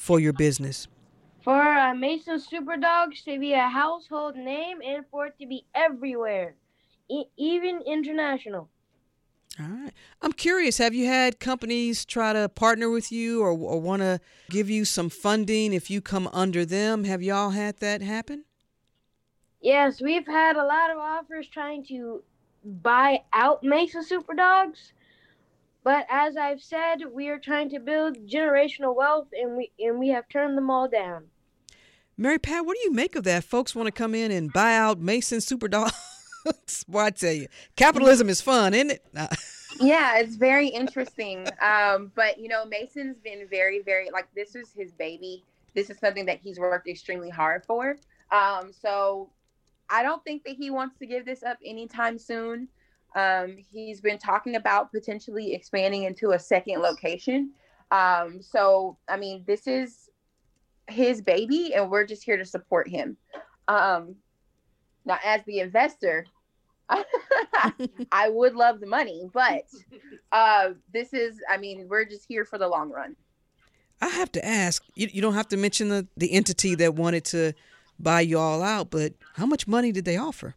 for 0.00 0.20
your 0.20 0.32
business? 0.32 0.88
For 1.42 1.60
uh, 1.60 1.94
Mason 1.94 2.38
Super 2.38 2.76
Dogs 2.76 3.22
to 3.22 3.38
be 3.38 3.52
a 3.52 3.68
household 3.68 4.36
name 4.36 4.78
and 4.84 5.04
for 5.10 5.26
it 5.26 5.34
to 5.40 5.46
be 5.46 5.64
everywhere, 5.74 6.54
e- 7.10 7.24
even 7.36 7.82
international. 7.84 8.68
All 9.60 9.66
right. 9.66 9.92
I'm 10.22 10.32
curious, 10.32 10.78
have 10.78 10.94
you 10.94 11.06
had 11.06 11.38
companies 11.38 12.04
try 12.06 12.32
to 12.32 12.48
partner 12.48 12.88
with 12.88 13.12
you 13.12 13.42
or, 13.42 13.50
or 13.50 13.80
want 13.80 14.00
to 14.00 14.18
give 14.48 14.70
you 14.70 14.84
some 14.84 15.10
funding 15.10 15.74
if 15.74 15.90
you 15.90 16.00
come 16.00 16.28
under 16.32 16.64
them? 16.64 17.04
Have 17.04 17.22
y'all 17.22 17.50
had 17.50 17.78
that 17.80 18.00
happen? 18.00 18.44
Yes, 19.60 20.00
we've 20.00 20.26
had 20.26 20.56
a 20.56 20.64
lot 20.64 20.90
of 20.90 20.98
offers 20.98 21.46
trying 21.48 21.84
to 21.86 22.22
buy 22.64 23.22
out 23.32 23.62
Mason 23.62 24.02
Super 24.02 24.34
Dogs. 24.34 24.92
But 25.84 26.06
as 26.08 26.36
I've 26.36 26.62
said, 26.62 27.02
we 27.12 27.28
are 27.28 27.38
trying 27.38 27.70
to 27.70 27.80
build 27.80 28.28
generational 28.28 28.94
wealth 28.94 29.28
and 29.32 29.56
we 29.56 29.72
and 29.78 29.98
we 29.98 30.08
have 30.08 30.28
turned 30.28 30.56
them 30.56 30.70
all 30.70 30.88
down. 30.88 31.24
Mary 32.16 32.38
Pat, 32.38 32.64
what 32.64 32.76
do 32.76 32.82
you 32.84 32.92
make 32.92 33.16
of 33.16 33.24
that? 33.24 33.42
Folks 33.42 33.74
want 33.74 33.86
to 33.86 33.92
come 33.92 34.14
in 34.14 34.30
and 34.30 34.52
buy 34.52 34.76
out 34.76 35.00
Mason 35.00 35.38
Superdog. 35.38 35.92
Well, 36.86 37.06
I 37.06 37.10
tell 37.10 37.32
you, 37.32 37.48
capitalism 37.76 38.28
is 38.28 38.40
fun, 38.40 38.74
isn't 38.74 38.90
it? 38.90 39.04
yeah, 39.80 40.18
it's 40.18 40.36
very 40.36 40.68
interesting. 40.68 41.48
Um, 41.60 42.12
but 42.14 42.38
you 42.38 42.48
know, 42.48 42.64
Mason's 42.64 43.18
been 43.18 43.48
very, 43.50 43.80
very 43.80 44.10
like 44.10 44.28
this 44.34 44.54
is 44.54 44.72
his 44.72 44.92
baby. 44.92 45.42
This 45.74 45.90
is 45.90 45.98
something 45.98 46.26
that 46.26 46.38
he's 46.40 46.58
worked 46.58 46.86
extremely 46.86 47.30
hard 47.30 47.64
for. 47.64 47.96
Um, 48.30 48.72
so 48.72 49.30
I 49.88 50.02
don't 50.02 50.22
think 50.22 50.44
that 50.44 50.56
he 50.56 50.70
wants 50.70 50.98
to 50.98 51.06
give 51.06 51.24
this 51.24 51.42
up 51.42 51.58
anytime 51.64 52.18
soon. 52.18 52.68
Um, 53.14 53.56
he's 53.56 54.00
been 54.00 54.18
talking 54.18 54.56
about 54.56 54.90
potentially 54.90 55.54
expanding 55.54 56.04
into 56.04 56.30
a 56.30 56.38
second 56.38 56.80
location. 56.80 57.52
Um, 57.90 58.40
so, 58.40 58.96
I 59.08 59.16
mean, 59.16 59.44
this 59.46 59.66
is 59.66 60.08
his 60.88 61.20
baby, 61.20 61.74
and 61.74 61.90
we're 61.90 62.06
just 62.06 62.24
here 62.24 62.36
to 62.36 62.44
support 62.44 62.88
him. 62.88 63.16
Um, 63.68 64.16
now, 65.04 65.18
as 65.24 65.42
the 65.44 65.60
investor, 65.60 66.26
I 66.88 68.28
would 68.28 68.54
love 68.54 68.80
the 68.80 68.86
money, 68.86 69.28
but 69.32 69.64
uh, 70.32 70.70
this 70.92 71.12
is, 71.12 71.40
I 71.50 71.58
mean, 71.58 71.86
we're 71.88 72.04
just 72.04 72.26
here 72.26 72.44
for 72.44 72.58
the 72.58 72.68
long 72.68 72.90
run. 72.90 73.16
I 74.00 74.08
have 74.08 74.32
to 74.32 74.44
ask. 74.44 74.82
You, 74.94 75.08
you 75.12 75.22
don't 75.22 75.34
have 75.34 75.48
to 75.48 75.56
mention 75.56 75.88
the 75.88 76.08
the 76.16 76.32
entity 76.32 76.74
that 76.74 76.94
wanted 76.94 77.24
to 77.26 77.52
buy 78.00 78.22
you 78.22 78.36
all 78.36 78.60
out, 78.60 78.90
but 78.90 79.14
how 79.34 79.46
much 79.46 79.68
money 79.68 79.92
did 79.92 80.04
they 80.04 80.16
offer? 80.16 80.56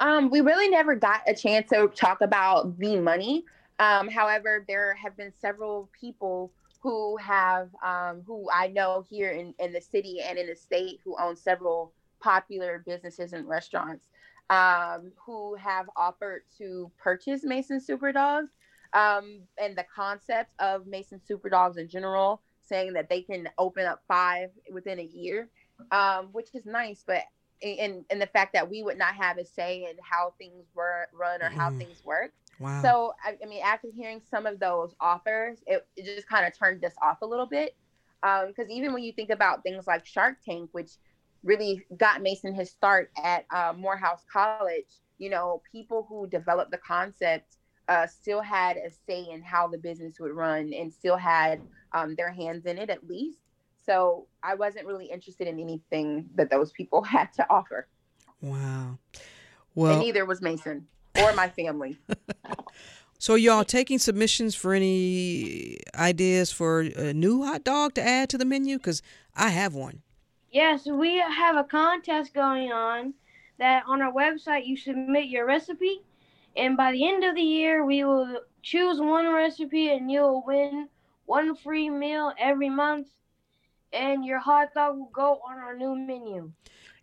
Um, 0.00 0.30
we 0.30 0.40
really 0.40 0.68
never 0.68 0.94
got 0.94 1.22
a 1.26 1.34
chance 1.34 1.68
to 1.70 1.88
talk 1.88 2.22
about 2.22 2.78
the 2.78 2.98
money. 2.98 3.44
Um, 3.78 4.08
however, 4.08 4.64
there 4.66 4.94
have 4.94 5.16
been 5.16 5.32
several 5.40 5.90
people 5.98 6.52
who 6.80 7.16
have 7.18 7.68
um, 7.84 8.22
who 8.26 8.48
I 8.52 8.68
know 8.68 9.04
here 9.08 9.30
in, 9.32 9.54
in 9.58 9.72
the 9.72 9.80
city 9.80 10.20
and 10.22 10.38
in 10.38 10.46
the 10.46 10.56
state 10.56 11.00
who 11.04 11.16
own 11.20 11.36
several 11.36 11.92
popular 12.20 12.82
businesses 12.86 13.32
and 13.32 13.46
restaurants 13.46 14.06
um, 14.50 15.12
who 15.16 15.54
have 15.54 15.88
offered 15.96 16.42
to 16.58 16.90
purchase 16.98 17.44
Mason 17.44 17.80
Super 17.80 18.12
Dogs 18.12 18.50
um, 18.92 19.40
and 19.58 19.76
the 19.76 19.84
concept 19.94 20.50
of 20.58 20.86
Mason 20.86 21.20
Super 21.24 21.48
Dogs 21.48 21.76
in 21.76 21.88
general, 21.88 22.42
saying 22.60 22.92
that 22.94 23.08
they 23.08 23.22
can 23.22 23.48
open 23.58 23.86
up 23.86 24.02
five 24.08 24.50
within 24.72 24.98
a 24.98 25.04
year, 25.04 25.48
um, 25.92 26.28
which 26.32 26.48
is 26.54 26.66
nice. 26.66 27.04
But 27.06 27.22
in 27.60 28.04
in 28.10 28.18
the 28.18 28.26
fact 28.26 28.52
that 28.54 28.70
we 28.70 28.82
would 28.82 28.98
not 28.98 29.14
have 29.14 29.38
a 29.38 29.44
say 29.44 29.86
in 29.90 29.96
how 30.02 30.34
things 30.38 30.66
were 30.74 31.06
run 31.12 31.42
or 31.42 31.50
how 31.50 31.70
mm. 31.70 31.78
things 31.78 32.02
work. 32.04 32.32
Wow. 32.58 32.82
So 32.82 33.14
I, 33.24 33.36
I, 33.42 33.46
mean, 33.46 33.62
after 33.64 33.88
hearing 33.94 34.20
some 34.30 34.44
of 34.44 34.60
those 34.60 34.94
offers, 35.00 35.58
it, 35.66 35.86
it 35.96 36.04
just 36.04 36.28
kind 36.28 36.46
of 36.46 36.56
turned 36.56 36.84
us 36.84 36.92
off 37.02 37.22
a 37.22 37.26
little 37.26 37.46
bit. 37.46 37.74
Because 38.20 38.66
um, 38.66 38.70
even 38.70 38.92
when 38.92 39.02
you 39.02 39.12
think 39.12 39.30
about 39.30 39.62
things 39.62 39.86
like 39.86 40.04
Shark 40.04 40.36
Tank, 40.44 40.68
which 40.72 40.90
really 41.42 41.86
got 41.96 42.20
Mason 42.20 42.54
his 42.54 42.70
start 42.70 43.10
at 43.22 43.46
uh, 43.54 43.72
Morehouse 43.74 44.24
College, 44.30 44.84
you 45.16 45.30
know, 45.30 45.62
people 45.72 46.06
who 46.06 46.26
developed 46.26 46.70
the 46.70 46.78
concept 46.78 47.56
uh, 47.88 48.06
still 48.06 48.42
had 48.42 48.76
a 48.76 48.90
say 49.06 49.26
in 49.30 49.42
how 49.42 49.66
the 49.66 49.78
business 49.78 50.20
would 50.20 50.32
run 50.32 50.72
and 50.74 50.92
still 50.92 51.16
had 51.16 51.60
um, 51.92 52.14
their 52.14 52.30
hands 52.30 52.66
in 52.66 52.78
it 52.78 52.90
at 52.90 53.08
least. 53.08 53.38
So 53.84 54.26
I 54.42 54.54
wasn't 54.54 54.86
really 54.86 55.06
interested 55.06 55.48
in 55.48 55.58
anything 55.58 56.28
that 56.34 56.50
those 56.50 56.72
people 56.72 57.02
had 57.16 57.32
to 57.34 57.46
offer. 57.50 57.86
Wow. 58.40 58.98
Well, 59.74 59.92
and 59.92 60.00
neither 60.00 60.24
was 60.24 60.42
Mason 60.42 60.86
or 61.22 61.32
my 61.34 61.48
family. 61.48 61.98
so 63.18 63.34
y'all 63.34 63.64
taking 63.64 63.98
submissions 63.98 64.54
for 64.54 64.74
any 64.74 65.78
ideas 65.94 66.50
for 66.50 66.80
a 66.80 67.12
new 67.12 67.44
hot 67.44 67.64
dog 67.64 67.94
to 67.94 68.02
add 68.02 68.28
to 68.30 68.38
the 68.38 68.44
menu? 68.44 68.78
Because 68.78 69.02
I 69.34 69.50
have 69.50 69.74
one. 69.74 70.02
Yes, 70.50 70.86
we 70.86 71.18
have 71.18 71.56
a 71.56 71.62
contest 71.62 72.34
going 72.34 72.72
on 72.72 73.14
that 73.60 73.84
on 73.86 74.02
our 74.02 74.12
website 74.12 74.66
you 74.66 74.76
submit 74.76 75.26
your 75.26 75.46
recipe 75.46 76.02
and 76.56 76.76
by 76.76 76.90
the 76.90 77.06
end 77.06 77.22
of 77.22 77.36
the 77.36 77.42
year 77.42 77.84
we 77.84 78.02
will 78.02 78.40
choose 78.62 78.98
one 78.98 79.32
recipe 79.32 79.90
and 79.90 80.10
you'll 80.10 80.42
win 80.44 80.88
one 81.26 81.54
free 81.54 81.90
meal 81.90 82.32
every 82.38 82.70
month 82.70 83.06
and 83.92 84.24
your 84.24 84.38
hot 84.38 84.74
dog 84.74 84.98
will 84.98 85.10
go 85.12 85.40
on 85.48 85.58
our 85.58 85.76
new 85.76 85.94
menu. 85.96 86.52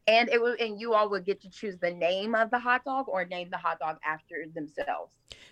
And 0.07 0.29
it 0.29 0.41
will 0.41 0.55
and 0.59 0.79
you 0.79 0.93
all 0.93 1.09
will 1.09 1.19
get 1.19 1.41
to 1.41 1.49
choose 1.49 1.77
the 1.77 1.91
name 1.91 2.33
of 2.33 2.49
the 2.49 2.59
hot 2.59 2.85
dog 2.85 3.07
or 3.09 3.25
name 3.25 3.49
the 3.49 3.57
hot 3.57 3.79
dog 3.79 3.97
after 4.05 4.45
themselves. 4.53 5.11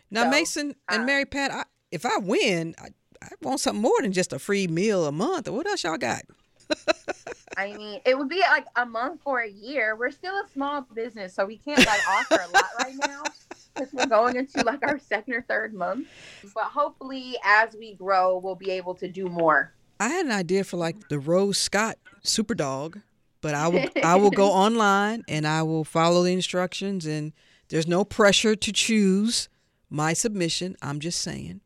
Now 0.10 0.24
so, 0.24 0.30
Mason 0.30 0.76
and 0.90 1.02
um, 1.02 1.06
Mary 1.06 1.26
Pat, 1.26 1.52
I, 1.52 1.64
if 1.92 2.06
I 2.06 2.18
win, 2.18 2.74
I, 2.80 2.90
I 3.22 3.30
want 3.42 3.60
something 3.60 3.82
more 3.82 4.02
than 4.02 4.14
just 4.14 4.32
a 4.32 4.40
free 4.40 4.68
meal 4.68 5.06
a 5.06 5.12
month. 5.12 5.50
What 5.50 5.68
else 5.68 5.84
y'all 5.84 5.98
got? 5.98 6.24
I 7.58 7.74
mean, 7.74 8.02
it 8.06 8.18
would 8.18 8.30
be 8.30 8.40
like 8.40 8.66
a 8.76 8.86
month 8.86 9.22
or 9.26 9.42
a 9.42 9.50
year. 9.50 9.96
We're 9.96 10.12
still 10.12 10.36
a 10.36 10.48
small 10.54 10.82
business, 10.82 11.34
so 11.34 11.46
we 11.46 11.58
can't 11.58 11.86
like 11.86 12.10
offer 12.10 12.36
a 12.42 12.52
lot 12.52 12.70
right 12.80 12.96
now 13.06 13.24
because 13.76 13.94
we're 13.94 14.06
going 14.08 14.36
into 14.36 14.64
like 14.64 14.84
our 14.84 15.00
second 15.00 15.34
or 15.34 15.42
third 15.44 15.74
month. 15.74 16.08
But 16.54 16.66
hopefully, 16.66 17.36
as 17.44 17.76
we 17.78 17.94
grow, 17.96 18.38
we'll 18.38 18.56
be 18.56 18.72
able 18.72 18.96
to 18.96 19.08
do 19.08 19.28
more. 19.28 19.74
I 20.00 20.10
had 20.10 20.26
an 20.26 20.32
idea 20.32 20.64
for 20.64 20.78
like 20.78 21.10
the 21.10 21.20
Rose 21.20 21.58
Scott 21.58 21.98
Super 22.24 22.56
Dog, 22.56 23.00
but 23.42 23.56
I 23.56 23.68
will 23.68 23.86
I 24.04 24.16
will 24.16 24.32
go 24.32 24.48
online 24.52 25.24
and 25.28 25.48
I 25.48 25.64
will 25.64 25.84
follow 25.84 26.24
the 26.24 26.34
instructions 26.34 27.06
and 27.06 27.34
there's 27.70 27.88
no 27.88 28.04
pressure 28.04 28.56
to 28.56 28.72
choose 28.72 29.50
my 29.90 30.14
submission. 30.14 30.76
I'm 30.82 31.00
just 31.00 31.22
saying. 31.22 31.62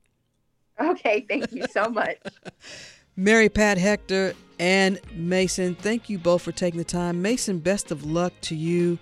Okay, 0.79 1.25
thank 1.27 1.51
you 1.51 1.65
so 1.71 1.89
much. 1.89 2.17
Mary 3.15 3.49
Pat 3.49 3.77
Hector 3.77 4.33
and 4.59 4.99
Mason, 5.13 5.75
thank 5.75 6.09
you 6.09 6.17
both 6.17 6.41
for 6.41 6.53
taking 6.53 6.77
the 6.77 6.85
time. 6.85 7.21
Mason, 7.21 7.59
best 7.59 7.91
of 7.91 8.05
luck 8.05 8.31
to 8.41 8.55
you 8.55 8.97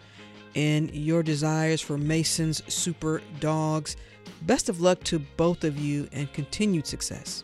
and 0.56 0.90
your 0.92 1.22
desires 1.22 1.82
for 1.82 1.98
Mason's 1.98 2.64
Super 2.74 3.22
Dogs. 3.40 3.96
Best 4.44 4.70
of 4.70 4.82
luck 4.82 5.04
to 5.04 5.20
both 5.20 5.64
of 5.64 5.78
you 5.78 6.08
and 6.12 6.32
continued 6.34 6.88
success. 6.88 7.44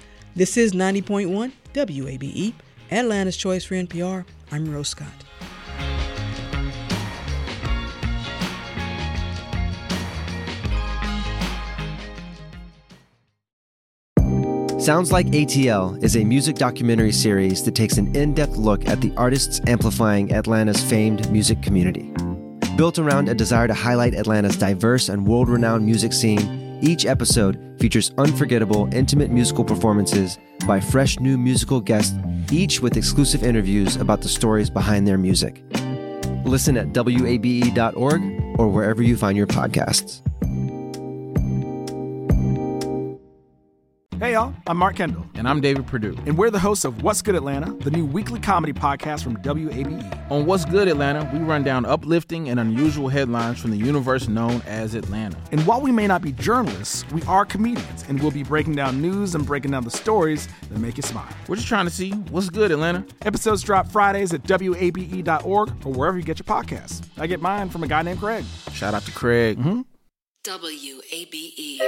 This 0.33 0.55
is 0.55 0.71
90.1 0.71 1.51
WABE, 1.73 2.53
Atlanta's 2.89 3.35
Choice 3.35 3.65
for 3.65 3.75
NPR. 3.75 4.23
I'm 4.49 4.73
Rose 4.73 4.87
Scott. 4.87 5.07
Sounds 14.79 15.11
Like 15.11 15.27
ATL 15.27 16.01
is 16.01 16.15
a 16.15 16.23
music 16.23 16.55
documentary 16.55 17.11
series 17.11 17.61
that 17.65 17.75
takes 17.75 17.97
an 17.97 18.15
in 18.15 18.33
depth 18.33 18.55
look 18.55 18.87
at 18.87 19.01
the 19.01 19.13
artists 19.17 19.59
amplifying 19.67 20.31
Atlanta's 20.31 20.81
famed 20.81 21.29
music 21.29 21.61
community. 21.61 22.09
Built 22.77 22.97
around 22.97 23.27
a 23.27 23.35
desire 23.35 23.67
to 23.67 23.73
highlight 23.73 24.15
Atlanta's 24.15 24.55
diverse 24.55 25.09
and 25.09 25.27
world 25.27 25.49
renowned 25.49 25.85
music 25.85 26.13
scene, 26.13 26.60
each 26.81 27.05
episode 27.05 27.75
features 27.79 28.11
unforgettable, 28.17 28.89
intimate 28.93 29.31
musical 29.31 29.63
performances 29.63 30.37
by 30.67 30.79
fresh 30.79 31.19
new 31.19 31.37
musical 31.37 31.79
guests, 31.79 32.15
each 32.51 32.81
with 32.81 32.97
exclusive 32.97 33.43
interviews 33.43 33.95
about 33.95 34.21
the 34.21 34.29
stories 34.29 34.69
behind 34.69 35.07
their 35.07 35.17
music. 35.17 35.63
Listen 36.45 36.77
at 36.77 36.87
WABE.org 36.87 38.59
or 38.59 38.67
wherever 38.67 39.01
you 39.01 39.15
find 39.15 39.37
your 39.37 39.47
podcasts. 39.47 40.21
Hey, 44.21 44.33
y'all, 44.33 44.53
I'm 44.67 44.77
Mark 44.77 44.97
Kendall. 44.97 45.25
And 45.33 45.49
I'm 45.49 45.61
David 45.61 45.87
Perdue. 45.87 46.15
And 46.27 46.37
we're 46.37 46.51
the 46.51 46.59
hosts 46.59 46.85
of 46.85 47.01
What's 47.01 47.23
Good 47.23 47.33
Atlanta, 47.33 47.73
the 47.73 47.89
new 47.89 48.05
weekly 48.05 48.39
comedy 48.39 48.71
podcast 48.71 49.23
from 49.23 49.35
WABE. 49.37 50.29
On 50.29 50.45
What's 50.45 50.63
Good 50.63 50.87
Atlanta, 50.87 51.27
we 51.33 51.39
run 51.39 51.63
down 51.63 51.85
uplifting 51.85 52.47
and 52.47 52.59
unusual 52.59 53.07
headlines 53.07 53.59
from 53.59 53.71
the 53.71 53.77
universe 53.77 54.27
known 54.27 54.61
as 54.67 54.93
Atlanta. 54.93 55.37
And 55.51 55.65
while 55.65 55.81
we 55.81 55.91
may 55.91 56.05
not 56.05 56.21
be 56.21 56.33
journalists, 56.33 57.03
we 57.11 57.23
are 57.23 57.45
comedians, 57.45 58.05
and 58.07 58.21
we'll 58.21 58.29
be 58.29 58.43
breaking 58.43 58.75
down 58.75 59.01
news 59.01 59.33
and 59.33 59.43
breaking 59.43 59.71
down 59.71 59.85
the 59.85 59.89
stories 59.89 60.47
that 60.69 60.77
make 60.77 60.97
you 60.97 61.03
smile. 61.03 61.27
We're 61.47 61.55
just 61.55 61.67
trying 61.67 61.85
to 61.85 61.91
see 61.91 62.11
what's 62.11 62.51
good, 62.51 62.69
Atlanta. 62.71 63.03
Episodes 63.23 63.63
drop 63.63 63.87
Fridays 63.87 64.35
at 64.35 64.43
WABE.org 64.43 65.69
or 65.83 65.93
wherever 65.93 66.19
you 66.19 66.23
get 66.23 66.37
your 66.37 66.45
podcasts. 66.45 67.03
I 67.17 67.25
get 67.25 67.41
mine 67.41 67.71
from 67.71 67.81
a 67.81 67.87
guy 67.87 68.03
named 68.03 68.19
Craig. 68.19 68.45
Shout 68.71 68.93
out 68.93 69.01
to 69.01 69.11
Craig. 69.13 69.57
Mm-hmm. 69.57 69.81
WABE. 70.43 71.79